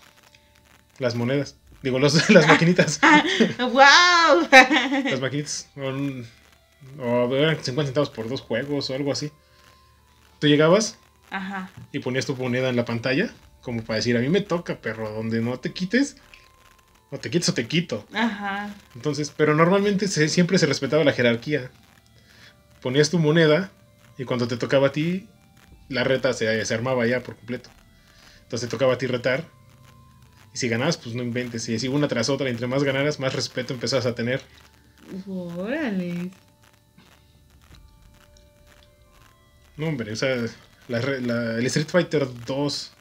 [1.00, 1.56] Las monedas.
[1.84, 3.00] Digo, los- las maquinitas.
[3.60, 4.48] ¡Wow!
[4.52, 5.70] Las maquinitas.
[5.76, 6.26] son-
[7.00, 9.32] O eran 50 centavos por dos juegos o algo así.
[10.40, 10.98] Tú llegabas
[11.30, 11.70] Ajá.
[11.92, 13.30] y ponías tu moneda en la pantalla.
[13.62, 15.10] Como para decir, a mí me toca, perro.
[15.12, 16.16] Donde no te quites.
[17.12, 18.06] O te quites o te quito.
[18.14, 18.74] Ajá.
[18.96, 21.72] Entonces, pero normalmente se- siempre se respetaba la jerarquía.
[22.82, 23.72] Ponías tu moneda
[24.18, 25.28] y cuando te tocaba a ti,
[25.90, 27.70] la reta se, se armaba ya por completo.
[28.44, 29.44] Entonces te tocaba a ti retar.
[30.60, 31.70] Si ganabas, pues no inventes.
[31.70, 34.42] Y así una tras otra, entre más ganaras, más respeto empezabas a tener.
[35.26, 36.32] Órale.
[39.78, 40.36] No, hombre, o sea,
[40.90, 42.92] la re- la- el Street Fighter 2,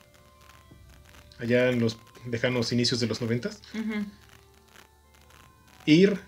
[1.41, 1.99] allá en los
[2.31, 4.05] lejanos inicios de los 90, Ujú.
[5.85, 6.21] ir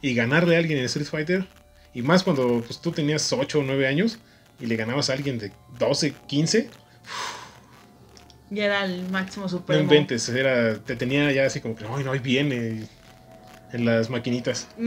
[0.00, 1.46] y ganarle a alguien en Street Fighter,
[1.92, 4.18] y más cuando pues, tú tenías 8 o 9 años
[4.58, 6.70] y le ganabas a alguien de 12, 15,
[8.50, 9.82] Ya era el máximo no supremo.
[9.82, 12.86] inventes, era, te tenía ya así como que, ay, no, ahí viene,
[13.72, 14.68] en las maquinitas.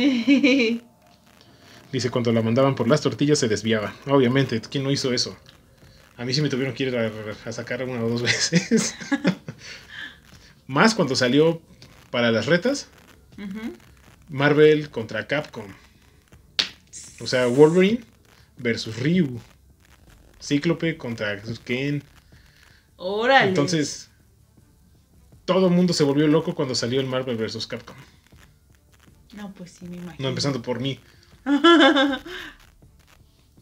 [1.92, 3.94] Dice, cuando la mandaban por las tortillas se desviaba.
[4.06, 5.36] Obviamente, ¿quién no hizo eso?
[6.18, 7.12] A mí sí me tuvieron que ir a,
[7.46, 8.96] a sacar una o dos veces.
[10.68, 11.62] Más cuando salió
[12.12, 12.88] para las retas.
[14.30, 15.66] Marvel contra Capcom.
[17.20, 18.02] O sea, Wolverine
[18.58, 19.40] versus Ryu.
[20.42, 22.04] Cíclope contra Ken.
[23.00, 23.48] Órale.
[23.50, 24.10] Entonces,
[25.46, 27.96] todo el mundo se volvió loco cuando salió el Marvel versus Capcom.
[29.36, 30.24] No, pues sí, me imagino.
[30.24, 31.00] No empezando por mí.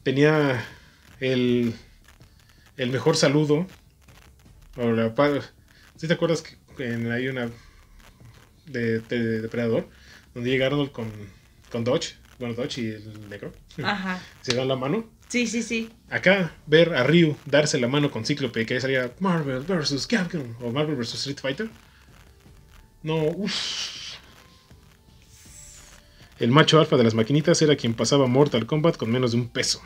[0.03, 0.63] Tenía
[1.19, 1.73] el,
[2.77, 3.67] el mejor saludo.
[4.75, 5.41] O la pa-
[5.95, 7.49] ¿Sí te acuerdas que en- hay una
[8.65, 9.89] de, de Depredador?
[10.33, 11.11] Donde llega Arnold con,
[11.71, 12.15] con Dodge.
[12.39, 13.53] Bueno, Dodge y el negro.
[13.83, 14.19] Ajá.
[14.41, 15.09] Se dan la mano.
[15.27, 15.89] Sí, sí, sí.
[16.09, 20.07] Acá, ver a Ryu darse la mano con Cíclope, que ahí salía Marvel vs.
[20.07, 21.15] Capcom o Marvel vs.
[21.15, 21.69] Street Fighter.
[23.03, 24.15] No, uff.
[26.39, 29.49] El macho alfa de las maquinitas era quien pasaba Mortal Kombat con menos de un
[29.49, 29.81] peso.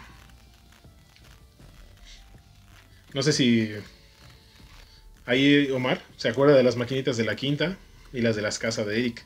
[3.13, 3.71] No sé si.
[5.25, 7.77] Ahí Omar se acuerda de las maquinitas de la quinta
[8.13, 9.25] y las de las casas de Eric.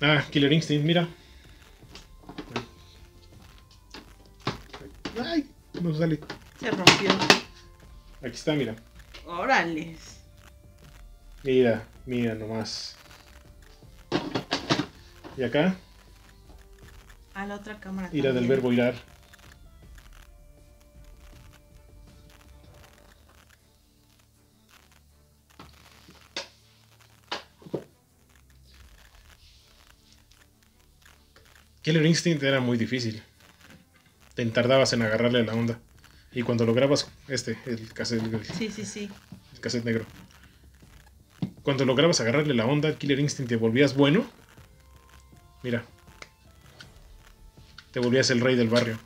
[0.00, 1.08] Ah, Killer Instinct, mira.
[5.80, 6.20] No sale.
[6.60, 7.10] Se rompió.
[8.22, 8.74] Aquí está, mira.
[9.26, 9.96] Órale.
[11.42, 12.96] Mira, mira nomás.
[15.36, 15.76] Y acá,
[17.34, 18.08] A la otra cámara.
[18.12, 18.48] ira del también.
[18.48, 18.94] verbo irar.
[31.82, 33.22] Killer Instinct era muy difícil.
[34.34, 35.78] Te tardabas en agarrarle la onda.
[36.32, 39.08] Y cuando lograbas este, el cassette, el Sí, sí, sí.
[39.52, 40.04] el cassette negro.
[41.62, 44.26] cuando lograbas agarrarle la onda Killer Instinct te volvías bueno.
[45.62, 45.84] Mira.
[47.92, 48.98] Te volvías el rey del barrio.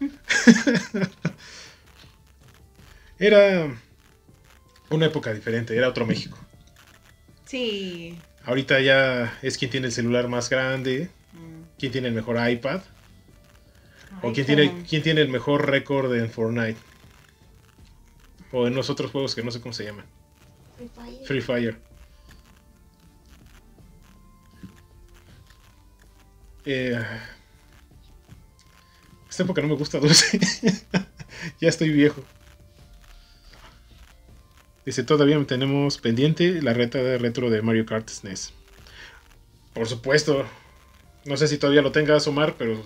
[3.18, 3.68] era
[4.90, 6.38] una época diferente, era otro México.
[7.44, 8.18] Sí.
[8.44, 11.62] Ahorita ya es quien tiene el celular más grande, Mm.
[11.78, 12.80] quien tiene el mejor iPad,
[14.22, 16.78] o Ay, quien tiene, quién tiene el mejor récord en Fortnite.
[18.52, 20.06] O en los otros juegos que no sé cómo se llaman.
[20.76, 21.26] Free Fire.
[21.26, 21.78] Free Fire.
[26.64, 27.02] Eh,
[29.28, 30.38] esta época no me gusta Dulce.
[31.60, 32.22] ya estoy viejo.
[34.84, 38.52] Dice, todavía tenemos pendiente la reta de retro de Mario Kart SNES.
[39.72, 40.44] Por supuesto.
[41.24, 42.82] No sé si todavía lo tengas, Omar, pero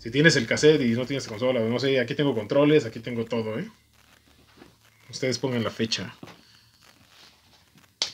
[0.00, 3.26] si tienes el cassette y no tienes consola, no sé, aquí tengo controles, aquí tengo
[3.26, 3.70] todo, ¿eh?
[5.10, 6.14] Ustedes pongan la fecha.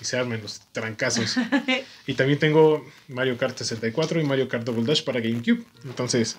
[0.01, 1.37] Y se armen los trancazos.
[2.07, 5.65] y también tengo Mario Kart 64 y Mario Kart Double Dash para GameCube.
[5.85, 6.37] Entonces,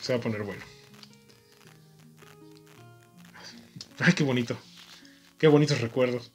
[0.00, 0.62] se va a poner bueno.
[3.98, 4.56] Ay, qué bonito.
[5.38, 6.32] Qué bonitos recuerdos.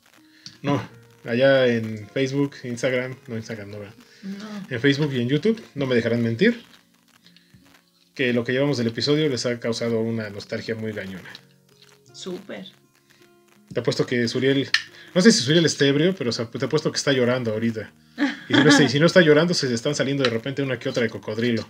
[0.61, 0.81] No,
[1.25, 3.95] allá en Facebook, Instagram, no Instagram, no, ¿verdad?
[4.21, 4.67] No.
[4.69, 6.63] en Facebook y en YouTube, no me dejarán mentir,
[8.15, 11.29] que lo que llevamos del episodio les ha causado una nostalgia muy gañona.
[12.13, 12.65] Súper.
[13.73, 14.69] Te apuesto que Suriel,
[15.13, 17.91] no sé si Suriel está ebrio, pero te apuesto que está llorando ahorita.
[18.47, 20.79] Y si, no está, y si no está llorando, se están saliendo de repente una
[20.79, 21.67] que otra de cocodrilo.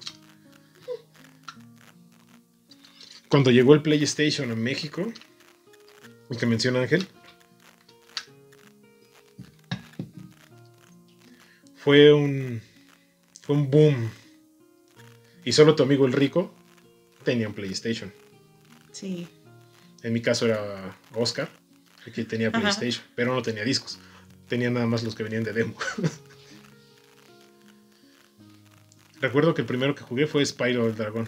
[3.27, 5.11] Cuando llegó el PlayStation a México,
[6.29, 7.07] el que menciona Ángel,
[11.75, 12.61] fue un,
[13.41, 14.11] fue un boom.
[15.45, 16.51] Y solo tu amigo el rico
[17.23, 18.11] tenía un PlayStation.
[18.91, 19.27] Sí.
[20.01, 21.49] En mi caso era Oscar,
[22.05, 22.59] el que tenía Ajá.
[22.59, 23.99] PlayStation, pero no tenía discos.
[24.49, 25.75] Tenía nada más los que venían de demo.
[29.21, 31.27] Recuerdo que el primero que jugué fue Spyro el Dragón.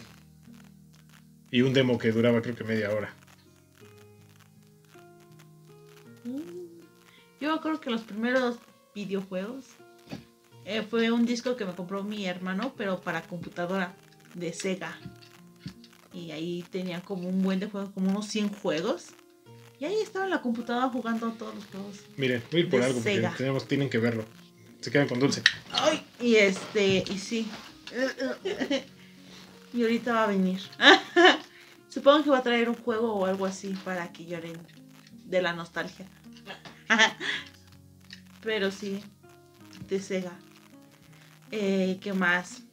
[1.52, 3.14] Y un demo que duraba creo que media hora.
[6.24, 6.40] Mm.
[7.40, 8.58] Yo acuerdo que los primeros
[8.96, 9.66] videojuegos
[10.66, 13.96] eh, fue un disco que me compró mi hermano, pero para computadora
[14.38, 14.98] de Sega.
[16.14, 19.08] Y ahí tenía como un buen de juegos, como unos 100 juegos.
[19.80, 21.98] Y ahí estaba en la computadora jugando todos los juegos.
[22.16, 24.26] Miren, voy a ir por algo porque tenemos, tienen que verlo.
[24.82, 25.44] Se quedan con dulce.
[25.72, 27.48] Ay, y este, y sí.
[29.74, 30.60] Y ahorita va a venir.
[31.90, 34.58] Supongo que va a traer un juego o algo así para que lloren
[35.26, 36.08] de la nostalgia.
[38.42, 39.02] Pero sí,
[39.88, 40.40] de Sega.
[41.52, 42.64] Eh, ¿Qué más?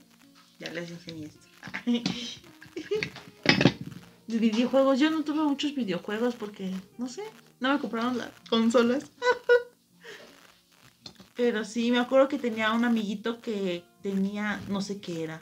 [0.59, 1.44] Ya les enseñé esto.
[4.27, 7.23] De videojuegos, yo no tuve muchos videojuegos porque, no sé,
[7.61, 9.05] no me compraron las consolas.
[11.37, 15.41] Pero sí, me acuerdo que tenía un amiguito que tenía, no sé qué era,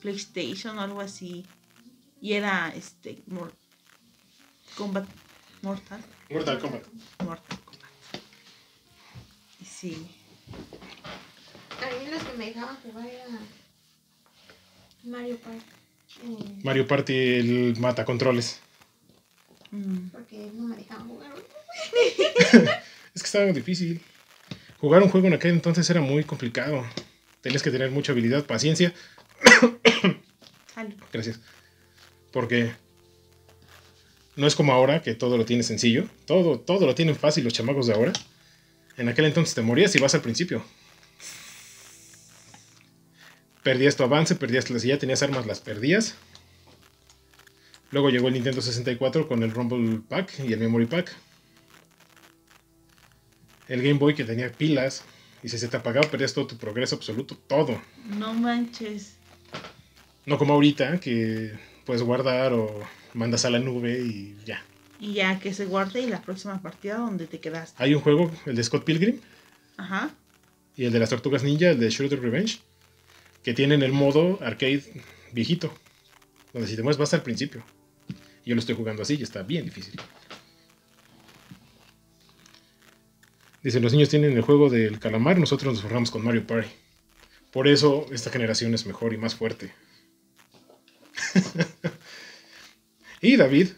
[0.00, 1.46] PlayStation o algo así.
[2.20, 3.52] Y era este, Mor-
[4.76, 5.06] Combat
[5.62, 6.00] Mortal.
[6.30, 6.82] Mortal Kombat.
[7.24, 7.90] Mortal Kombat.
[9.60, 10.06] Y sí.
[11.80, 13.24] A mí los que me dejaban jugar era
[15.04, 15.64] Mario Party.
[16.24, 18.60] eh, Mario Party, el mata controles.
[19.70, 21.32] Mm, porque no me dejaban jugar.
[23.14, 24.00] Es que estaba difícil.
[24.78, 26.84] Jugar un juego en aquel entonces era muy complicado.
[27.40, 28.94] Tenías que tener mucha habilidad, paciencia.
[30.74, 30.94] salud.
[31.12, 31.40] Gracias.
[32.32, 32.72] Porque
[34.36, 36.08] no es como ahora que todo lo tiene sencillo.
[36.26, 38.12] Todo, todo lo tienen fácil los chamacos de ahora.
[38.96, 40.64] En aquel entonces te morías y vas al principio.
[43.68, 46.14] Perdías tu avance, perdías las, si ya tenías armas, las perdías.
[47.90, 51.14] Luego llegó el Nintendo 64 con el Rumble Pack y el Memory Pack.
[53.68, 55.04] El Game Boy que tenía pilas.
[55.42, 57.78] Y si se te apagaba, perdías todo tu progreso absoluto, todo.
[58.06, 59.16] No manches.
[60.24, 61.52] No como ahorita, que
[61.84, 62.80] puedes guardar o
[63.12, 64.64] mandas a la nube y ya.
[64.98, 67.82] Y ya que se guarde y la próxima partida donde te quedaste.
[67.84, 69.20] Hay un juego, el de Scott Pilgrim
[69.76, 70.08] Ajá.
[70.74, 72.60] y el de las Tortugas Ninja, el de Shooter Revenge,
[73.42, 74.84] que tienen el modo arcade
[75.32, 75.72] viejito,
[76.52, 77.64] donde si te mueves vas al principio.
[78.44, 80.00] Yo lo estoy jugando así y está bien difícil.
[83.62, 86.70] Dicen, los niños tienen el juego del calamar, nosotros nos forramos con Mario Party.
[87.50, 89.72] Por eso esta generación es mejor y más fuerte.
[93.20, 93.68] y David,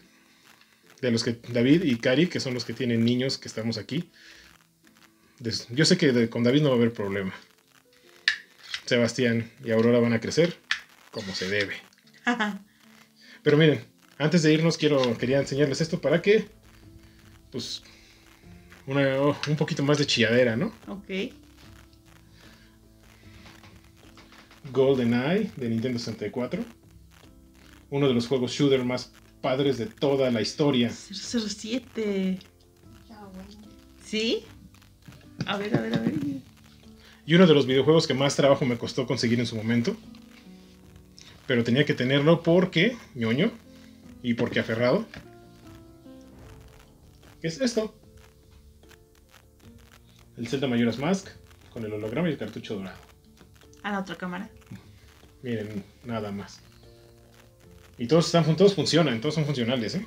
[1.01, 4.09] de los que David y Cari, que son los que tienen niños que estamos aquí.
[5.69, 7.33] Yo sé que con David no va a haber problema.
[8.91, 10.57] Sebastián y Aurora van a crecer
[11.11, 11.75] como se debe.
[13.41, 13.85] Pero miren,
[14.17, 16.49] antes de irnos quiero quería enseñarles esto para que
[17.51, 17.83] pues
[18.85, 20.73] una, oh, un poquito más de chilladera, ¿no?
[20.89, 21.09] Ok.
[24.73, 26.65] GoldenEye de Nintendo 64.
[27.91, 30.89] Uno de los juegos shooter más padres de toda la historia.
[30.91, 32.39] 007.
[33.03, 33.49] Estaba bueno.
[34.03, 34.43] ¿Sí?
[35.45, 36.41] A ver, a ver, a ver.
[37.25, 39.95] Y uno de los videojuegos que más trabajo me costó conseguir en su momento.
[41.47, 43.51] Pero tenía que tenerlo porque, ñoño,
[44.23, 45.05] y porque aferrado.
[47.41, 47.93] ¿Qué es esto?
[50.37, 51.27] El Zelda Majora's Mask
[51.71, 52.99] con el holograma y el cartucho dorado.
[53.83, 54.49] A la otra cámara.
[55.41, 56.61] Miren, nada más.
[57.97, 60.05] Y todos están todos funcionan, todos son funcionales, ¿eh?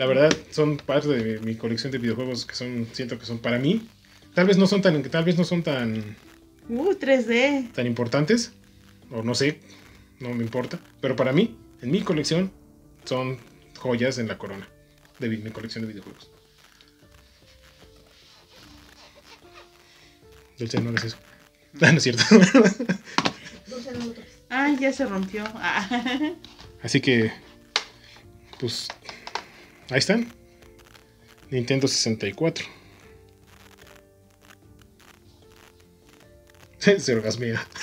[0.00, 3.58] La verdad, son parte de mi colección de videojuegos que son, siento que son para
[3.58, 3.86] mí.
[4.32, 6.16] Tal vez no son tan, tal vez no son tan,
[6.70, 7.70] Uh, 3D.
[7.72, 8.52] tan importantes,
[9.10, 9.60] o no sé,
[10.18, 10.80] no me importa.
[11.02, 12.50] Pero para mí, en mi colección,
[13.04, 13.36] son
[13.76, 14.66] joyas en la corona
[15.18, 16.30] de mi, colección de videojuegos.
[20.58, 21.16] Dulce, no hagas eso.
[21.82, 22.24] Ah, no es cierto.
[24.48, 25.44] Ay, ya se rompió.
[25.56, 26.32] Ah.
[26.82, 27.30] Así que,
[28.58, 28.88] pues,
[29.90, 30.32] ahí están.
[31.50, 32.64] Nintendo 64.
[36.98, 37.66] Se orgasmea.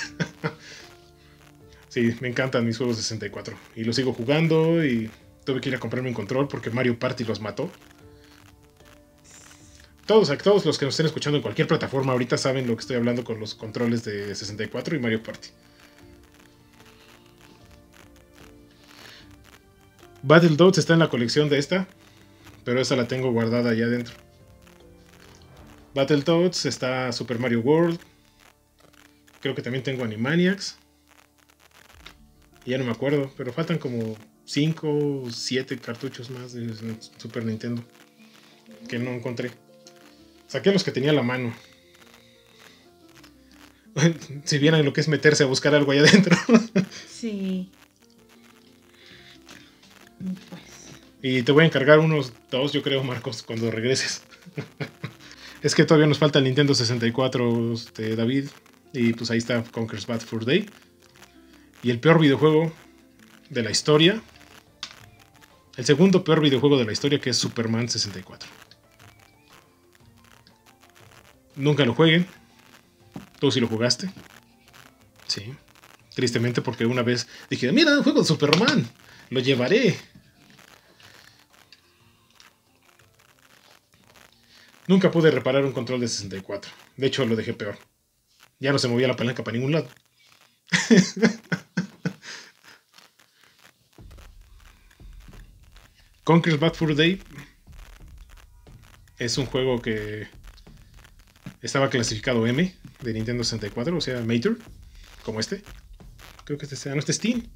[1.90, 3.56] Sí, me encantan mis juegos de 64.
[3.74, 5.10] Y los sigo jugando y
[5.44, 7.70] tuve que ir a comprarme un control porque Mario Party los mató.
[10.04, 12.96] Todos, todos los que nos estén escuchando en cualquier plataforma ahorita saben lo que estoy
[12.96, 15.48] hablando con los controles de 64 y Mario Party.
[20.22, 21.88] Battletoads está en la colección de esta,
[22.68, 24.14] pero esa la tengo guardada allá adentro.
[25.94, 27.98] Battletoads está Super Mario World.
[29.40, 30.76] Creo que también tengo Animaniacs.
[32.66, 36.74] Ya no me acuerdo, pero faltan como 5 o 7 cartuchos más de
[37.16, 37.82] Super Nintendo
[38.86, 39.50] que no encontré.
[40.46, 41.54] Saqué los que tenía a la mano.
[44.44, 46.36] si vieran lo que es meterse a buscar algo allá adentro.
[47.08, 47.70] Sí.
[51.22, 54.22] Y te voy a encargar unos dos, yo creo, Marcos, cuando regreses.
[55.62, 58.48] es que todavía nos falta el Nintendo 64 de David.
[58.92, 60.68] Y pues ahí está Conker's Bad Fur Day.
[61.82, 62.72] Y el peor videojuego
[63.50, 64.20] de la historia.
[65.76, 68.48] El segundo peor videojuego de la historia que es Superman 64.
[71.56, 72.26] Nunca lo jueguen.
[73.40, 74.10] Tú sí lo jugaste.
[75.26, 75.54] Sí.
[76.14, 78.88] Tristemente porque una vez dije, mira, un juego de Superman.
[79.30, 79.96] Lo llevaré.
[84.88, 86.72] Nunca pude reparar un control de 64.
[86.96, 87.78] De hecho, lo dejé peor.
[88.58, 89.88] Ya no se movía la palanca para ningún lado.
[96.24, 97.22] Conker's Bad Fur Day
[99.18, 100.26] es un juego que
[101.62, 104.56] estaba clasificado M de Nintendo 64, o sea, Mater,
[105.22, 105.62] como este.
[106.44, 107.46] Creo que este sea, no, este es Steam.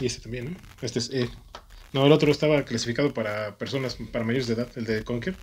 [0.00, 0.56] Y este también, ¿no?
[0.80, 1.28] Este es E.
[1.92, 5.36] No, el otro estaba clasificado para personas, para mayores de edad, el de Conker.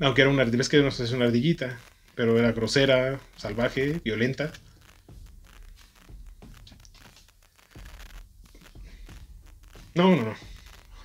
[0.00, 1.78] Aunque era una, ves que no es una ardillita,
[2.14, 4.50] pero era grosera, salvaje, violenta.
[9.94, 10.34] No, no, no.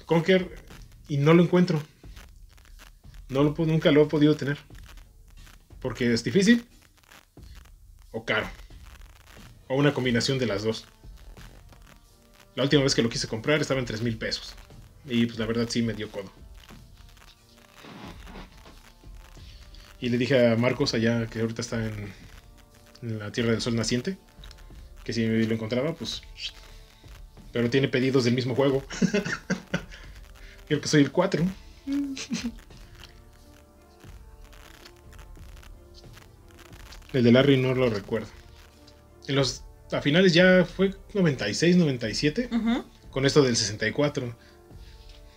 [0.06, 0.56] Conker,
[1.08, 1.82] y no lo encuentro.
[3.30, 4.58] No nunca lo he podido tener.
[5.82, 6.66] Porque es difícil
[8.12, 8.50] o caro.
[9.68, 10.86] O una combinación de las dos.
[12.56, 14.56] La última vez que lo quise comprar estaba en 3 mil pesos.
[15.06, 16.45] Y pues la verdad sí me dio codo.
[20.06, 22.14] Y le dije a Marcos allá que ahorita está en,
[23.02, 24.19] en la Tierra del Sol Naciente.
[25.03, 26.22] Que si lo encontraba, pues...
[27.52, 28.84] Pero tiene pedidos del mismo juego.
[30.68, 31.44] Creo que soy el 4.
[37.14, 38.27] El de Larry no lo recuerdo.
[39.27, 42.86] En los a finales ya fue 96, 97 Ujú.
[43.10, 44.38] con esto del 64.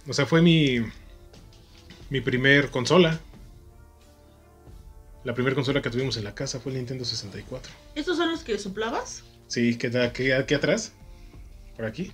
[0.07, 0.82] O sea, fue mi
[2.11, 3.19] mi primer consola.
[5.24, 7.73] La primera consola que tuvimos en la casa fue el Nintendo 64.
[7.95, 9.24] ¿Estos son los que soplabas?
[9.49, 10.93] Sí, que da aquí, aquí atrás.
[11.77, 12.12] Por aquí.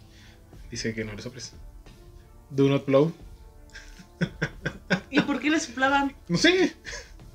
[0.71, 1.53] Dice que no le soples.
[2.51, 3.13] Do not blow.
[5.11, 6.15] ¿Y por qué le soplaban?
[6.29, 6.75] No sé.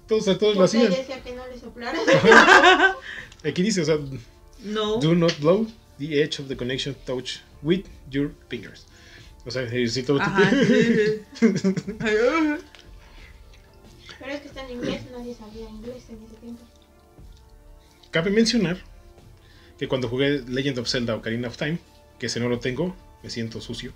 [0.08, 0.90] Todos, a todos lo hacían.
[0.90, 2.02] decía que no le soplaras.
[3.46, 3.98] Aquí dice, o sea,
[4.64, 4.98] No.
[4.98, 5.68] Do not blow
[6.00, 8.86] the edge of the connection touch with your fingers.
[9.46, 10.50] O sea, si todo Ajá.
[10.50, 11.48] sí, sí.
[14.40, 16.64] Es que está en inglés, nadie sabía inglés en ese tiempo.
[18.10, 18.78] Cabe mencionar
[19.78, 21.78] que cuando jugué Legend of Zelda Ocarina of Time,
[22.18, 23.92] que ese no lo tengo, me siento sucio.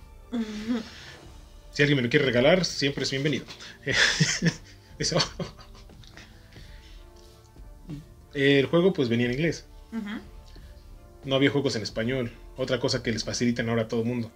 [1.72, 3.46] Si alguien me lo quiere regalar, siempre es bienvenido.
[4.98, 5.16] Eso.
[8.34, 9.64] El juego pues venía en inglés.
[11.24, 12.32] No había juegos en español.
[12.58, 14.30] Otra cosa que les facilitan ahora a todo el mundo.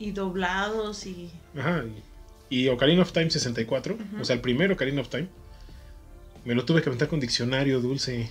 [0.00, 1.30] Y doblados y.
[1.56, 1.84] Ajá.
[1.84, 2.09] Y,
[2.50, 4.20] y Ocarina of Time 64, Ujú.
[4.20, 5.28] o sea, el primero Ocarina of Time,
[6.44, 8.30] me lo tuve que aventar con diccionario dulce.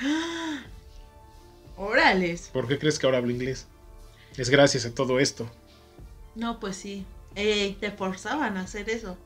[1.76, 2.50] ¡Órales!
[2.52, 3.66] ¿Por qué crees que ahora hablo inglés?
[4.36, 5.50] Es gracias a todo esto.
[6.34, 7.04] No, pues sí.
[7.34, 9.16] Eh, te forzaban a hacer eso.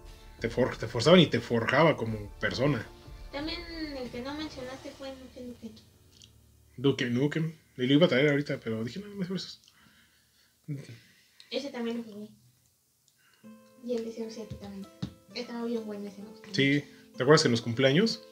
[0.40, 2.84] Te, for- te forzaban y te forjaba como persona.
[3.32, 3.60] También
[3.96, 5.82] el que no mencionaste fue Nuke Nuke.
[6.76, 7.54] Duke Nukem.
[7.76, 9.58] Y lo iba a traer ahorita, pero dije, no, mejor eso.
[11.50, 12.28] Ese también lo jugué.
[13.86, 14.86] Y el de 07 también.
[15.34, 16.18] Estaba bien bueno ese.
[16.52, 16.84] Sí,
[17.16, 18.22] ¿te acuerdas en los cumpleaños?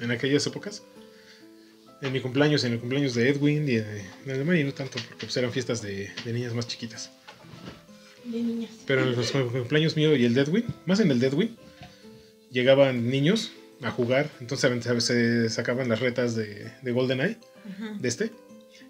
[0.00, 0.82] En aquellas épocas.
[2.02, 5.26] En mi cumpleaños, en el cumpleaños de Edwin y de, de y no tanto, porque
[5.26, 7.10] pues, eran fiestas de, de niñas más chiquitas.
[8.24, 8.70] De niñas.
[8.86, 11.56] Pero en los cumpleaños mío y el de Edwin, más en el de Edwin,
[12.50, 13.52] llegaban niños
[13.82, 14.70] a jugar, entonces
[15.04, 17.98] se- sacaban las retas de, de GoldenEye, Ujú.
[18.00, 18.30] de este,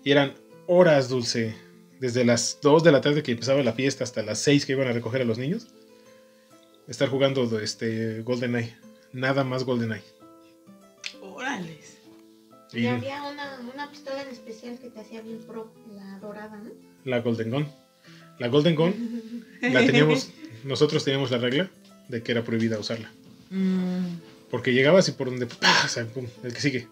[0.02, 0.34] y eran
[0.66, 1.54] horas dulce,
[2.00, 4.88] desde las 2 de la tarde que empezaba la fiesta hasta las 6 que iban
[4.88, 5.68] a recoger a los niños,
[6.88, 8.76] estar jugando este GoldenEye,
[9.12, 10.04] nada más GoldenEye.
[11.22, 11.98] ¡Órales!
[12.72, 16.56] Y, Y había una, una pistola en especial que te hacía bien pro, la dorada,
[16.56, 16.70] ¿no?
[17.04, 17.68] la Golden Gun.
[18.38, 20.30] La Golden Gun la teníamos,
[20.64, 21.70] nosotros teníamos la regla
[22.08, 23.12] de que era prohibida usarla.
[23.50, 24.16] Mm,
[24.50, 25.82] Porque llegabas y por donde, ¡pah!
[25.84, 26.88] o sea, pum, el que sigue.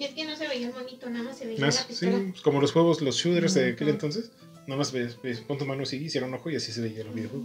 [0.00, 1.88] Y es que no se veía el monito, nada más se veía Más, la sí,
[1.88, 2.24] pistola.
[2.30, 4.30] pues como los juegos, los shooters de aquel entonces,
[4.66, 7.08] nada más ves, ves, pon tu mano así, hicieron ojo y así se veía el
[7.10, 7.44] videojuego.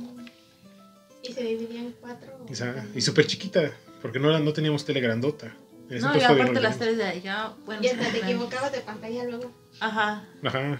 [1.27, 2.45] Y se dividía en cuatro.
[2.49, 3.71] O sea, y súper chiquita,
[4.01, 5.53] porque no, no teníamos tele grandota.
[5.89, 7.53] En No, y aparte no las tres de allá.
[7.65, 9.51] Bueno, Y sí, hasta te equivocabas de pantalla luego.
[9.79, 10.27] Ajá.
[10.43, 10.79] Ajá,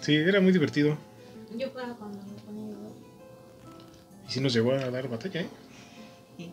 [0.00, 0.96] sí, era muy divertido.
[1.56, 2.94] Yo jugaba cuando lo ponía yo.
[4.28, 5.48] Y sí nos llegó a dar batalla, ¿eh?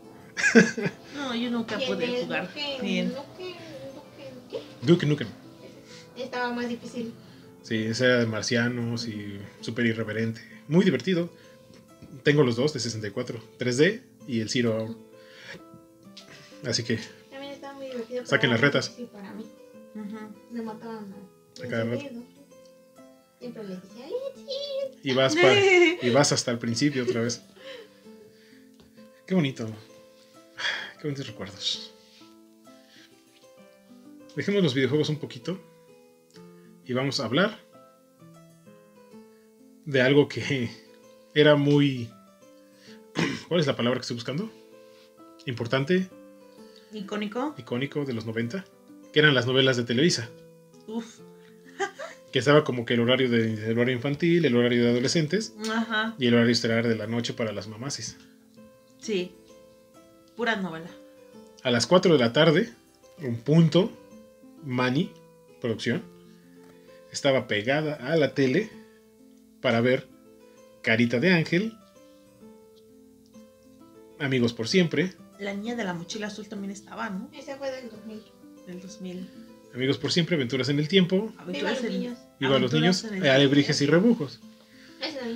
[1.15, 3.11] No, yo nunca pude jugar Nuke- bien.
[3.13, 4.61] Nuke- Nuke- ¿qué?
[4.81, 5.27] Duke Nukem.
[6.17, 7.13] Estaba más difícil.
[7.63, 10.41] Sí, ese era de marcianos y súper irreverente.
[10.67, 11.29] Muy divertido.
[12.23, 14.95] Tengo los dos de 64, 3D y el Zero Hour.
[16.65, 18.25] Así que También estaba muy divertido.
[18.25, 18.87] Saquen las retas.
[18.89, 19.45] difícil para mí.
[20.51, 21.13] Me mataban
[21.63, 22.03] A cada rato.
[23.39, 25.53] Siempre les decía, "Let's y vas, pa-
[26.01, 27.41] y vas hasta el principio otra vez.
[29.27, 29.67] Qué bonito.
[30.99, 31.91] Qué bonitos recuerdos.
[34.35, 35.59] Dejemos los videojuegos un poquito
[36.85, 37.59] y vamos a hablar
[39.85, 40.69] de algo que
[41.35, 42.09] era muy...
[43.47, 44.49] ¿Cuál es la palabra que estoy buscando?
[45.45, 46.09] Importante,
[46.91, 47.53] Icónico.
[47.57, 48.65] icónico de los 90,
[49.13, 50.29] que eran las novelas de Televisa.
[50.87, 51.19] Uf.
[52.31, 56.15] Que estaba como que el horario, de, horario infantil, el horario de adolescentes Ajá.
[56.19, 58.17] y el horario estelar de la noche para las mamases.
[58.99, 59.31] Sí.
[60.35, 60.89] Pura novela.
[61.63, 62.73] A las 4 de la tarde,
[63.19, 63.89] un punto,
[64.65, 65.13] Mani,
[65.61, 66.03] producción,
[67.09, 68.69] estaba pegada a la tele
[69.61, 70.05] para ver
[70.85, 71.73] Carita de Ángel,
[74.19, 77.27] Amigos por Siempre, La niña de la mochila azul también estaba, ¿no?
[77.31, 77.39] see".
[77.39, 78.21] Ese fue del 2000.
[78.67, 79.29] Del 2000.
[79.73, 82.17] Amigos por Siempre, Aventuras en el Tiempo, Viva Aventuras los en- niños.
[82.39, 84.39] Viva los niños, eh, Alebrijes y Rebujos.
[85.01, 85.27] Esa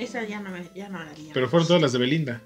[0.00, 1.32] Esa ya no, me, ya no la haría.
[1.32, 2.42] Pero fueron todas las de Belinda.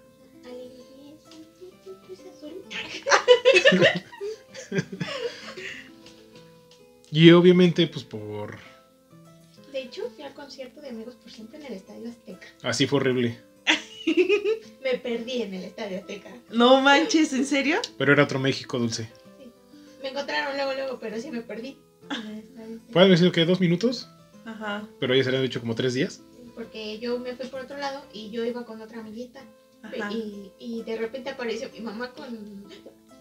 [7.10, 8.56] Y obviamente, pues por...
[10.53, 12.47] concierto de Amigos por Siempre en el Estadio Azteca.
[12.62, 13.39] Así fue horrible.
[14.83, 16.29] Me perdí en el Estadio Azteca.
[16.51, 17.81] No manches, ¿en serio?
[17.97, 19.09] Pero era otro México dulce.
[20.03, 21.79] Me encontraron luego, luego, pero sí me perdí.
[22.93, 24.11] Puede haber sido que dos minutos,
[24.45, 24.87] Ajá.
[25.01, 26.20] pero ya se le han dicho como tres días.
[26.55, 29.41] Porque yo me fui por otro lado y yo iba con otra amiguita.
[29.83, 30.12] Ajá.
[30.12, 32.66] Y, y de repente apareció mi mamá con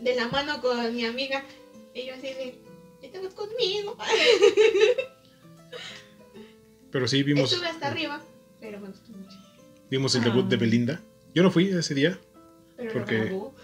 [0.01, 1.45] de la mano con mi amiga.
[1.93, 2.59] Y yo así de,
[3.01, 3.95] estabas conmigo.
[6.91, 8.21] Pero sí vimos, Estuve hasta arriba,
[8.59, 9.37] pero me gustó mucho.
[9.89, 10.59] vimos el debut de Ah.
[10.59, 11.01] Belinda.
[11.33, 12.19] Yo no fui ese día,
[12.77, 13.55] Pero Porque- lo grabó.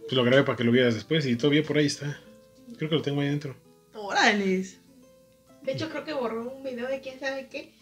[0.00, 2.18] pues lo grabé para que lo vieras después y todavía por ahí está.
[2.78, 3.54] Creo que lo tengo ahí adentro.
[3.94, 4.78] Órales.
[5.62, 7.72] De hecho, creo que borró un video de quién sabe qué.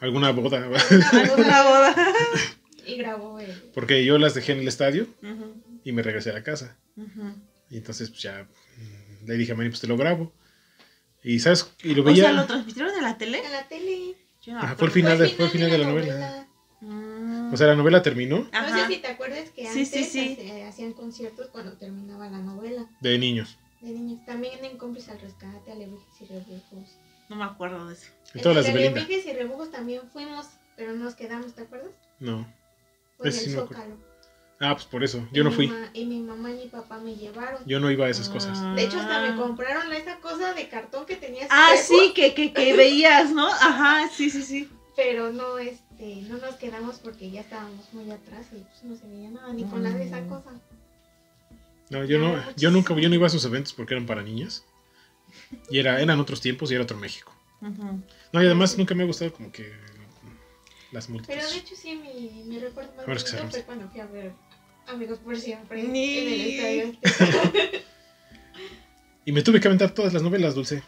[0.00, 0.64] Alguna boda.
[1.12, 1.94] Alguna boda.
[2.86, 3.50] Y grabó el.
[3.72, 5.06] Porque yo las dejé en el estadio
[5.84, 6.76] y me regresé a la casa.
[7.70, 10.34] Y entonces pues ya mm, le dije a Manny, pues te lo grabo.
[11.24, 12.24] Y sabes, y lo O veía.
[12.24, 13.44] sea, ¿lo transmitieron en la tele?
[13.44, 14.14] En la tele.
[14.42, 16.46] Yo no Ajá, fue el final Fue el final de la novela.
[16.80, 17.52] Mm.
[17.52, 18.86] O sea, la novela terminó No Ajá.
[18.86, 20.36] sé si te acuerdas que Sí, antes sí, sí.
[20.36, 23.56] se hacían conciertos cuando terminaba la novela de niños.
[23.80, 24.24] de niños.
[24.26, 26.98] También en Cómplices al Rescate, Alebrijes y Rebujos.
[27.30, 28.08] No me acuerdo de eso.
[28.34, 28.72] Y todas las de.
[28.72, 30.46] Alebrijes y Rebujos también fuimos
[30.76, 31.92] pero no nos quedamos, ¿te acuerdas?
[32.18, 32.46] No.
[33.16, 33.50] Fue en el sí.
[33.52, 33.96] Zócalo.
[34.60, 35.26] Ah, pues por eso.
[35.32, 35.66] Yo Y no fui.
[35.68, 37.60] ma- y mi mamá y mi papá me llevaron.
[37.66, 38.56] Yo no iba a esas cosas.
[38.62, 38.72] Ah.
[38.74, 42.34] De hecho, hasta me compraron esa cosa de cartón que tenía Ah, espejo, sí, que,
[42.34, 43.48] que, que veías, ¿no?
[43.48, 44.68] Ajá, sí, sí, sí.
[44.96, 49.06] Pero no, este, no nos quedamos porque ya estábamos muy atrás y pues no se
[49.08, 50.28] veía nada, ni con la de esa Mm.
[50.28, 50.50] cosa.
[51.90, 54.64] No, yo no, yo nunca, yo no iba a esos eventos porque eran para niñas.
[55.68, 57.34] Y era, eran otros tiempos y era otro México.
[57.60, 59.72] No, y además nunca me ha gustado como que
[60.94, 64.06] las Pero de hecho sí, mi, mi recuerdo más que bonito fue cuando fui a
[64.06, 64.32] ver
[64.86, 67.80] Amigos por Siempre Ni- en el estadio.
[69.26, 70.82] Y me tuve que aventar todas las novelas, Dulce.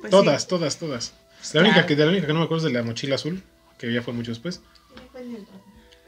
[0.00, 0.48] Pues todas, sí.
[0.48, 1.14] todas, todas.
[1.38, 1.88] Pues La única, claro.
[1.88, 3.42] que, de la única que no me acuerdo es de la mochila azul,
[3.78, 4.60] que ya fue mucho después.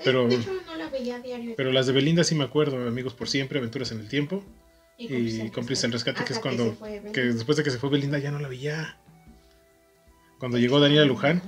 [0.05, 1.55] Pero- De hecho no la veía diario.
[1.57, 4.45] Pero las de Belinda sí me acuerdo, Amigos por Siempre, Aventuras en el Tiempo.
[4.99, 7.35] Y Cómplice Cómplice en Rescate, que es cuando- Que Belinda.
[7.35, 8.99] después de que se fue Belinda ya no la veía.
[10.39, 11.41] Cuando llegó Daniela Luján,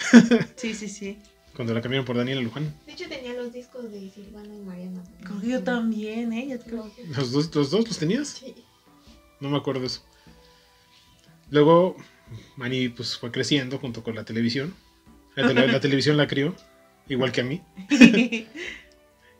[0.56, 1.18] Sí, sí, sí.
[1.54, 2.74] cuando la cambiaron por Daniela Luján.
[2.86, 5.02] De hecho tenía los discos de Silvana y Mariana.
[5.24, 6.48] Creo que yo también, ¿eh?
[6.48, 6.90] Yo creo.
[7.08, 8.28] Los- ¿Los dos, los dos los tenías?
[8.28, 8.54] Sí.
[9.40, 10.02] No me acuerdo eso.
[11.50, 11.96] Luego,
[12.56, 14.74] Manny pues fue creciendo junto con la televisión.
[15.36, 16.54] La, tele- la televisión la crió,
[17.08, 17.62] igual que a mí.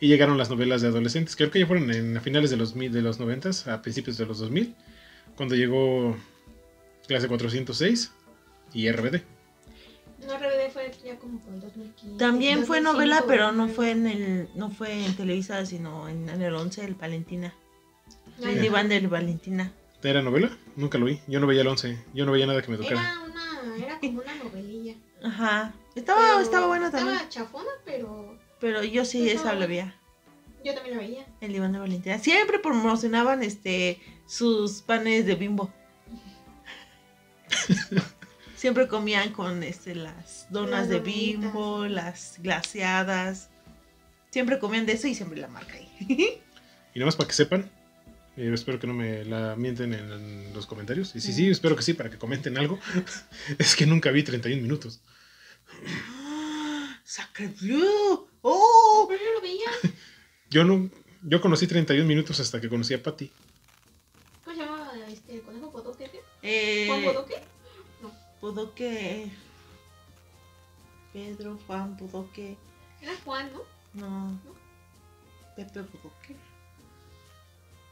[0.03, 1.37] Y llegaron las novelas de adolescentes.
[1.37, 4.17] Creo que ya fueron en, a finales de los, mil- de los 90, a principios
[4.17, 4.75] de los 2000.
[5.37, 6.17] Cuando llegó
[7.07, 8.11] clase 406
[8.73, 9.21] y RBD.
[10.27, 12.19] No, RBD fue ya como el 2015.
[12.19, 13.75] También fue 2005, novela, pero no 2009.
[13.75, 17.55] fue en el, no fue en Televisa, sino en, en el 11, el Valentina.
[18.39, 19.73] No, El diván del Valentina.
[20.03, 20.51] ¿Era novela?
[20.77, 21.21] Nunca lo vi.
[21.27, 21.99] Yo no veía el 11.
[22.15, 23.01] Yo no veía nada que me tocara.
[23.01, 24.95] Era una, era como una novelilla.
[25.23, 25.75] Ajá.
[25.95, 27.17] Estaba, Pero estaba buena también.
[27.17, 29.95] Estaba chafona, pero Pero yo sí Estaba esa la veía.
[30.65, 31.27] yo también la veía.
[31.41, 32.19] El diván de Valentina.
[32.19, 35.71] Siempre promocionaban este sus panes de bimbo.
[38.61, 43.49] Siempre comían con este las donas Las de bimbo, las glaseadas.
[44.31, 46.43] Siempre comían de eso y siempre la marca ahí.
[46.95, 47.71] Y nada más para que sepan,
[48.37, 51.17] eh, espero que no me la mienten en, en los comentarios.
[51.17, 52.79] Y sí, sí, espero que sí, para que comenten algo.
[53.59, 55.01] es que nunca vi 31 minutos.
[57.03, 57.55] ¡Sacre!
[58.43, 59.07] ¡Oh!
[59.09, 59.71] Pero yo lo veía.
[60.51, 60.91] Yo no,
[61.23, 63.31] yo conocí 31 minutos hasta que conocí a Patty.
[64.45, 66.11] ¿Cómo se llamaba este, el conejo Bodoque?
[66.11, 66.21] ¿qué?
[66.43, 67.37] Eh, ¿Juan Bodoque?
[68.41, 69.31] Bodoque.
[71.13, 72.57] Pedro, Juan, Bodoque.
[73.03, 73.63] Era Juan, ¿no?
[74.01, 74.39] No.
[75.57, 76.37] Pepe Bodoque.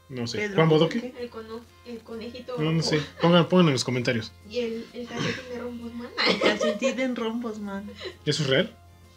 [0.09, 0.39] No sé.
[0.39, 0.99] Pedro ¿Juan Bodoque?
[0.99, 1.21] Bodoque.
[1.23, 2.57] El, cono, el conejito.
[2.57, 3.01] No, no sé.
[3.21, 4.31] Pongan, pongan en los comentarios.
[4.49, 6.09] Y el, el calcetín de Rombosman.
[6.27, 7.91] El calcetín en rombos, man.
[8.25, 8.75] ¿Eso es real?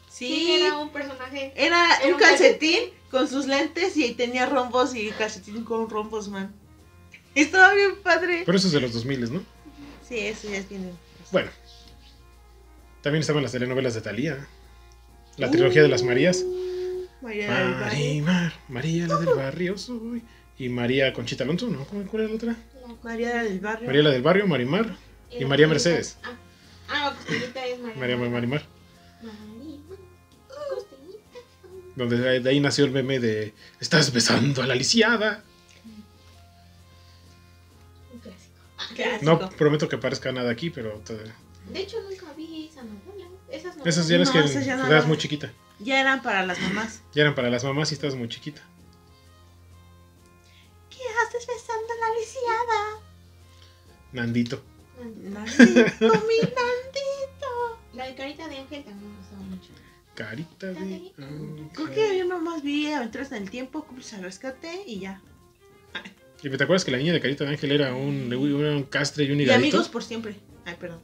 [0.09, 1.53] Sí, Sí, era un personaje.
[1.57, 2.81] Era Era un un calcetín
[3.11, 6.55] con sus lentes y tenía rombos y calcetín con rombos, man.
[7.35, 8.43] Estaba bien padre.
[8.45, 9.43] Pero eso es de los 2000, ¿no?
[10.07, 10.93] Sí, eso ya tiene.
[11.33, 11.51] Bueno.
[13.03, 14.47] También estaban las telenovelas de Thalía.
[15.39, 16.45] La trilogía de las Marías.
[17.21, 17.81] María del Valle.
[17.81, 20.23] Marimar, María la del barrio soy.
[20.59, 21.85] Y María Conchita Alonso, ¿no?
[21.87, 22.57] ¿Cómo- ¿Cuál era la otra?
[22.87, 23.87] La María del Barrio.
[23.87, 24.97] María la del barrio, Marimar.
[25.31, 26.19] y y la María Mercedes.
[26.23, 26.37] Ah,
[26.89, 27.15] ah,
[27.55, 27.97] la es María.
[27.97, 28.41] María Marimar.
[28.43, 28.63] Marimar.
[30.69, 31.39] Costelita.
[31.97, 35.43] Donde de de ahí nació el meme de Estás besando a la lisiada.
[39.23, 43.29] No prometo que parezca nada aquí, pero te- De hecho, nunca vi esa novela.
[43.51, 43.97] Esas novelas.
[43.97, 45.53] esas ya No, que esas ya no eras las- muy chiquita.
[45.79, 47.03] Ya eran para las mamás.
[47.13, 48.63] Ya eran para las mamás y estabas muy chiquita.
[50.91, 53.07] ¿Qué haces besando a la lisiada?
[54.13, 54.63] Nandito.
[55.01, 55.55] Nandito,
[56.29, 57.79] mi Nandito.
[57.95, 59.69] La de Carita de Ángel también me gustaba mucho.
[60.15, 60.79] Carita de.
[60.79, 61.13] ángel.
[61.75, 65.21] Creo que yo nomás vi Aventuras en el Tiempo, Cúmplice al Rescate y ya.
[66.43, 69.25] ¿Y te acuerdas que la niña de Carita de Ángel era un, era un castre
[69.25, 69.77] y un Y higadito?
[69.77, 70.37] Amigos por Siempre.
[70.65, 71.01] Ay, perdón.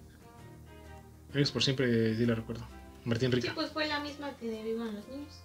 [1.31, 2.67] Amigos por siempre, sí la recuerdo.
[3.05, 3.53] Martín Sí, Rica.
[3.55, 5.43] pues fue la misma que de Vivan los Niños.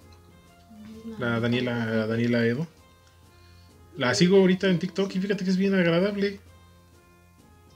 [1.20, 2.68] La Daniela, la Daniela Edo.
[3.98, 6.40] La sigo ahorita en TikTok y fíjate que es bien agradable.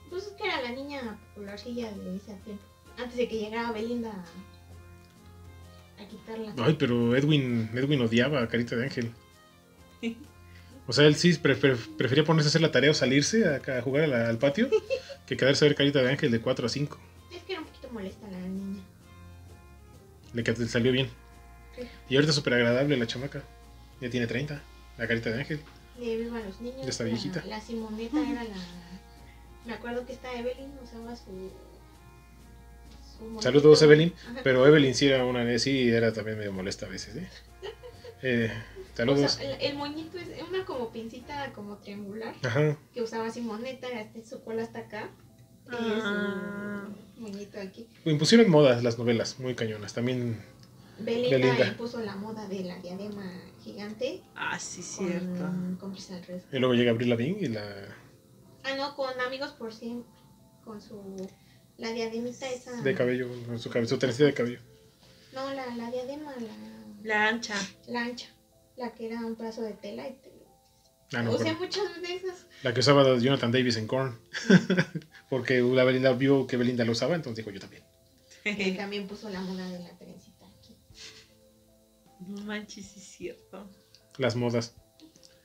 [0.09, 2.63] Pues es que era la niña popularcilla de ese tiempo.
[2.97, 6.53] Antes de que llegara Belinda a, a quitarla.
[6.57, 9.11] Ay, pero Edwin, Edwin odiaba a Carita de Ángel.
[10.87, 13.61] O sea, él sí pre- pre- prefería ponerse a hacer la tarea o salirse a,
[13.77, 14.69] a jugar a la- al patio
[15.25, 16.99] que quedarse a ver Carita de Ángel de 4 a 5.
[17.35, 18.83] Es que era un poquito molesta la niña.
[20.33, 21.09] Le que- le salió bien.
[21.75, 21.83] Sí.
[22.09, 23.43] Y ahorita es súper agradable la chamaca.
[23.99, 24.61] Ya tiene 30,
[24.97, 25.59] la Carita de Ángel.
[25.99, 26.83] De Vivan los Niños.
[26.83, 27.43] Ya está la- viejita.
[27.45, 28.55] La, Simoneta era la.
[29.65, 31.51] Me acuerdo que esta Evelyn usaba su.
[33.41, 34.13] Saludos, Evelyn.
[34.43, 37.27] Pero Evelyn sí era una, sí era también medio molesta a veces, ¿eh?
[38.23, 38.51] Eh,
[39.03, 39.31] O saludos.
[39.33, 42.77] sea, el, el moñito es una como pincita como triangular Ajá.
[42.93, 45.09] que usaba Simoneta, este, su cola hasta acá.
[45.69, 46.87] Y Ah.
[47.15, 47.87] su moñito aquí.
[48.05, 49.93] Impusieron modas las novelas, muy cañonas.
[49.93, 50.41] También
[50.99, 51.67] Belinda, Belinda.
[51.67, 53.29] impuso la moda de la diadema
[53.63, 54.23] gigante.
[54.35, 55.43] Ah, sí, cierto.
[55.79, 55.95] Con.
[56.51, 57.63] Y luego llega Abril Lavigne y la...
[58.63, 60.09] Ah, no, con amigos por siempre.
[60.63, 61.27] Con su.
[61.77, 62.81] La diademita esa.
[62.81, 64.59] de cabello, con su cabello, su de cabello.
[65.33, 67.53] No, la, la diadema, la, La ancha.
[67.87, 68.27] la ancha.
[68.77, 70.37] La que era un pedazo de tela y te
[71.13, 72.45] Ah, no, Usé muchas de esas.
[72.63, 74.19] la que usaba Jonathan Davis en Korn.
[75.29, 77.83] Porque la Belinda vio que Belinda lo usaba, entonces dijo yo también.
[78.43, 80.75] Y también puso la moda de la trencita aquí.
[82.27, 83.69] No manches, sí es cierto.
[84.17, 84.73] Las modas.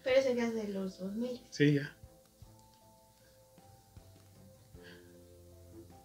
[0.02, 1.40] Pero ese ya es de los 2000.
[1.50, 1.94] Sí, ya.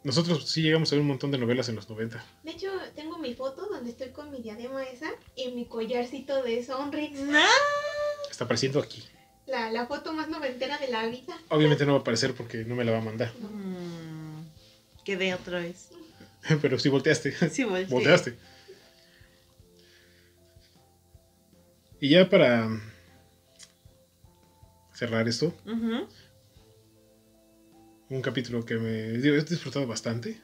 [0.07, 2.23] Nosotros sí llegamos a ver un montón de novelas en los 90.
[2.43, 6.63] De hecho, tengo mi foto donde estoy con mi diadema esa y mi collarcito de
[6.63, 7.19] Sonrix.
[7.19, 7.37] No.
[8.31, 9.03] Está apareciendo aquí.
[9.47, 11.37] La, la foto más noventera de la vida.
[11.49, 13.33] Obviamente no va a aparecer porque no me la va a mandar.
[13.33, 14.45] Mm,
[15.03, 15.89] quedé otra vez.
[16.61, 17.33] Pero sí volteaste.
[17.49, 17.87] Sí, volteé.
[17.87, 18.37] Volteaste.
[21.99, 22.69] Y ya para
[24.93, 26.07] cerrar esto, Ujú.
[28.09, 30.39] Un capítulo que me digo, he disfrutado bastante.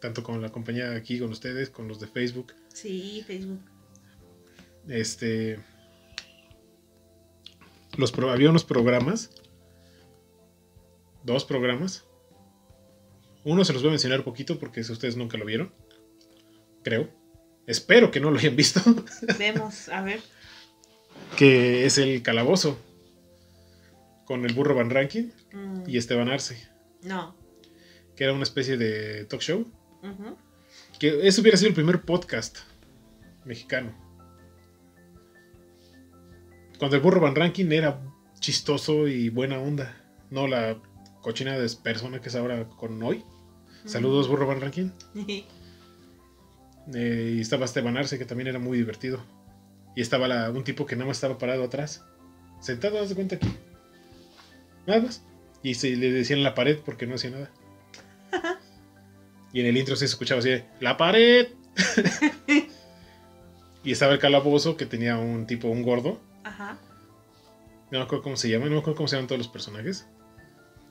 [0.00, 2.54] Tanto con la compañía aquí, con ustedes, con los de Facebook.
[2.72, 3.60] Sí, Facebook.
[4.88, 5.60] Este.
[7.96, 9.30] Los había unos programas.
[11.22, 12.04] Dos programas.
[13.44, 15.72] Uno se los voy a mencionar poquito porque si ustedes nunca lo vieron.
[16.82, 17.10] Creo.
[17.66, 18.80] Espero que no lo hayan visto.
[19.38, 20.20] Vemos, a ver.
[21.36, 22.78] que es el calabozo.
[24.30, 26.56] Con el burro Van Rankin Mm, y Esteban Arce.
[27.02, 27.34] No.
[28.14, 29.66] Que era una especie de talk show.
[30.04, 30.36] Ujú.
[31.00, 32.58] Que ese hubiera sido el primer podcast
[33.44, 33.90] mexicano.
[36.78, 38.00] Cuando el burro Van Rankin era
[38.38, 39.96] chistoso y buena onda.
[40.30, 40.80] No la
[41.22, 43.24] cochina de persona que es ahora con hoy.
[43.84, 44.92] Saludos, burro Van Rankin.
[46.94, 49.22] Eh, y estaba Esteban Arce, que también era muy divertido.
[49.96, 52.04] Y estaba la- un tipo que nada más estaba parado atrás.
[52.60, 53.48] Sentado, haz de cuenta aquí.
[55.62, 57.50] Y se le decían la pared porque no hacía nada.
[59.52, 61.48] y en el intro se escuchaba así, de, ¡La pared!
[63.84, 66.20] y estaba el calabozo que tenía un tipo, un gordo.
[66.44, 66.78] Ajá.
[67.90, 70.06] No me acuerdo cómo se llama, no me acuerdo cómo se llaman todos los personajes.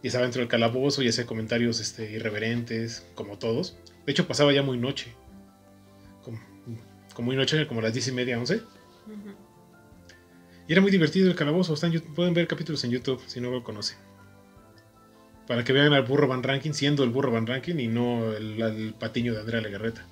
[0.03, 3.77] Y estaba dentro del calabozo y hacía comentarios este, irreverentes, como todos.
[4.05, 5.13] De hecho, pasaba ya muy noche.
[6.23, 6.39] Como,
[7.13, 8.55] como muy noche, como las diez y media, once.
[8.55, 9.35] Ujú.
[10.69, 11.73] Y era muy divertido el calabozo.
[11.73, 13.97] Está en YouTube- pueden ver capítulos en YouTube si no lo conocen.
[15.47, 18.61] Para que vean al burro Van Rankin siendo el burro Van Rankin y no el,
[18.61, 20.05] el patiño de Andrea Legarreta.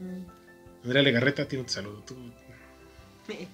[0.00, 0.84] Mm.
[0.84, 2.02] Andrea Legarreta, a ti no te saludo.
[2.06, 2.16] tú-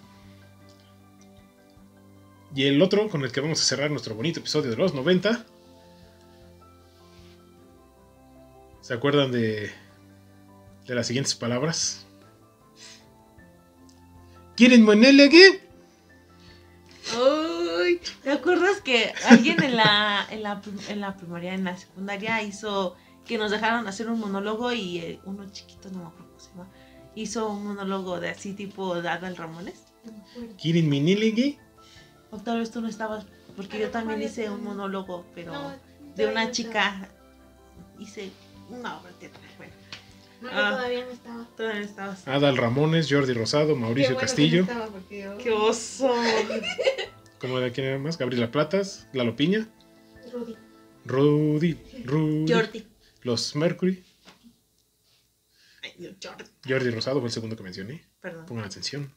[2.55, 5.45] Y el otro con el que vamos a cerrar nuestro bonito episodio de los 90.
[8.81, 9.71] ¿Se acuerdan de,
[10.87, 12.07] de las siguientes palabras?
[14.57, 15.37] ¿Quieren monólogo?
[17.17, 22.43] Ay, ¿te acuerdas que alguien en la, en la, en la primaria, en la secundaria,
[22.43, 26.41] hizo que nos dejaron hacer un monólogo y eh, uno chiquito, no me acuerdo cómo
[26.41, 26.69] se llama,
[27.15, 29.85] hizo un monólogo de así tipo de Adal Ramones?
[30.05, 30.57] No me acuerdo.
[30.61, 31.59] ¿Quieren monólogo?
[32.31, 33.27] O tal vez tú no estabas,
[33.57, 35.53] porque yo también hice un monólogo, pero
[36.15, 37.09] de una chica.
[37.99, 38.31] Hice
[38.71, 39.48] una obra teatral.
[40.41, 40.71] No, Ah.
[40.71, 41.47] yo todavía no estaba.
[41.57, 42.29] todavía no estabas.
[42.29, 44.65] Adal Ramones, Jordi Rosado, Mauricio Qué bueno que Castillo.
[44.65, 46.13] no estaba porque yo- ¡Qué oso!
[47.41, 48.19] ¿Cómo era quién era más?
[48.19, 49.69] Gabriela Platas, Lalo Piña,
[50.33, 50.57] Rudy.
[51.05, 52.87] Rudy, Rudy, Jordi.
[53.23, 54.05] los Mercury.
[55.83, 56.45] Ay, Jordi.
[56.69, 58.05] Jordi Rosado fue el segundo que mencioné.
[58.21, 58.47] Perdón.
[58.47, 59.13] Pongan atención.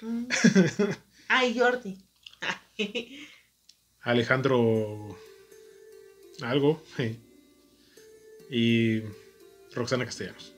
[0.00, 0.24] Mm.
[1.28, 1.98] Ay, Jordi.
[4.02, 5.16] Alejandro
[6.42, 6.82] algo
[8.50, 9.02] y
[9.74, 10.54] Roxana Castellanos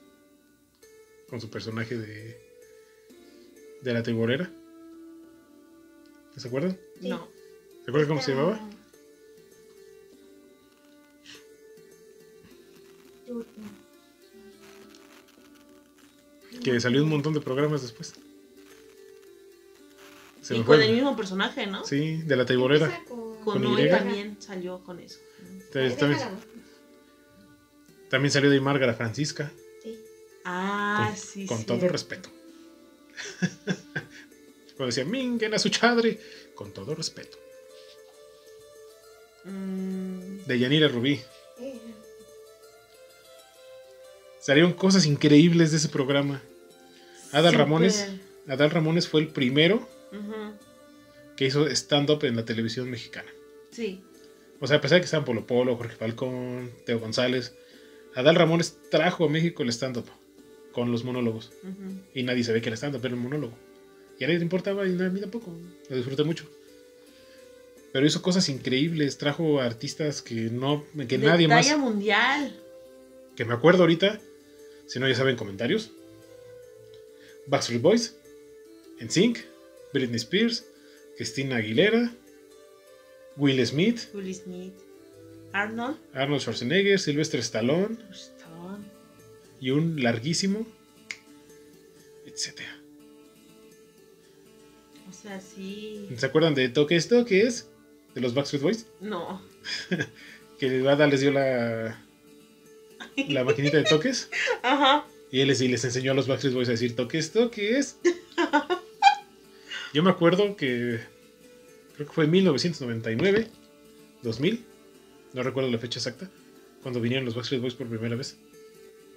[1.33, 2.39] con su personaje de
[3.81, 4.51] de la tiborera
[6.37, 6.77] ¿se acuerdan?
[7.01, 7.27] No.
[7.87, 8.61] ¿se acuerdan cómo se llamaba?
[16.63, 18.13] Que salió un montón de programas después
[20.43, 21.83] se y con fue el mismo personaje, ¿no?
[21.87, 23.91] sí de la tiborera Empieza con, Con Con Noé Y.
[23.91, 25.19] también salió con eso.
[25.73, 25.97] También-
[28.11, 29.51] también, salió de Márgara Francisca.
[30.45, 32.29] Ah, con, sí, con todo respeto
[34.77, 36.19] cuando decía minguen a su chadre
[36.55, 37.39] con todo respeto
[39.45, 41.21] Mm, de Yanira Rubí
[41.61, 41.81] Eh,
[44.41, 46.43] Salieron cosas increíbles de ese programa.
[47.33, 47.55] Adal.
[47.55, 48.09] Ramones.
[48.49, 49.89] Adal Ramones fue el primero
[51.37, 53.33] que hizo stand-up en la televisión mexicana.
[53.71, 54.03] Sí.
[54.61, 57.55] O sea, a pesar de que estaban Polo Polo, Jorge Falcón, Teo González,
[58.15, 60.07] Adal Ramones trajo a México el stand-up
[60.73, 61.53] con los monólogos.
[62.15, 63.55] Y nadie sabía que era stand-up, era un monólogo.
[64.19, 65.55] Y a nadie le importaba y a mí tampoco.
[65.89, 66.45] Lo disfruté mucho.
[67.93, 72.59] Pero hizo cosas increíbles, trajo artistas que no que De nadie más mundial.
[73.37, 74.21] que me acuerdo ahorita,
[74.87, 75.91] si no ya saben comentarios.
[77.47, 78.17] Backstreet Boys,
[79.01, 79.39] NSYNC,
[79.93, 80.65] Britney Spears,
[81.17, 82.13] Christina Aguilera,
[83.37, 84.73] Will Smith, Will Smith.
[85.53, 85.97] Arnold.
[86.15, 87.99] Arnold Schwarzenegger, Sylvester Stallone.
[89.63, 90.67] Y un larguísimo,
[92.27, 92.77] etcétera.
[95.09, 96.09] O sea, sí.
[96.17, 97.69] ¿Se acuerdan de Toques Toques?
[98.17, 98.87] De los Backstreet Boys.
[99.01, 99.41] No.
[100.59, 102.05] Que Ada les dio la,
[103.29, 104.29] la maquinita de toques.
[104.63, 105.07] Ajá.
[105.31, 107.99] Y él les, y les enseñó a los Backstreet Boys a decir toques, toques.
[109.95, 111.01] Yo me acuerdo que
[111.95, 113.49] creo que fue en 1999,
[114.23, 114.65] 2000,
[115.35, 116.29] no recuerdo la fecha exacta,
[116.83, 118.39] cuando vinieron los Backstreet Boys por primera vez,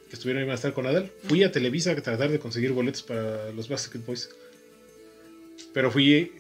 [0.09, 1.11] que estuvieron ahí a estar con Adal.
[1.27, 4.29] Fui a Televisa a tratar de conseguir boletos para los Backstreet Boys,
[5.73, 6.31] pero fui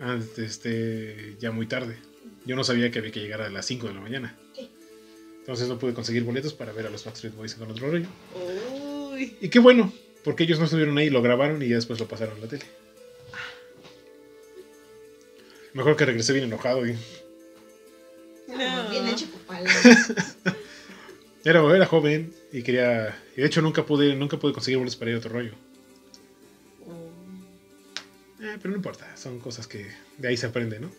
[0.00, 1.96] ah, este, ya muy tarde.
[2.46, 4.38] Yo no sabía que había que llegar a las 5 de la mañana.
[5.40, 8.08] Entonces no pude conseguir boletos para ver a los Backstreet Boys con otro rollo.
[9.12, 9.36] Uy.
[9.40, 9.92] Y qué bueno,
[10.24, 12.64] porque ellos no estuvieron ahí, lo grabaron y ya después lo pasaron a la tele.
[15.72, 16.86] Mejor que regresé bien enojado.
[16.86, 16.92] Y...
[18.48, 18.90] No.
[18.90, 19.60] Bien hecho, papá.
[21.44, 23.16] Era, era joven y quería.
[23.36, 25.52] Y de hecho nunca pude, nunca pude conseguir boletos para ir a otro rollo.
[26.86, 27.10] Oh,
[28.42, 29.86] Eh, pero no importa, son cosas que
[30.18, 30.90] de ahí se aprende, ¿no?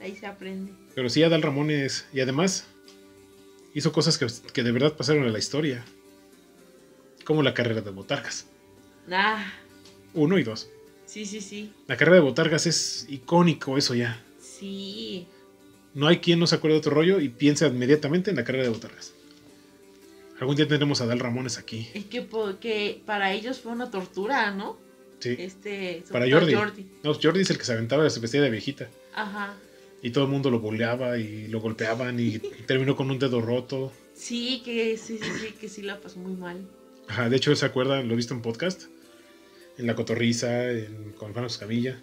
[0.00, 0.72] Ahí se aprende.
[0.94, 2.64] Pero sí, Adal Ramones, y además
[3.74, 5.84] hizo cosas que, que de verdad pasaron a la historia.
[7.24, 8.46] Como la carrera de Botargas.
[9.10, 9.52] Ah,
[10.14, 10.68] Uno y dos.
[11.06, 11.72] sí, sí, sí.
[11.86, 14.22] La carrera de Botargas es icónico, eso ya.
[14.40, 15.26] Sí.
[15.94, 18.64] No hay quien no se acuerde de otro rollo y piensa inmediatamente en la carrera
[18.64, 19.12] de Botargas.
[20.40, 21.90] Algún día tendremos a Dal Ramones aquí.
[21.92, 22.26] Es que,
[22.60, 24.78] que para ellos fue una tortura, ¿no?
[25.18, 25.36] Sí.
[25.38, 26.02] Este.
[26.10, 26.86] Para todo Jordi.
[27.04, 28.88] No, Jordi es el que se aventaba, se vestía de viejita.
[29.14, 29.54] Ajá.
[30.02, 33.92] Y todo el mundo lo boleaba y lo golpeaban y terminó con un dedo roto.
[34.14, 36.66] Sí, que sí, sí, sí, que sí la pasó muy mal.
[37.06, 38.08] Ajá, de hecho, ¿se acuerdan?
[38.08, 38.84] Lo he visto en podcast.
[39.76, 42.00] En La Cotorriza, en, con Alfano Escamilla.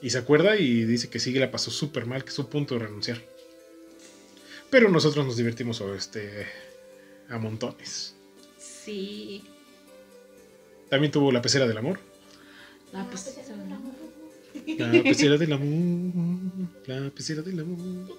[0.00, 2.50] Y se acuerda y dice que sí, que la pasó súper mal, que estuvo a
[2.50, 3.20] punto de renunciar.
[4.70, 6.46] Pero nosotros nos divertimos este,
[7.28, 8.14] a montones.
[8.58, 9.44] Sí.
[10.88, 12.00] También tuvo La Pecera del Amor.
[12.92, 13.92] La Ah, pues, pues, era un amor.
[14.66, 16.70] La Pecera del Amor.
[16.86, 18.18] La Pecera del Amor.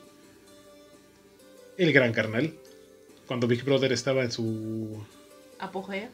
[1.77, 2.53] El Gran Carnal.
[3.25, 5.03] Cuando Big Brother estaba en su
[5.59, 6.09] apogeo.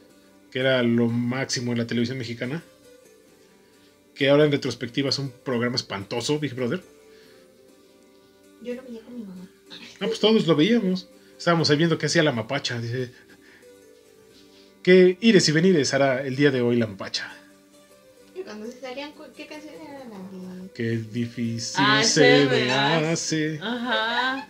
[0.51, 2.63] que era lo máximo en la televisión mexicana.
[4.13, 6.81] Que ahora en retrospectiva es un programa espantoso, Big Brother.
[8.63, 9.49] Yo lo veía con mi mamá.
[9.99, 11.09] Ah, pues todos lo veíamos.
[11.45, 12.79] Estábamos ahí viendo qué hacía la mapacha.
[12.81, 13.11] Dice,
[14.81, 17.31] ¿qué ires y venires hará el día de hoy la mapacha?
[18.35, 20.67] Y cuando se salían, ¿qué canción era la?
[20.73, 24.47] Qué difícil Ah, se me hace Ajá.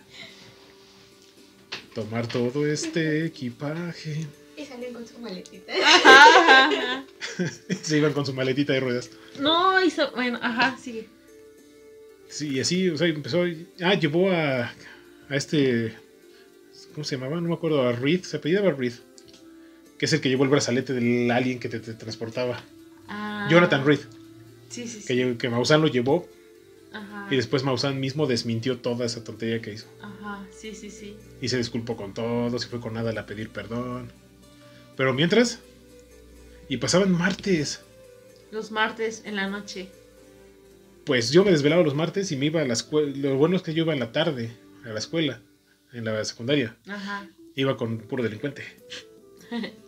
[1.94, 4.26] tomar todo este equipaje.
[4.56, 5.74] Y salían con su maletita.
[5.74, 7.04] Ajá, ajá.
[7.82, 9.10] Se iban con su maletita de ruedas.
[9.38, 10.10] No, hizo.
[10.12, 11.06] Bueno, ajá, sigue.
[12.30, 13.44] Sí, y así, o sea, empezó.
[13.82, 14.72] Ah, llevó a,
[15.28, 16.05] a este.
[16.96, 17.38] ¿Cómo se llamaba?
[17.42, 17.86] No me acuerdo.
[17.86, 18.94] A Reed, se apellidaba Reed.
[19.98, 22.58] Que es el que llevó el brazalete del alien que te, te transportaba.
[23.06, 24.00] Ah, Jonathan Reed.
[24.70, 25.06] Sí, sí, sí.
[25.06, 26.26] Que, que Maussan lo llevó
[26.94, 27.28] Ajá.
[27.30, 29.86] y después Maussan mismo desmintió toda esa tontería que hizo.
[30.00, 31.18] Ajá, sí, sí, sí.
[31.42, 34.10] Y se disculpó con todos y fue con nada a pedir perdón.
[34.96, 35.58] Pero mientras.
[36.70, 37.82] Y pasaban martes.
[38.50, 39.90] Los martes en la noche.
[41.04, 43.12] Pues yo me desvelaba los martes y me iba a la escuela.
[43.14, 44.56] Lo bueno es que yo iba en la tarde
[44.86, 45.42] a la escuela,
[45.96, 46.76] en la secundaria.
[46.88, 47.26] Ajá.
[47.54, 48.62] Iba con puro delincuente.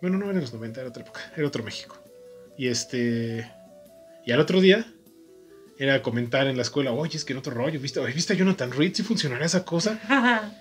[0.00, 1.96] Bueno, no era en los 90, era otra época, era otro México.
[2.58, 3.50] Y este.
[4.26, 4.86] Y al otro día
[5.78, 8.36] era comentar en la escuela, oye, es que en otro rollo, ¿viste, oye, ¿viste a
[8.36, 8.92] Jonathan Reed?
[8.94, 9.98] ¿Sí funcionará esa cosa?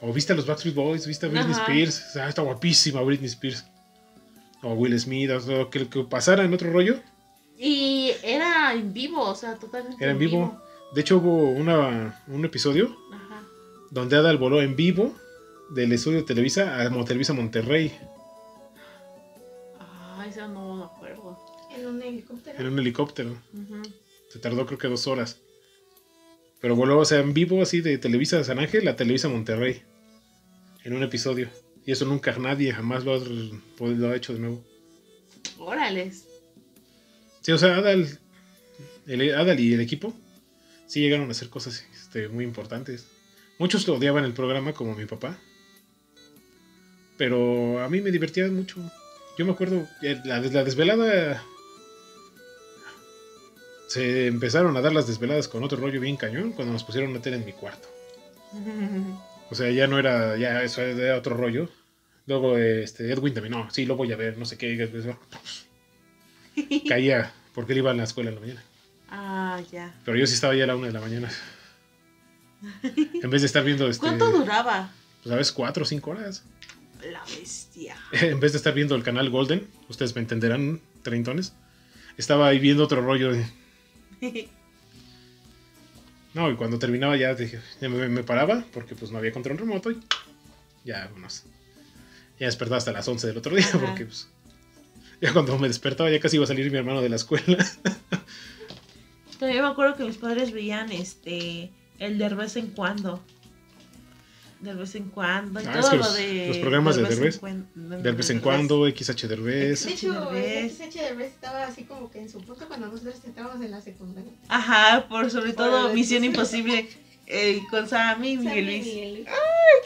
[0.00, 1.62] O viste a los Backstreet Boys, viste a Britney Ajá.
[1.62, 3.64] Spears, ah, está guapísima Britney Spears.
[4.62, 7.00] O Will Smith, o sea, que, que pasara en otro rollo,
[7.58, 10.02] Y era en vivo, o sea, totalmente.
[10.04, 10.60] era en vivo.
[10.94, 13.42] De hecho, hubo una, un episodio Ajá.
[13.90, 15.14] donde Adal voló en vivo
[15.70, 17.92] del estudio de Televisa a Televisa Monterrey
[19.80, 21.36] Ah, eso no me acuerdo.
[21.76, 22.58] En un helicóptero.
[22.60, 23.36] en un helicóptero.
[24.28, 25.40] Se tardó creo que dos horas.
[26.60, 29.82] Pero voló, o sea, en vivo así de Televisa de San Ángel a Televisa Monterrey.
[30.84, 31.48] En un episodio.
[31.84, 33.18] Y eso nunca nadie jamás lo ha,
[33.88, 34.64] lo ha hecho de nuevo.
[35.58, 36.26] Órales.
[37.42, 38.18] Sí, o sea, Adal,
[39.06, 40.14] el, Adal y el equipo
[40.94, 43.08] sí llegaron a hacer cosas este, muy importantes.
[43.58, 45.36] Muchos lo odiaban el programa, como mi papá.
[47.18, 48.78] Pero a mí me divertía mucho.
[49.36, 49.88] Yo me acuerdo,
[50.24, 51.42] la, la desvelada...
[53.88, 57.20] Se empezaron a dar las desveladas con otro rollo bien cañón cuando nos pusieron una
[57.20, 57.88] tele en mi cuarto.
[59.50, 61.68] O sea, ya no era, ya eso era otro rollo.
[62.26, 64.90] Luego este, Edwin también, no, sí, lo voy a ver, no sé qué.
[66.88, 68.64] Caía, porque él iba a la escuela en la mañana.
[69.10, 69.94] Ah, ya.
[70.04, 71.30] Pero yo sí estaba ya a la una de la mañana.
[73.22, 74.90] En vez de estar viendo, este, ¿Cuánto duraba?
[75.22, 76.44] pues a veces cuatro o cinco horas.
[77.10, 77.96] La bestia.
[78.12, 81.52] En vez de estar viendo el canal Golden, ustedes me entenderán, treintones,
[82.16, 83.32] estaba ahí viendo otro rollo.
[83.32, 84.48] de-
[86.32, 89.58] No, y cuando terminaba ya, dije, ya me, me paraba, porque pues no había control
[89.58, 90.00] remoto y
[90.84, 91.44] ya, vámonos.
[92.40, 93.78] Ya despertaba hasta las 11 del otro día, Ajá.
[93.78, 94.28] porque pues
[95.20, 97.58] ya cuando me despertaba ya casi iba a salir mi hermano de la escuela.
[99.44, 103.22] Todavía me acuerdo que mis padres veían este el de vez en cuando.
[104.60, 105.60] De vez en cuando.
[105.60, 106.48] Y Ah, todo es que lo los- de.
[106.48, 107.40] los programas de Derbez,
[107.74, 109.84] De vez en cuando, XH Derbez.
[109.84, 113.70] De hecho, XH Derbez estaba así como que en su punto cuando nosotros estábamos en
[113.70, 114.32] la secundaria.
[114.48, 115.92] Ajá, por sobre todo.
[115.92, 116.88] Misión Imposible.
[117.26, 118.84] eh, con Sammy y Miguel Luis.
[118.86, 119.26] Miguel Luis.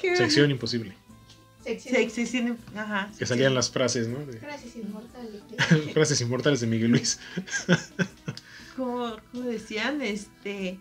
[0.01, 0.94] Qué- Sección imposible.
[1.64, 2.56] Sección.
[2.76, 3.10] Ajá.
[3.18, 4.24] Que salían las frases, ¿no?
[4.24, 5.43] De- Gracias, inmortal.
[5.93, 7.18] frases inmortales de Miguel Luis.
[8.78, 10.78] Como, como decían, este.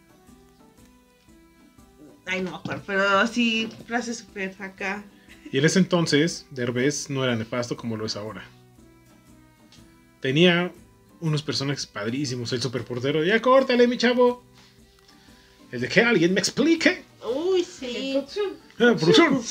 [2.28, 5.04] Ay, no me acuerdo, pero sí, frase súper acá.
[5.52, 8.46] Y en ese entonces, Derbez no era nefasto como lo es ahora.
[10.22, 10.72] Tenía
[11.22, 12.54] unos personajes padrísimos.
[12.54, 14.44] El superportero, ya córtale, mi chavo.
[15.72, 17.04] El de que alguien me explique.
[17.34, 18.24] Uy, sí.
[18.78, 19.42] Ah, producción.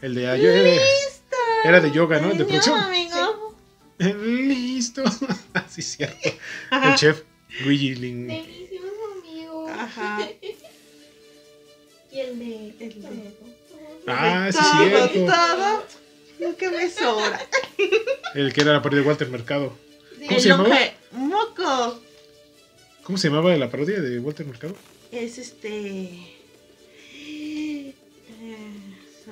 [0.00, 0.80] El de ayer.
[1.64, 2.30] Era de yoga, ¿no?
[2.30, 2.78] El de producción.
[2.78, 3.47] amigo.
[3.98, 5.02] Listo.
[5.54, 6.28] Así es cierto.
[6.70, 7.22] El chef
[7.64, 8.28] Luigi Lin.
[8.28, 8.86] Delicioso,
[9.22, 9.68] amigo.
[9.68, 10.28] Ajá.
[12.10, 12.74] Y el de.
[12.80, 13.30] El de-
[14.06, 15.32] Ah, sí Todo, es cierto.
[15.34, 15.84] todo.
[16.40, 17.46] Lo que me sobra.
[18.34, 19.76] El que era la parodia de Walter Mercado.
[20.18, 20.70] ¿Cómo El se llamaba?
[20.70, 22.00] hombre moco.
[23.02, 24.74] ¿Cómo se llamaba la parodia de Walter Mercado?
[25.12, 26.37] Es este.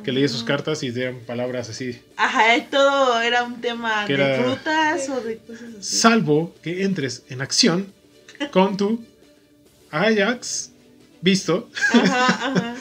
[0.07, 2.01] Que leía sus cartas y eran palabras así.
[2.17, 5.97] Ajá, todo era un tema Que de era- frutas o de cosas así.
[5.99, 7.93] Salvo que entres en acción
[8.53, 9.05] con tu
[9.91, 10.71] Ajax
[11.21, 11.69] visto.
[11.93, 12.77] Ajá, ajá.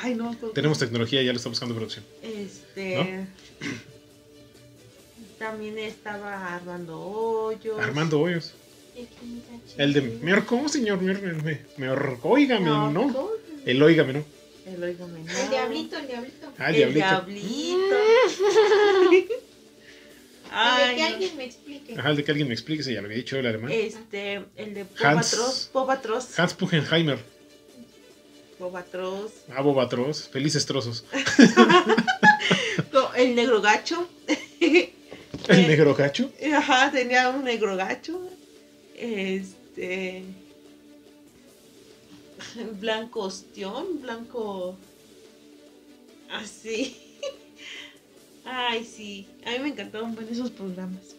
[0.00, 0.34] Ay, no.
[0.54, 2.04] Tenemos tecnología, ya lo está buscando producción.
[2.22, 3.26] Este.
[5.38, 7.78] También estaba Armando Hoyos.
[7.78, 8.54] Armando Hoyos.
[9.76, 10.98] El de me ahorcó, señor.
[11.02, 13.28] Me, me, me óigame, No, ¿no?
[13.66, 14.24] El óigame, ¿no?
[14.66, 15.38] El oígame, no.
[15.38, 16.52] El diablito, el diablito.
[16.58, 17.06] Ah, El diablito.
[17.06, 17.96] diablito.
[20.52, 21.06] El de que no.
[21.06, 21.94] alguien me explique.
[21.98, 23.72] Ajá, el de que alguien me explique, se ya lo había dicho el alemán.
[23.72, 25.70] Este, el de Hans.
[25.72, 26.38] Pobatros.
[26.38, 27.18] Hans Puchenheimer.
[28.58, 29.32] Pobatros.
[29.50, 30.28] Ah, Bobatros.
[30.28, 31.04] Felices trozos.
[32.92, 34.06] No, El negro gacho.
[35.48, 36.30] El negro gacho.
[36.54, 38.20] Ajá, tenía un negro gacho.
[38.94, 40.22] Este.
[42.80, 44.76] Blanco ostión, blanco.
[46.30, 46.96] Así.
[48.44, 49.26] Ay, sí.
[49.44, 51.16] A mí me encantaban ver esos programas.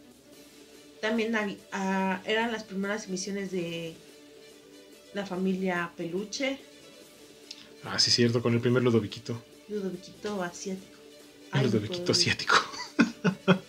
[1.01, 1.35] También
[1.71, 3.93] ah, eran las primeras emisiones de
[5.13, 6.59] la familia Peluche,
[7.85, 9.41] Ah, sí, cierto, con el primer Ludoviquito.
[9.67, 10.99] Ludoviquito asiático.
[11.51, 12.55] El Ay, Ludoviquito pues, asiático.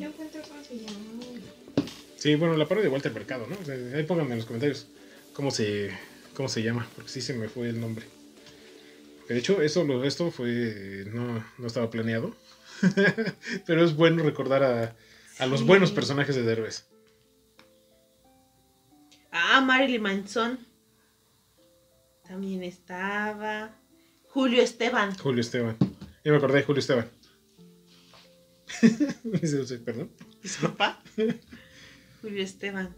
[0.00, 1.25] Yo encuentro cómo se llama.
[2.26, 3.56] Sí, bueno, la parodia de Walter Mercado, ¿no?
[3.56, 4.88] O sea, ahí pónganme en los comentarios
[5.32, 5.96] cómo se,
[6.34, 8.04] cómo se llama, porque sí se me fue el nombre.
[9.18, 12.34] Porque de hecho, eso, lo, esto fue, no, no estaba planeado.
[13.66, 14.96] Pero es bueno recordar a,
[15.38, 15.66] a los Sí.
[15.66, 16.86] buenos personajes de Derbez.
[19.30, 20.58] Ah, Marilyn Manson.
[22.26, 23.70] También estaba.
[24.30, 25.16] Julio Esteban.
[25.16, 25.76] Julio Esteban.
[26.24, 27.08] Ya me acordé de Julio Esteban.
[29.84, 30.10] Perdón.
[30.42, 31.00] Disculpa.
[32.26, 32.92] Julio Esteban.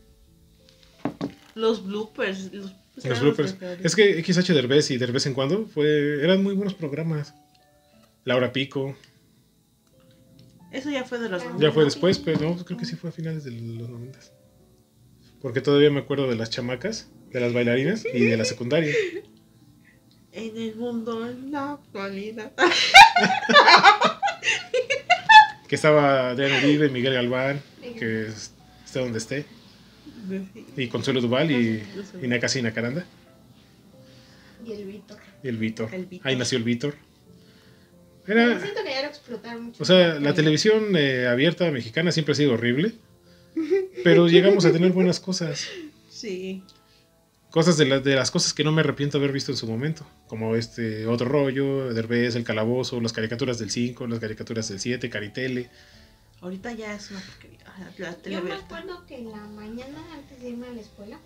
[1.55, 2.50] Los bloopers.
[2.55, 2.72] Los,
[3.05, 3.56] Los bloopers.
[3.84, 7.34] Es que XH Derbez y de vez en cuando fue, eran muy buenos programas.
[8.24, 8.96] Laura Pico.
[10.72, 11.42] Eso ya fue de los.
[11.59, 14.32] Ya fue después, pero no, creo que sí fue a finales de los noventas.
[15.42, 18.94] Porque todavía me acuerdo de las chamacas, de las bailarinas y de la secundaria.
[20.32, 22.50] En el mundo, en la actualidad.
[25.68, 27.60] Que estaba Adriano Uribe, Miguel Galván,
[27.98, 28.52] que es-
[28.89, 29.44] esté donde esté,
[30.77, 31.82] y Consuelo Duval y,
[32.23, 33.05] y Nakasi Nacaranda,
[34.66, 35.19] Y el Víctor.
[35.43, 35.90] y el Víctor.
[36.24, 36.94] Ahí nació el Víctor.
[38.27, 39.82] Era, siento que ya lo explotaron mucho.
[39.82, 42.93] o sea, la televisión eh, abierta mexicana siempre ha sido horrible.
[44.05, 45.66] Pero llegamos a tener buenas cosas.
[46.10, 46.62] Sí.
[47.51, 49.66] Cosas de, la- de las cosas que no me arrepiento de haber visto en su
[49.66, 50.06] momento.
[50.27, 55.09] Como este otro rollo, Derbez, El Calabozo, las caricaturas del 5, las caricaturas del 7,
[55.09, 55.70] Caritele.
[56.40, 57.59] Ahorita ya es una porquería.
[57.98, 61.19] La tele Yo me acuerdo que en la mañana, antes de irme a la escuela,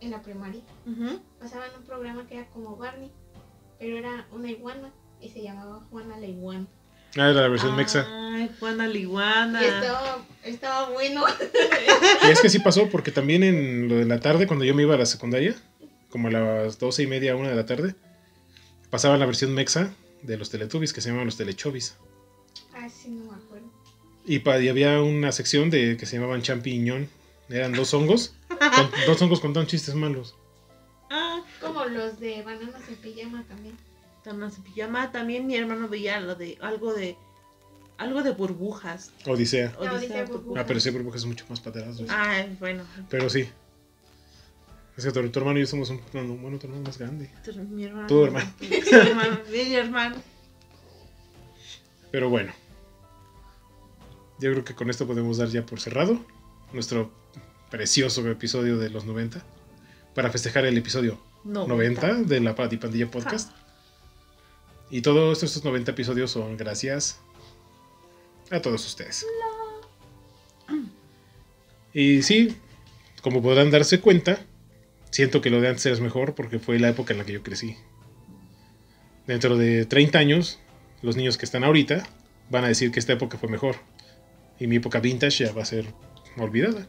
[0.00, 1.20] en la primaria, Ujú.
[1.38, 3.10] pasaban un programa que era como Barney,
[3.78, 6.66] pero era una iguana y se llamaba Juana la iguana.
[7.16, 8.06] Ah, era la versión mexa.
[8.08, 9.62] Ay, Juana Liguana.
[9.62, 11.24] Y estaba, estaba bueno.
[12.22, 14.82] Y es que sí pasó, porque también en lo de la tarde, cuando yo me
[14.82, 15.54] iba a la secundaria,
[16.10, 17.94] como a las doce y media, una de la tarde,
[18.90, 19.90] pasaba la versión mexa
[20.22, 21.96] de los Teletubbies, que se llamaban los Telechovis.
[22.74, 23.57] Ah, sí, no me acuerdo.
[24.30, 27.08] Y, pa- y había una sección de que se llamaban champiñón.
[27.48, 28.58] Eran dos hongos, con-
[29.06, 30.36] dos hongos contaban chistes malos.
[31.10, 33.74] Ah, Como los de bananas en pijama también.
[34.22, 35.10] Tornas en pijama.
[35.10, 37.16] También mi hermano veía lo de algo de
[37.96, 39.10] algo de burbujas.
[39.26, 39.74] Odisea.
[39.78, 40.62] Odisea burbujas.
[40.62, 42.04] Ah, pero ese burbujas es mucho más paterazo.
[42.10, 42.84] Ay, bueno.
[43.08, 43.48] Pero sí.
[44.98, 46.00] Es que tu, tu hermano y yo somos un.
[46.12, 47.30] no, no, bueno, tu hermano más grande.
[47.42, 48.06] tu- Mi hermano.
[48.08, 48.52] Tu hermano.
[48.60, 49.38] Mi hermano.
[49.50, 50.16] Mi hermano.
[52.10, 52.52] Pero bueno.
[54.40, 56.18] Yo creo que con esto podemos dar ya por cerrado
[56.72, 57.10] nuestro
[57.70, 59.42] precioso episodio de los 90.
[60.14, 61.66] Para festejar el episodio No.
[61.66, 63.52] 90 de la Pati Pandilla Podcast.
[64.90, 67.20] Y todos estos 90 episodios son gracias
[68.50, 69.26] a todos ustedes.
[71.92, 72.56] Y sí,
[73.22, 74.38] como podrán darse cuenta,
[75.10, 77.42] siento que lo de antes es mejor porque fue la época en la que yo
[77.42, 77.76] crecí.
[79.26, 80.58] Dentro de 30 años,
[81.02, 82.08] los niños que están ahorita
[82.50, 83.76] van a decir que esta época fue mejor.
[84.60, 85.86] Y mi época vintage ya va a ser
[86.36, 86.88] olvidada.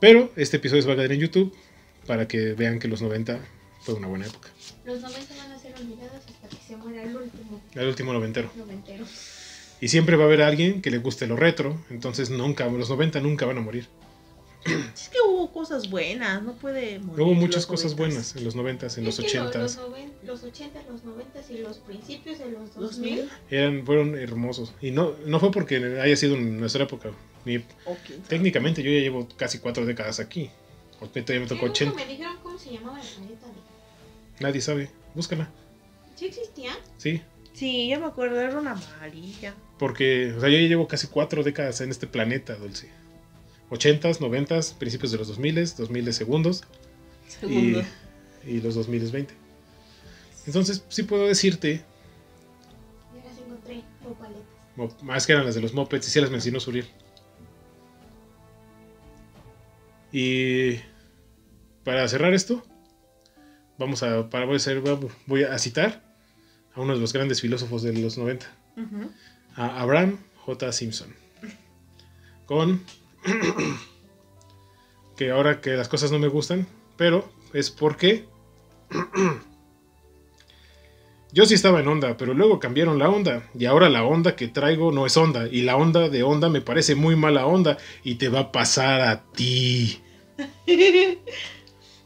[0.00, 1.54] Pero este episodio se va a quedar en YouTube
[2.06, 3.38] para que vean que los 90
[3.80, 4.48] fue una buena época.
[4.84, 8.50] Los 90 van a ser olvidados hasta que se muera el último El último noventero.
[8.56, 9.04] noventero.
[9.80, 11.84] Y siempre va a haber alguien que le guste lo retro.
[11.90, 13.86] Entonces nunca, los 90 nunca van a morir.
[14.94, 16.42] Es que hubo cosas buenas.
[16.42, 17.22] No puede morir.
[17.24, 18.32] Hubo muchas cosas noventas.
[18.32, 19.58] buenas en los 90, en los Es que lo- 80.
[19.60, 23.16] Los, noven- los 80, los 90 y los principios de los 2000.
[23.16, 23.30] 2000.
[23.50, 24.72] Eran, fueron hermosos.
[24.80, 27.10] Y no, no fue porque haya sido en nuestra época.
[27.44, 28.28] Ni- O quién sabe.
[28.28, 30.50] técnicamente yo ya llevo casi cuatro décadas aquí.
[30.98, 31.94] Porque todavía me tocó nunca 80.
[31.96, 33.46] me dijeron cómo se llamaba la planeta.
[34.40, 34.90] Nadie sabe.
[35.14, 35.48] Búscala.
[36.16, 36.72] ¿Sí existía?
[36.96, 37.22] Sí.
[37.52, 38.40] Sí, yo me acuerdo.
[38.40, 39.54] Era una amarilla.
[39.78, 42.88] Porque, o sea, yo ya llevo casi cuatro décadas en este planeta, Dulce.
[43.70, 46.64] 80s, 90s, principios de los 2000s, 2000 segundos
[47.26, 47.82] y, Segundo.
[48.46, 49.34] y los 2020.
[50.46, 51.82] Entonces, sí puedo decirte,
[53.14, 55.02] Ya las encontré, o paletas.
[55.02, 56.86] más que eran las de los mopeds, y sí las mencionó Suriel.
[60.12, 60.76] Y
[61.84, 62.62] para cerrar esto,
[63.78, 64.82] vamos a, para voy a, hacer-
[65.26, 66.02] voy a citar
[66.74, 68.46] a uno de los grandes filósofos de los 90.
[68.76, 69.10] Ujú.
[69.56, 70.72] a Abraham J.
[70.72, 71.12] Simpson.
[72.46, 72.82] Con
[75.16, 76.66] que ahora que las cosas no me gustan,
[76.96, 78.26] pero es porque
[81.32, 84.48] yo sí estaba en onda, pero luego cambiaron la onda y ahora la onda que
[84.48, 88.16] traigo no es onda y la onda de onda me parece muy mala onda y
[88.16, 90.00] te va a pasar a ti.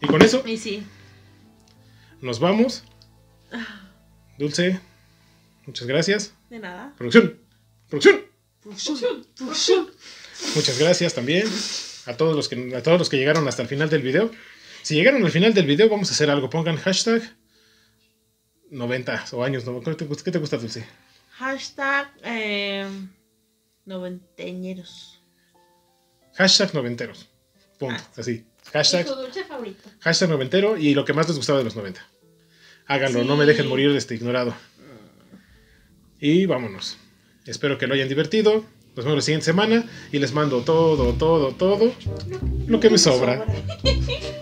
[0.04, 0.82] Y con eso Y sí.
[2.20, 2.82] nos vamos.
[4.36, 4.80] Dulce,
[5.64, 6.34] muchas gracias.
[6.50, 6.92] De nada.
[6.98, 7.38] Producción,
[7.88, 8.22] producción.
[8.62, 9.86] Fusión, fusión.
[10.54, 11.46] Muchas gracias también
[12.06, 14.30] a todos los que a todos los que llegaron hasta el final del video.
[14.82, 16.50] Si llegaron al final del video, vamos a hacer algo.
[16.50, 17.22] Pongan hashtag
[18.70, 19.64] 90 o años.
[19.64, 19.80] ¿no?
[19.80, 20.86] ¿Qué te, gusta- qué te gusta, Dulce?
[21.32, 22.86] Hashtag eh,
[23.86, 25.20] noventeñeros.
[26.34, 27.28] Hashtag noventeros.
[27.78, 28.02] Punto.
[28.06, 28.10] Ah.
[28.20, 28.32] Así.
[28.64, 29.88] Y Hashtag, dulce favorito.
[30.00, 32.06] hashtag noventero y lo que más les gustaba de los 90.
[32.86, 34.54] Háganlo, no me dejen morir este ignorado.
[36.20, 36.96] Y vámonos.
[37.46, 38.64] Espero que lo hayan divertido.
[38.94, 41.92] Nos vemos la siguiente semana y les mando todo, todo, todo
[42.66, 43.46] lo que me sobra.
[43.46, 43.54] sobra.